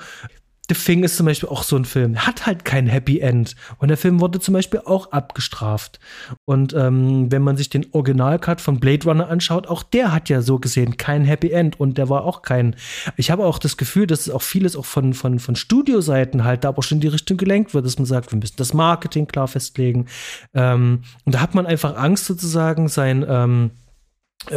The 0.68 0.76
Thing 0.76 1.02
ist 1.02 1.16
zum 1.16 1.26
Beispiel 1.26 1.48
auch 1.48 1.64
so 1.64 1.74
ein 1.74 1.84
Film. 1.84 2.16
Hat 2.16 2.46
halt 2.46 2.64
kein 2.64 2.86
Happy 2.86 3.18
End. 3.18 3.56
Und 3.78 3.88
der 3.88 3.96
Film 3.96 4.20
wurde 4.20 4.38
zum 4.38 4.54
Beispiel 4.54 4.80
auch 4.84 5.10
abgestraft. 5.10 5.98
Und 6.44 6.74
ähm, 6.74 7.32
wenn 7.32 7.42
man 7.42 7.56
sich 7.56 7.70
den 7.70 7.86
Originalcut 7.90 8.60
von 8.60 8.78
Blade 8.78 9.04
Runner 9.04 9.28
anschaut, 9.28 9.66
auch 9.66 9.82
der 9.82 10.12
hat 10.12 10.28
ja 10.28 10.42
so 10.42 10.60
gesehen 10.60 10.96
kein 10.96 11.24
Happy 11.24 11.50
End. 11.50 11.80
Und 11.80 11.98
der 11.98 12.08
war 12.08 12.22
auch 12.22 12.42
kein. 12.42 12.76
Ich 13.16 13.32
habe 13.32 13.46
auch 13.46 13.58
das 13.58 13.76
Gefühl, 13.76 14.06
dass 14.06 14.20
es 14.20 14.30
auch 14.30 14.42
vieles 14.42 14.76
auch 14.76 14.84
von, 14.84 15.12
von, 15.12 15.40
von 15.40 15.56
Studioseiten 15.56 16.44
halt 16.44 16.62
da 16.62 16.68
aber 16.68 16.84
schon 16.84 16.98
in 16.98 17.02
die 17.02 17.08
Richtung 17.08 17.36
gelenkt 17.36 17.74
wird, 17.74 17.84
dass 17.84 17.98
man 17.98 18.06
sagt, 18.06 18.30
wir 18.30 18.38
müssen 18.38 18.54
das 18.56 18.72
Marketing 18.72 19.26
klar 19.26 19.48
festlegen. 19.48 20.06
Ähm, 20.54 21.02
und 21.24 21.34
da 21.34 21.40
hat 21.40 21.56
man 21.56 21.66
einfach 21.66 21.96
Angst 21.96 22.26
sozusagen, 22.26 22.86
sein. 22.86 23.26
Ähm, 23.28 23.72
äh, 23.72 23.79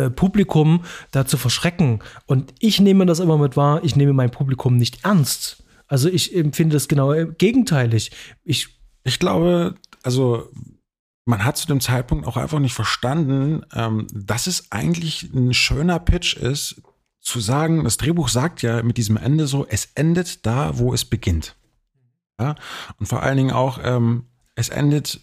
Publikum 0.10 0.84
dazu 1.12 1.38
verschrecken. 1.38 2.00
Und 2.26 2.54
ich 2.60 2.80
nehme 2.80 3.06
das 3.06 3.20
immer 3.20 3.38
mit 3.38 3.58
wahr, 3.58 3.84
ich 3.84 3.96
nehme 3.96 4.14
mein 4.14 4.32
Publikum 4.32 4.78
nicht 4.78 5.04
ernst. 5.04 5.64
Also 5.88 6.10
ich 6.10 6.36
empfinde 6.36 6.76
das 6.76 6.88
genau 6.88 7.14
gegenteilig. 7.38 8.12
Ich, 8.44 8.70
ich 9.04 9.20
glaube, 9.20 9.76
also 10.02 10.50
man 11.26 11.46
hat 11.46 11.58
zu 11.58 11.68
dem 11.68 11.82
Zeitpunkt 11.82 12.28
auch 12.28 12.38
einfach 12.38 12.60
nicht 12.60 12.74
verstanden, 12.74 13.66
ähm, 13.74 14.08
dass 14.14 14.48
es 14.48 14.72
eigentlich 14.72 15.34
ein 15.34 15.54
schöner 15.54 16.00
Pitch 16.00 16.36
ist, 16.36 16.82
zu 17.22 17.40
sagen, 17.40 17.86
das 17.86 17.98
Drehbuch 17.98 18.28
sagt 18.28 18.62
ja 18.62 18.84
mit 18.84 18.98
diesem 18.98 19.16
Ende 19.16 19.48
so, 19.48 19.66
es 19.66 19.90
endet 19.96 20.46
da, 20.46 20.78
wo 20.78 20.94
es 20.94 21.06
beginnt. 21.06 21.56
Ja? 22.40 22.56
Und 23.00 23.06
vor 23.06 23.24
allen 23.24 23.38
Dingen 23.38 23.52
auch, 23.52 23.80
ähm, 23.82 24.26
es 24.56 24.70
endet 24.70 25.22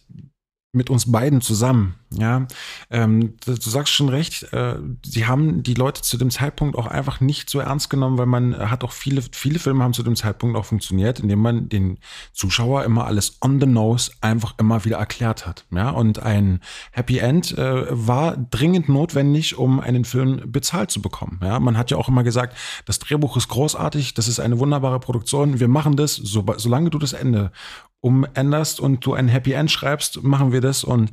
mit 0.72 0.88
uns 0.88 1.12
beiden 1.12 1.40
zusammen. 1.40 1.99
Ja, 2.12 2.48
ähm, 2.90 3.36
du, 3.44 3.54
sagst 3.54 3.92
schon 3.92 4.08
recht. 4.08 4.52
Äh, 4.52 4.76
sie 5.04 5.26
haben 5.26 5.62
die 5.62 5.74
Leute 5.74 6.02
zu 6.02 6.18
dem 6.18 6.30
Zeitpunkt 6.30 6.76
auch 6.76 6.88
einfach 6.88 7.20
nicht 7.20 7.48
so 7.48 7.60
ernst 7.60 7.88
genommen, 7.88 8.18
weil 8.18 8.26
man 8.26 8.68
hat 8.68 8.82
auch 8.82 8.90
viele, 8.90 9.22
viele 9.30 9.60
Filme 9.60 9.84
haben 9.84 9.92
zu 9.92 10.02
dem 10.02 10.16
Zeitpunkt 10.16 10.56
auch 10.56 10.64
funktioniert, 10.64 11.20
indem 11.20 11.40
man 11.40 11.68
den 11.68 11.98
Zuschauer 12.32 12.82
immer 12.82 13.06
alles 13.06 13.38
on 13.40 13.60
the 13.60 13.66
nose 13.66 14.10
einfach 14.20 14.54
immer 14.58 14.84
wieder 14.84 14.96
erklärt 14.96 15.46
hat. 15.46 15.66
Ja, 15.70 15.90
und 15.90 16.18
ein 16.18 16.60
Happy 16.90 17.18
End 17.18 17.56
äh, 17.56 17.86
war 17.90 18.36
dringend 18.36 18.88
notwendig, 18.88 19.56
um 19.56 19.78
einen 19.78 20.04
Film 20.04 20.42
bezahlt 20.50 20.90
zu 20.90 21.00
bekommen. 21.00 21.38
Ja, 21.44 21.60
man 21.60 21.78
hat 21.78 21.92
ja 21.92 21.96
auch 21.96 22.08
immer 22.08 22.24
gesagt, 22.24 22.56
das 22.86 22.98
Drehbuch 22.98 23.36
ist 23.36 23.46
großartig, 23.46 24.14
das 24.14 24.26
ist 24.26 24.40
eine 24.40 24.58
wunderbare 24.58 24.98
Produktion, 24.98 25.60
wir 25.60 25.68
machen 25.68 25.94
das, 25.94 26.16
so, 26.16 26.44
solange 26.56 26.90
du 26.90 26.98
das 26.98 27.12
Ende 27.12 27.52
umänderst 28.00 28.80
und 28.80 29.04
du 29.04 29.14
ein 29.14 29.28
Happy 29.28 29.52
End 29.52 29.70
schreibst, 29.70 30.22
machen 30.22 30.52
wir 30.52 30.60
das. 30.60 30.84
Und 30.84 31.10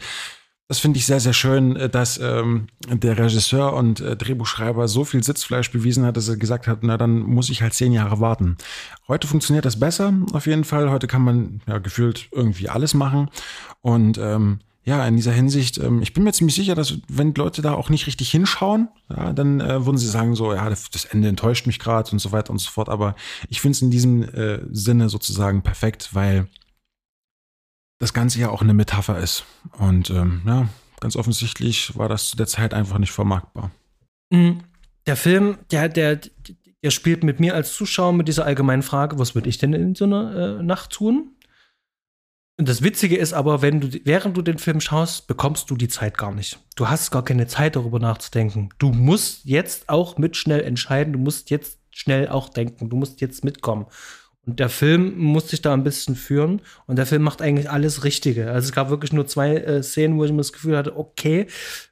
das 0.68 0.80
finde 0.80 1.00
ich 1.00 1.06
sehr, 1.06 1.20
sehr 1.20 1.34
schön, 1.34 1.76
äh, 1.76 1.90
dass 1.90 2.20
ähm, 2.20 2.68
der 2.88 3.18
Regisseur 3.18 3.74
und 3.74 4.02
äh, 4.02 4.18
Drehbuchschreiber 4.18 4.88
so 4.88 5.06
viel 5.06 5.24
Sitzfleisch 5.24 5.72
bewiesen 5.72 6.06
hat, 6.06 6.18
dass 6.18 6.28
er 6.28 6.38
gesagt 6.38 6.68
hat, 6.68 6.80
na 6.82 6.98
dann 6.98 7.20
muss 7.20 7.50
ich 7.50 7.62
halt 7.62 7.74
zehn 7.74 7.94
Jahre 7.94 8.20
warten. 8.20 8.58
Heute 9.08 9.28
funktioniert 9.28 9.66
das 9.66 9.80
besser, 9.80 10.14
auf 10.34 10.46
jeden 10.46 10.66
Fall. 10.66 10.92
Heute 10.92 11.08
kann 11.08 11.22
man 11.22 11.62
ja 11.68 11.78
gefühlt 11.78 12.28
irgendwie 12.32 12.68
alles 12.68 12.94
machen. 12.94 13.30
Und 13.82 14.18
ähm, 14.18 14.60
ja, 14.84 15.06
in 15.06 15.16
dieser 15.16 15.32
Hinsicht, 15.32 15.78
ähm, 15.78 16.02
ich 16.02 16.14
bin 16.14 16.24
mir 16.24 16.34
ziemlich 16.34 16.56
sicher, 16.56 16.76
dass 16.76 16.98
wenn 17.08 17.34
Leute 17.34 17.62
da 17.62 17.74
auch 17.74 17.90
nicht 17.90 18.08
richtig 18.08 18.30
hinschauen, 18.30 18.90
ja, 19.10 19.32
dann 19.32 19.62
äh, 19.62 19.86
würden 19.86 19.98
sie 19.98 20.08
sagen 20.08 20.36
so, 20.36 20.54
ja, 20.54 20.70
das 20.70 21.06
Ende 21.06 21.30
enttäuscht 21.30 21.66
mich 21.66 21.80
gerade 21.80 22.12
und 22.12 22.20
so 22.20 22.34
weiter 22.34 22.52
und 22.52 22.60
so 22.60 22.70
fort. 22.70 22.90
Aber 22.90 23.16
ich 23.48 23.62
finde 23.62 23.76
es 23.76 23.82
in 23.82 23.92
diesem 23.92 24.24
äh, 24.24 24.60
Sinne 24.72 25.08
sozusagen 25.08 25.62
perfekt, 25.62 26.10
weil 26.14 26.48
das 28.00 28.14
Ganze 28.14 28.40
ja 28.40 28.50
auch 28.50 28.62
eine 28.62 28.74
Metapher 28.74 29.18
ist. 29.20 29.46
Und 29.78 30.10
ähm, 30.10 30.42
ja, 30.46 30.70
ganz 31.00 31.16
offensichtlich 31.16 31.98
war 31.98 32.10
das 32.10 32.30
zu 32.30 32.38
der 32.38 32.48
Zeit 32.48 32.74
einfach 32.74 32.98
nicht 32.98 33.12
vermarktbar. 33.12 33.72
Mhm. 34.30 34.64
Der 35.06 35.16
Film, 35.16 35.58
der, 35.72 35.90
der, 35.90 36.20
der 36.84 36.92
spielt 36.92 37.24
mit 37.24 37.40
mir 37.40 37.56
als 37.56 37.74
Zuschauer 37.74 38.14
mit 38.14 38.28
dieser 38.28 38.46
allgemeinen 38.46 38.84
Frage, 38.84 39.18
was 39.20 39.36
würde 39.36 39.50
ich 39.50 39.58
denn 39.58 39.74
in 39.74 39.96
so 39.96 40.06
einer 40.06 40.60
äh, 40.60 40.64
Nacht 40.64 40.92
tun? 40.92 41.32
Und 42.60 42.68
das 42.68 42.82
Witzige 42.82 43.18
ist 43.18 43.34
aber, 43.34 43.62
wenn 43.62 43.80
du, 43.80 44.00
während 44.04 44.36
du 44.36 44.42
den 44.42 44.58
Film 44.58 44.82
schaust, 44.82 45.28
bekommst 45.28 45.70
du 45.70 45.76
die 45.76 45.88
Zeit 45.88 46.18
gar 46.18 46.34
nicht. 46.34 46.60
Du 46.76 46.90
hast 46.90 47.12
gar 47.12 47.24
keine 47.24 47.46
Zeit, 47.46 47.76
darüber 47.76 48.00
nachzudenken. 48.00 48.70
Du 48.80 48.92
musst 48.92 49.46
jetzt 49.46 49.90
auch 49.90 50.18
mit 50.18 50.36
schnell 50.36 50.62
entscheiden, 50.62 51.14
du 51.14 51.20
musst 51.20 51.52
jetzt 51.52 51.80
schnell 51.92 52.28
auch 52.30 52.50
denken, 52.50 52.90
du 52.90 52.98
musst 52.98 53.22
jetzt 53.22 53.44
mitkommen. 53.44 53.86
Und 54.48 54.60
der 54.62 54.70
Film 54.70 55.18
muss 55.18 55.50
sich 55.50 55.62
da 55.62 55.74
ein 55.74 55.84
bisschen 55.84 56.16
führen. 56.16 56.62
Und 56.86 56.96
der 56.96 57.06
Film 57.06 57.22
macht 57.22 57.42
eigentlich 57.42 57.70
alles 57.70 58.06
Richtige. 58.06 58.50
Also 58.50 58.70
es 58.70 58.72
gab 58.72 58.90
wirklich 58.90 59.12
nur 59.12 59.28
zwei 59.28 59.58
äh, 59.58 59.84
Szenen, 59.84 60.18
wo 60.18 60.24
ich 60.24 60.32
mir 60.32 60.38
das 60.38 60.54
Gefühl 60.54 60.78
hatte, 60.78 60.98
okay, 60.98 61.48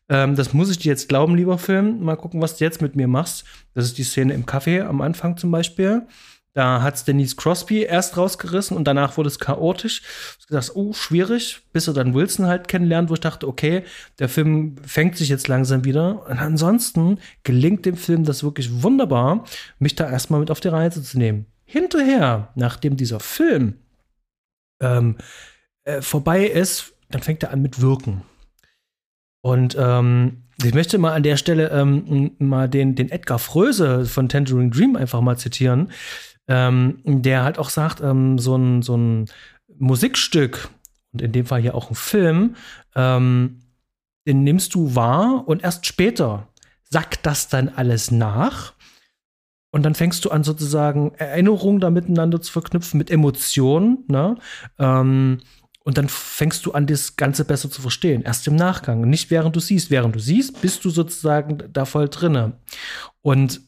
ähm, 0.08 0.36
das 0.36 0.54
muss 0.54 0.72
ich 0.72 0.78
dir 0.78 0.90
jetzt 0.90 1.10
glauben, 1.10 1.36
lieber 1.36 1.58
Film. 1.58 2.02
Mal 2.02 2.16
gucken, 2.16 2.42
was 2.42 2.58
du 2.58 2.64
jetzt 2.64 2.82
mit 2.82 2.96
mir 2.96 3.10
machst. 3.10 3.44
Das 3.74 3.86
ist 3.86 3.98
die 3.98 4.06
Szene 4.06 4.34
im 4.34 4.46
Café 4.46 4.84
am 4.84 5.02
Anfang 5.02 5.36
zum 5.36 5.52
Beispiel. 5.52 6.08
Da 6.54 6.82
hat 6.82 6.96
es 6.96 7.04
Denise 7.04 7.36
Crosby 7.36 7.82
erst 7.82 8.16
rausgerissen 8.16 8.78
und 8.78 8.86
danach 8.86 9.18
wurde 9.18 9.28
es 9.28 9.40
chaotisch. 9.40 10.04
Ich 10.40 10.48
gedacht, 10.48 10.72
oh, 10.76 10.94
schwierig, 10.94 11.60
bis 11.74 11.90
er 11.90 11.94
dann 11.94 12.14
Wilson 12.14 12.46
halt 12.46 12.70
kennenlernt, 12.70 13.10
wo 13.10 13.16
ich 13.16 13.20
dachte, 13.20 13.46
okay, 13.46 13.84
der 14.20 14.30
Film 14.30 14.78
fängt 14.86 15.18
sich 15.18 15.28
jetzt 15.28 15.50
langsam 15.50 15.84
wieder. 15.84 16.26
Und 16.30 16.40
ansonsten 16.40 17.20
gelingt 17.44 17.86
dem 17.86 17.98
Film 17.98 18.24
das 18.24 18.46
wirklich 18.46 18.82
wunderbar, 18.82 19.44
mich 19.80 19.96
da 19.96 20.10
erstmal 20.10 20.40
mit 20.40 20.50
auf 20.50 20.62
die 20.62 20.70
Reise 20.70 21.04
zu 21.04 21.18
nehmen 21.18 21.48
hinterher, 21.66 22.52
nachdem 22.56 22.96
dieser 22.96 23.20
Film 23.20 23.76
ähm, 24.82 25.18
äh, 25.84 26.02
vorbei 26.02 26.46
ist, 26.46 26.94
dann 27.10 27.22
fängt 27.22 27.44
er 27.44 27.52
an 27.52 27.62
mit 27.62 27.82
Wirken. 27.82 28.24
Und 29.42 29.76
ähm, 29.78 30.44
ich 30.64 30.74
möchte 30.74 30.98
mal 30.98 31.14
an 31.14 31.24
der 31.24 31.38
Stelle 31.38 31.70
ähm, 31.70 32.32
mal 32.40 32.70
den, 32.70 32.96
den 32.96 33.12
Edgar 33.12 33.40
Fröse 33.40 34.06
von 34.06 34.30
Tangerine 34.30 34.70
Dream 34.70 34.96
einfach 34.96 35.22
mal 35.22 35.38
zitieren, 35.38 35.92
ähm, 36.48 37.02
der 37.06 37.44
halt 37.44 37.60
auch 37.60 37.70
sagt, 37.70 38.02
ähm, 38.02 38.40
so, 38.40 38.56
ein, 38.56 38.82
so 38.82 38.96
ein 38.96 39.26
Musikstück 39.78 40.70
und 41.14 41.22
in 41.22 41.32
dem 41.32 41.46
Fall 41.46 41.62
hier 41.62 41.76
auch 41.76 41.90
ein 41.90 41.96
Film, 41.96 42.56
ähm, 42.96 43.60
den 44.28 44.44
nimmst 44.44 44.74
du 44.74 44.96
wahr 44.96 45.44
und 45.46 45.64
erst 45.64 45.86
später 45.86 46.48
sackt 46.90 47.26
das 47.26 47.48
dann 47.48 47.70
alles 47.70 48.12
nach. 48.12 48.74
Und 49.76 49.84
dann 49.84 49.94
fängst 49.94 50.24
du 50.24 50.30
an, 50.30 50.46
sozusagen 50.46 51.14
Erinnerungen 51.16 51.82
da 51.82 51.90
miteinander 51.90 52.40
zu 52.40 52.50
verknüpfen 52.50 52.98
mit 52.98 53.12
Emotionen. 53.12 54.06
Ne? 54.08 54.38
Ähm, 54.80 55.42
und 55.84 55.98
dann 55.98 56.08
fängst 56.08 56.66
du 56.66 56.72
an, 56.72 56.88
das 56.88 57.18
Ganze 57.18 57.44
besser 57.44 57.70
zu 57.70 57.82
verstehen. 57.82 58.22
Erst 58.22 58.48
im 58.48 58.56
Nachgang. 58.56 59.02
Nicht 59.02 59.32
während 59.32 59.54
du 59.54 59.60
siehst. 59.60 59.92
Während 59.92 60.16
du 60.16 60.20
siehst, 60.20 60.62
bist 60.62 60.86
du 60.86 60.90
sozusagen 60.90 61.58
da 61.74 61.84
voll 61.84 62.08
drinne. 62.08 62.54
Und 63.22 63.60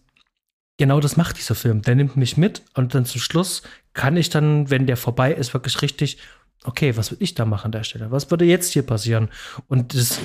genau 0.78 1.02
das 1.02 1.18
macht 1.18 1.40
dieser 1.40 1.56
Film. 1.56 1.82
Der 1.82 1.96
nimmt 1.96 2.16
mich 2.16 2.38
mit 2.38 2.62
und 2.74 2.96
dann 2.96 3.04
zum 3.04 3.20
Schluss 3.20 3.64
kann 3.92 4.16
ich 4.16 4.30
dann, 4.30 4.70
wenn 4.70 4.88
der 4.88 4.96
vorbei 4.96 5.34
ist, 5.34 5.54
wirklich 5.54 5.82
richtig, 5.82 6.20
okay, 6.64 6.96
was 6.96 7.12
würde 7.12 7.26
ich 7.26 7.36
da 7.36 7.44
machen 7.44 7.66
an 7.66 7.72
der 7.74 7.84
Stelle? 7.84 8.12
Was 8.12 8.32
würde 8.32 8.46
jetzt 8.46 8.72
hier 8.72 8.84
passieren? 8.84 9.28
Und 9.68 9.94
das, 9.94 10.22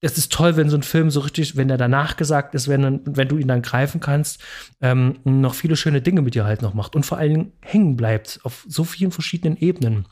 es 0.00 0.18
ist 0.18 0.32
toll, 0.32 0.56
wenn 0.56 0.68
so 0.68 0.76
ein 0.76 0.82
Film 0.82 1.10
so 1.10 1.20
richtig, 1.20 1.56
wenn 1.56 1.68
der 1.68 1.78
danach 1.78 2.16
gesagt 2.16 2.54
ist, 2.54 2.68
wenn, 2.68 3.00
wenn 3.04 3.28
du 3.28 3.38
ihn 3.38 3.48
dann 3.48 3.62
greifen 3.62 4.00
kannst, 4.00 4.42
ähm, 4.82 5.16
noch 5.24 5.54
viele 5.54 5.76
schöne 5.76 6.02
Dinge 6.02 6.20
mit 6.20 6.34
dir 6.34 6.44
halt 6.44 6.60
noch 6.60 6.74
macht 6.74 6.94
und 6.94 7.06
vor 7.06 7.18
allen 7.18 7.32
Dingen 7.32 7.52
hängen 7.60 7.96
bleibt 7.96 8.40
auf 8.44 8.66
so 8.68 8.84
vielen 8.84 9.12
verschiedenen 9.12 9.56
Ebenen. 9.56 10.06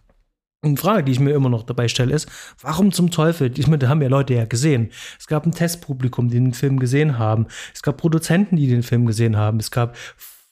Eine 0.64 0.76
Frage, 0.76 1.02
die 1.02 1.12
ich 1.12 1.18
mir 1.18 1.34
immer 1.34 1.48
noch 1.48 1.64
dabei 1.64 1.88
stelle, 1.88 2.14
ist, 2.14 2.28
warum 2.60 2.92
zum 2.92 3.10
Teufel? 3.10 3.52
Ich 3.58 3.66
meine, 3.66 3.78
da 3.78 3.88
haben 3.88 4.00
ja 4.00 4.08
Leute 4.08 4.34
ja 4.34 4.44
gesehen. 4.44 4.90
Es 5.18 5.26
gab 5.26 5.44
ein 5.44 5.52
Testpublikum, 5.52 6.30
die 6.30 6.38
den 6.38 6.54
Film 6.54 6.78
gesehen 6.78 7.18
haben. 7.18 7.48
Es 7.74 7.82
gab 7.82 7.96
Produzenten, 7.96 8.56
die 8.56 8.68
den 8.68 8.84
Film 8.84 9.04
gesehen 9.04 9.36
haben. 9.36 9.58
Es 9.58 9.72
gab 9.72 9.96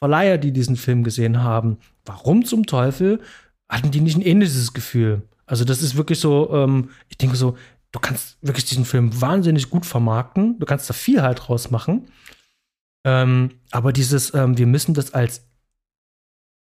Verleiher, 0.01 0.37
die 0.37 0.53
diesen 0.53 0.75
Film 0.75 1.05
gesehen 1.05 1.45
haben. 1.45 1.79
Warum 2.05 2.45
zum 2.45 2.67
Teufel 2.67 3.21
hatten 3.69 3.93
die 3.93 4.01
nicht 4.01 4.17
ein 4.17 4.23
ähnliches 4.23 4.73
Gefühl? 4.73 5.23
Also, 5.47 5.65
das 5.65 5.81
ist 5.81 5.97
wirklich 5.97 6.19
so, 6.19 6.53
ähm, 6.55 6.91
ich 7.09 7.17
denke 7.17 7.37
so, 7.37 7.57
du 7.93 7.99
kannst 7.99 8.39
wirklich 8.43 8.65
diesen 8.65 8.85
Film 8.85 9.21
wahnsinnig 9.21 9.71
gut 9.71 9.87
vermarkten. 9.87 10.59
Du 10.59 10.67
kannst 10.67 10.89
da 10.89 10.95
viel 10.95 11.23
halt 11.23 11.49
rausmachen. 11.49 12.09
Ähm, 13.05 13.61
aber 13.71 13.93
dieses, 13.93 14.35
ähm, 14.35 14.59
wir 14.59 14.67
müssen 14.67 14.95
das 14.95 15.15
als 15.15 15.47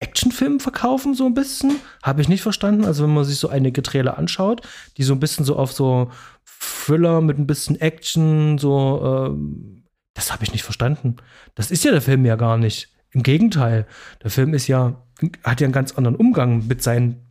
Actionfilm 0.01 0.61
verkaufen, 0.61 1.15
so 1.15 1.27
ein 1.27 1.35
bisschen. 1.35 1.77
Habe 2.03 2.23
ich 2.23 2.29
nicht 2.29 2.43
verstanden. 2.43 2.85
Also, 2.85 3.05
wenn 3.05 3.15
man 3.15 3.25
sich 3.25 3.39
so 3.39 3.49
einige 3.49 3.83
Trailer 3.83 4.17
anschaut, 4.17 4.67
die 4.97 5.03
so 5.03 5.13
ein 5.13 5.21
bisschen 5.21 5.45
so 5.45 5.57
auf 5.57 5.73
so 5.73 6.11
Thriller 6.45 7.21
mit 7.21 7.39
ein 7.39 7.47
bisschen 7.47 7.81
Action, 7.81 8.59
so, 8.59 9.35
äh, 9.35 9.85
das 10.15 10.33
habe 10.33 10.45
ich 10.45 10.53
nicht 10.53 10.63
verstanden. 10.63 11.17
Das 11.55 11.71
ist 11.71 11.85
ja 11.85 11.91
der 11.91 12.03
Film 12.03 12.25
ja 12.25 12.37
gar 12.37 12.57
nicht. 12.57 12.89
Im 13.13 13.23
Gegenteil, 13.23 13.87
der 14.23 14.31
Film 14.31 14.55
ist 14.55 14.69
ja, 14.69 15.03
hat 15.45 15.61
ja 15.61 15.67
einen 15.67 15.73
ganz 15.73 15.93
anderen 15.93 16.17
Umgang 16.17 16.67
mit 16.67 16.83
seinen, 16.83 17.27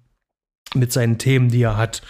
mit 0.76 0.92
seinen 0.92 1.18
Themen, 1.18 1.50
die 1.50 1.62
er 1.62 1.78
hat. 1.78 2.04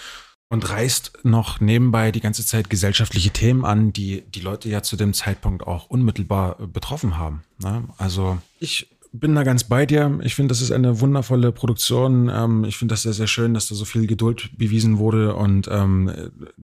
Und 0.51 0.67
reißt 0.67 1.19
noch 1.23 1.59
nebenbei 1.59 2.11
die 2.11 2.21
ganze 2.21 2.43
Zeit 2.43 2.71
gesellschaftliche 2.71 3.29
Themen 3.29 3.65
an, 3.65 3.93
die 3.93 4.23
die 4.33 4.41
Leute 4.41 4.67
ja 4.67 4.81
zu 4.81 4.97
dem 4.97 5.13
Zeitpunkt 5.13 5.65
auch 5.67 5.89
unmittelbar 5.91 6.55
betroffen 6.55 7.19
haben. 7.19 7.43
Ne? 7.61 7.83
Also 7.97 8.39
ich 8.59 8.87
bin 9.11 9.35
da 9.35 9.43
ganz 9.43 9.63
bei 9.63 9.85
dir. 9.85 10.19
Ich 10.23 10.35
finde, 10.35 10.51
das 10.51 10.61
ist 10.61 10.71
eine 10.71 10.99
wundervolle 11.01 11.51
Produktion. 11.51 12.29
Ähm, 12.29 12.63
ich 12.63 12.77
finde 12.77 12.93
das 12.93 13.03
sehr, 13.03 13.13
sehr 13.13 13.27
schön, 13.27 13.53
dass 13.53 13.67
da 13.67 13.75
so 13.75 13.85
viel 13.85 14.07
Geduld 14.07 14.51
bewiesen 14.57 14.97
wurde. 14.97 15.35
Und 15.35 15.67
ähm, 15.71 16.11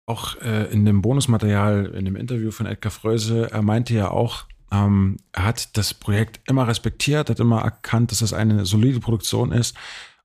auch 0.05 0.39
äh, 0.41 0.71
in 0.71 0.85
dem 0.85 1.01
Bonusmaterial, 1.01 1.87
in 1.87 2.05
dem 2.05 2.15
Interview 2.15 2.51
von 2.51 2.65
Edgar 2.65 2.91
Fröse, 2.91 3.51
er 3.51 3.61
meinte 3.61 3.93
ja 3.93 4.09
auch, 4.09 4.45
ähm, 4.71 5.17
er 5.33 5.45
hat 5.45 5.77
das 5.77 5.93
Projekt 5.93 6.39
immer 6.49 6.67
respektiert, 6.67 7.29
hat 7.29 7.39
immer 7.39 7.61
erkannt, 7.61 8.11
dass 8.11 8.19
das 8.19 8.33
eine 8.33 8.65
solide 8.65 8.99
Produktion 8.99 9.51
ist. 9.51 9.75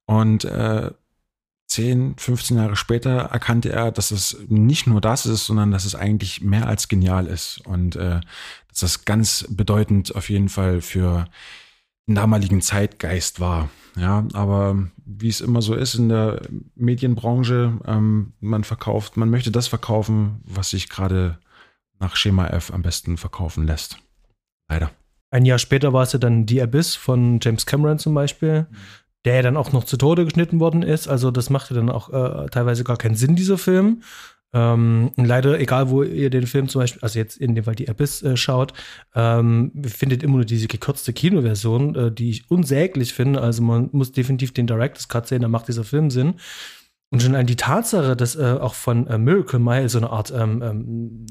Und 0.06 0.44
äh, 0.44 0.90
10, 1.76 2.14
15 2.16 2.56
Jahre 2.56 2.74
später 2.74 3.10
erkannte 3.10 3.70
er, 3.70 3.92
dass 3.92 4.10
es 4.10 4.38
nicht 4.48 4.86
nur 4.86 5.02
das 5.02 5.26
ist, 5.26 5.44
sondern 5.44 5.70
dass 5.70 5.84
es 5.84 5.94
eigentlich 5.94 6.40
mehr 6.40 6.66
als 6.66 6.88
genial 6.88 7.26
ist. 7.26 7.60
Und 7.66 7.96
äh, 7.96 8.20
dass 8.68 8.80
das 8.80 9.04
ganz 9.04 9.46
bedeutend 9.50 10.16
auf 10.16 10.30
jeden 10.30 10.48
Fall 10.48 10.80
für 10.80 11.26
damaligen 12.06 12.62
Zeitgeist 12.62 13.40
war. 13.40 13.68
Ja, 13.94 14.26
aber 14.32 14.88
wie 15.04 15.28
es 15.28 15.42
immer 15.42 15.60
so 15.60 15.74
ist 15.74 15.96
in 15.96 16.08
der 16.08 16.40
Medienbranche, 16.76 17.78
ähm, 17.86 18.32
man 18.40 18.64
verkauft, 18.64 19.18
man 19.18 19.28
möchte 19.28 19.50
das 19.50 19.68
verkaufen, 19.68 20.40
was 20.44 20.70
sich 20.70 20.88
gerade 20.88 21.38
nach 21.98 22.16
Schema 22.16 22.46
F 22.46 22.72
am 22.72 22.80
besten 22.80 23.18
verkaufen 23.18 23.66
lässt. 23.66 23.98
Leider. 24.70 24.92
Ein 25.30 25.44
Jahr 25.44 25.58
später 25.58 25.92
war 25.92 26.04
es 26.04 26.12
ja 26.14 26.18
dann 26.18 26.48
The 26.48 26.62
Abyss 26.62 26.94
von 26.94 27.38
James 27.42 27.66
Cameron 27.66 27.98
zum 27.98 28.14
Beispiel, 28.14 28.66
der 29.26 29.34
ja 29.34 29.42
dann 29.42 29.56
auch 29.56 29.72
noch 29.72 29.84
zu 29.84 29.96
Tode 29.96 30.24
geschnitten 30.24 30.60
worden 30.60 30.82
ist. 30.82 31.08
Also 31.08 31.30
das 31.30 31.50
machte 31.50 31.74
dann 31.74 31.90
auch 31.90 32.08
äh, 32.10 32.46
teilweise 32.46 32.84
gar 32.84 32.96
keinen 32.96 33.16
Sinn, 33.16 33.36
dieser 33.36 33.58
Film. 33.58 34.02
Ähm, 34.52 35.10
leider, 35.16 35.58
egal 35.58 35.90
wo 35.90 36.04
ihr 36.04 36.30
den 36.30 36.46
Film 36.46 36.68
zum 36.68 36.80
Beispiel, 36.80 37.02
also 37.02 37.18
jetzt 37.18 37.36
in 37.36 37.54
dem 37.54 37.64
Fall 37.64 37.74
die 37.74 37.88
Abyss 37.88 38.22
äh, 38.22 38.36
schaut, 38.36 38.72
ähm, 39.14 39.72
findet 39.84 40.22
immer 40.22 40.36
nur 40.36 40.44
diese 40.44 40.68
gekürzte 40.68 41.12
Kinoversion, 41.12 41.94
äh, 41.96 42.12
die 42.12 42.30
ich 42.30 42.50
unsäglich 42.50 43.12
finde. 43.12 43.42
Also 43.42 43.62
man 43.62 43.90
muss 43.92 44.12
definitiv 44.12 44.54
den 44.54 44.68
Director's 44.68 45.08
Cut 45.08 45.26
sehen, 45.26 45.42
da 45.42 45.48
macht 45.48 45.68
dieser 45.68 45.84
Film 45.84 46.10
Sinn. 46.10 46.36
Und 47.10 47.22
schon 47.22 47.34
an 47.34 47.46
die 47.46 47.56
Tatsache, 47.56 48.16
dass 48.16 48.36
äh, 48.36 48.56
auch 48.60 48.74
von 48.74 49.06
äh, 49.08 49.18
Miracle 49.18 49.58
Mile 49.60 49.88
so 49.88 49.98
eine 49.98 50.10
Art 50.10 50.32
ähm, 50.34 50.62
ähm, 50.62 51.26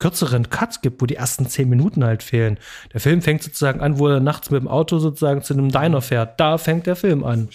kürzeren 0.00 0.50
Cut 0.50 0.82
gibt, 0.82 1.00
wo 1.00 1.06
die 1.06 1.14
ersten 1.14 1.46
zehn 1.46 1.68
Minuten 1.68 2.02
halt 2.02 2.24
fehlen. 2.24 2.58
Der 2.92 3.00
Film 3.00 3.22
fängt 3.22 3.44
sozusagen 3.44 3.80
an, 3.80 3.98
wo 3.98 4.08
er 4.08 4.18
nachts 4.18 4.50
mit 4.50 4.60
dem 4.60 4.68
Auto 4.68 4.98
sozusagen 4.98 5.42
zu 5.42 5.54
einem 5.54 5.70
Diner 5.70 6.02
fährt. 6.02 6.40
Da 6.40 6.58
fängt 6.58 6.86
der 6.86 6.96
Film 6.96 7.22
an. 7.22 7.48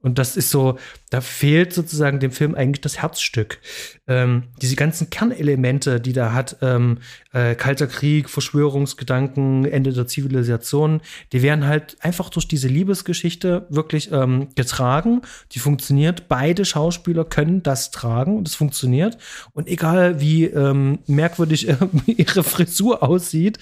Und 0.00 0.18
das 0.18 0.36
ist 0.36 0.50
so, 0.50 0.78
da 1.10 1.20
fehlt 1.20 1.72
sozusagen 1.72 2.20
dem 2.20 2.30
Film 2.30 2.54
eigentlich 2.54 2.80
das 2.80 2.98
Herzstück. 2.98 3.58
Ähm, 4.06 4.44
diese 4.62 4.76
ganzen 4.76 5.10
Kernelemente, 5.10 6.00
die 6.00 6.12
da 6.12 6.32
hat, 6.32 6.58
ähm, 6.62 6.98
äh, 7.32 7.56
Kalter 7.56 7.88
Krieg, 7.88 8.30
Verschwörungsgedanken, 8.30 9.64
Ende 9.64 9.92
der 9.92 10.06
Zivilisation, 10.06 11.00
die 11.32 11.42
werden 11.42 11.66
halt 11.66 11.96
einfach 12.00 12.30
durch 12.30 12.46
diese 12.46 12.68
Liebesgeschichte 12.68 13.66
wirklich 13.70 14.12
ähm, 14.12 14.50
getragen. 14.54 15.22
Die 15.50 15.58
funktioniert. 15.58 16.28
Beide 16.28 16.64
Schauspieler 16.64 17.24
können 17.24 17.64
das 17.64 17.90
tragen 17.90 18.36
und 18.38 18.46
es 18.46 18.54
funktioniert. 18.54 19.18
Und 19.52 19.66
egal 19.66 20.20
wie 20.20 20.44
ähm, 20.44 21.00
merkwürdig 21.08 21.68
äh, 21.68 21.76
ihre 22.06 22.44
Frisur 22.44 23.02
aussieht, 23.02 23.58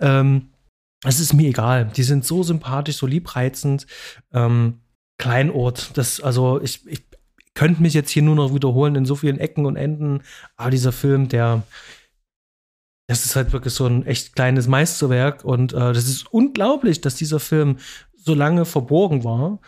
ähm, 0.00 0.48
es 1.04 1.20
ist 1.20 1.32
mir 1.32 1.48
egal. 1.48 1.92
Die 1.96 2.02
sind 2.02 2.24
so 2.24 2.42
sympathisch, 2.42 2.96
so 2.96 3.06
liebreizend. 3.06 3.86
Ähm, 4.32 4.80
Kleinort. 5.18 5.96
Das, 5.96 6.20
also 6.20 6.60
ich, 6.60 6.86
ich 6.86 7.02
könnte 7.54 7.82
mich 7.82 7.94
jetzt 7.94 8.10
hier 8.10 8.22
nur 8.22 8.36
noch 8.36 8.54
wiederholen 8.54 8.94
in 8.94 9.06
so 9.06 9.16
vielen 9.16 9.38
Ecken 9.38 9.66
und 9.66 9.76
Enden, 9.76 10.22
aber 10.56 10.70
dieser 10.70 10.92
Film, 10.92 11.28
der, 11.28 11.62
das 13.08 13.24
ist 13.24 13.34
halt 13.34 13.52
wirklich 13.52 13.74
so 13.74 13.86
ein 13.86 14.06
echt 14.06 14.36
kleines 14.36 14.68
Meisterwerk 14.68 15.44
und 15.44 15.72
äh, 15.72 15.92
das 15.92 16.06
ist 16.06 16.32
unglaublich, 16.32 17.00
dass 17.00 17.16
dieser 17.16 17.40
Film 17.40 17.78
so 18.16 18.34
lange 18.34 18.64
verborgen 18.64 19.24
war. 19.24 19.58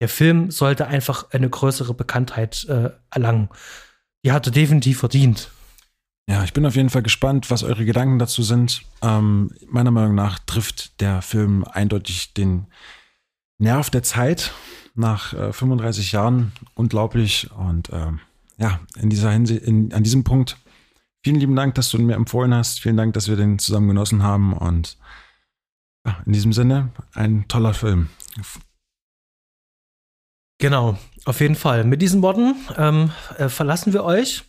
Der 0.00 0.08
Film 0.08 0.50
sollte 0.50 0.88
einfach 0.88 1.30
eine 1.30 1.48
größere 1.48 1.94
Bekanntheit 1.94 2.66
äh, 2.68 2.90
erlangen. 3.10 3.48
Die 4.24 4.32
hatte 4.32 4.50
definitiv 4.50 4.98
verdient. 4.98 5.50
Ja, 6.28 6.42
ich 6.42 6.52
bin 6.52 6.66
auf 6.66 6.74
jeden 6.74 6.90
Fall 6.90 7.02
gespannt, 7.02 7.50
was 7.50 7.62
eure 7.62 7.84
Gedanken 7.84 8.18
dazu 8.18 8.42
sind. 8.42 8.82
Ähm, 9.00 9.52
meiner 9.68 9.92
Meinung 9.92 10.16
nach 10.16 10.40
trifft 10.40 11.00
der 11.00 11.22
Film 11.22 11.64
eindeutig 11.64 12.34
den 12.34 12.66
Nerv 13.58 13.90
der 13.90 14.02
Zeit 14.02 14.52
nach 14.96 15.32
äh, 15.32 15.52
35 15.52 16.12
Jahren 16.12 16.52
unglaublich. 16.74 17.50
Und 17.52 17.90
äh, 17.90 18.12
ja, 18.58 18.80
in 19.00 19.10
dieser 19.10 19.30
Hinsicht, 19.30 19.62
in, 19.62 19.92
an 19.92 20.02
diesem 20.02 20.24
Punkt, 20.24 20.56
vielen 21.22 21.36
lieben 21.36 21.56
Dank, 21.56 21.74
dass 21.74 21.90
du 21.90 21.98
ihn 21.98 22.06
mir 22.06 22.14
empfohlen 22.14 22.54
hast. 22.54 22.80
Vielen 22.80 22.96
Dank, 22.96 23.14
dass 23.14 23.28
wir 23.28 23.36
den 23.36 23.58
zusammen 23.58 23.88
genossen 23.88 24.22
haben. 24.22 24.52
Und 24.52 24.98
ja, 26.06 26.16
in 26.24 26.32
diesem 26.32 26.52
Sinne, 26.52 26.90
ein 27.14 27.46
toller 27.48 27.74
Film. 27.74 28.08
Genau, 30.58 30.96
auf 31.26 31.40
jeden 31.40 31.54
Fall. 31.54 31.84
Mit 31.84 32.00
diesen 32.00 32.22
Worten 32.22 32.54
ähm, 32.78 33.10
äh, 33.36 33.50
verlassen 33.50 33.92
wir 33.92 34.04
euch. 34.04 34.44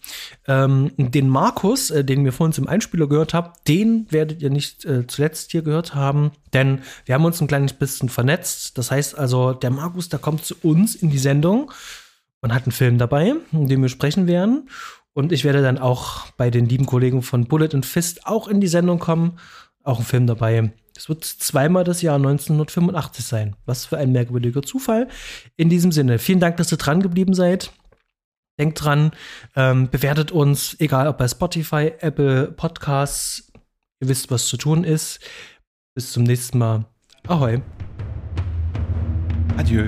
Ähm, 0.47 0.91
den 0.97 1.27
Markus, 1.27 1.91
äh, 1.91 2.05
den 2.05 2.23
wir 2.23 2.31
vorhin 2.31 2.55
im 2.63 2.69
Einspieler 2.69 3.07
gehört 3.07 3.33
habt, 3.33 3.67
den 3.67 4.07
werdet 4.09 4.41
ihr 4.41 4.49
nicht 4.49 4.85
äh, 4.85 5.05
zuletzt 5.05 5.51
hier 5.51 5.63
gehört 5.63 5.95
haben, 5.95 6.31
denn 6.53 6.79
wir 7.05 7.15
haben 7.15 7.25
uns 7.25 7.41
ein 7.41 7.47
kleines 7.47 7.73
bisschen 7.73 8.07
vernetzt. 8.07 8.77
Das 8.77 8.89
heißt 8.89 9.17
also, 9.17 9.51
der 9.51 9.69
Markus, 9.69 10.07
der 10.07 10.19
kommt 10.19 10.45
zu 10.45 10.55
uns 10.63 10.95
in 10.95 11.09
die 11.09 11.17
Sendung 11.17 11.73
und 12.39 12.53
hat 12.53 12.63
einen 12.63 12.71
Film 12.71 12.97
dabei, 12.97 13.33
in 13.51 13.67
dem 13.67 13.81
wir 13.81 13.89
sprechen 13.89 14.27
werden. 14.27 14.69
Und 15.11 15.33
ich 15.33 15.43
werde 15.43 15.61
dann 15.61 15.77
auch 15.77 16.27
bei 16.37 16.49
den 16.51 16.69
lieben 16.69 16.85
Kollegen 16.85 17.21
von 17.21 17.47
Bullet 17.47 17.73
and 17.73 17.85
Fist 17.85 18.25
auch 18.27 18.47
in 18.47 18.61
die 18.61 18.67
Sendung 18.67 18.99
kommen. 18.99 19.39
Auch 19.83 19.99
ein 19.99 20.05
Film 20.05 20.27
dabei, 20.27 20.71
Es 20.97 21.09
wird 21.09 21.23
zweimal 21.23 21.83
das 21.83 22.01
Jahr 22.01 22.15
1985 22.15 23.23
sein. 23.23 23.55
Was 23.65 23.85
für 23.85 23.97
ein 23.97 24.11
merkwürdiger 24.11 24.63
Zufall. 24.63 25.07
In 25.55 25.69
diesem 25.69 25.91
Sinne, 25.91 26.17
vielen 26.17 26.39
Dank, 26.39 26.57
dass 26.57 26.71
ihr 26.71 26.77
dran 26.77 27.01
geblieben 27.01 27.33
seid. 27.33 27.71
Denkt 28.59 28.83
dran, 28.83 29.11
ähm, 29.55 29.89
bewertet 29.89 30.31
uns, 30.31 30.75
egal 30.79 31.07
ob 31.07 31.19
bei 31.19 31.27
Spotify, 31.27 31.93
Apple 31.99 32.51
Podcasts. 32.51 33.51
Ihr 33.99 34.09
wisst, 34.09 34.31
was 34.31 34.47
zu 34.47 34.57
tun 34.57 34.83
ist. 34.83 35.19
Bis 35.93 36.11
zum 36.11 36.23
nächsten 36.23 36.57
Mal. 36.57 36.85
Ahoi. 37.27 37.61
Adieu. 39.57 39.85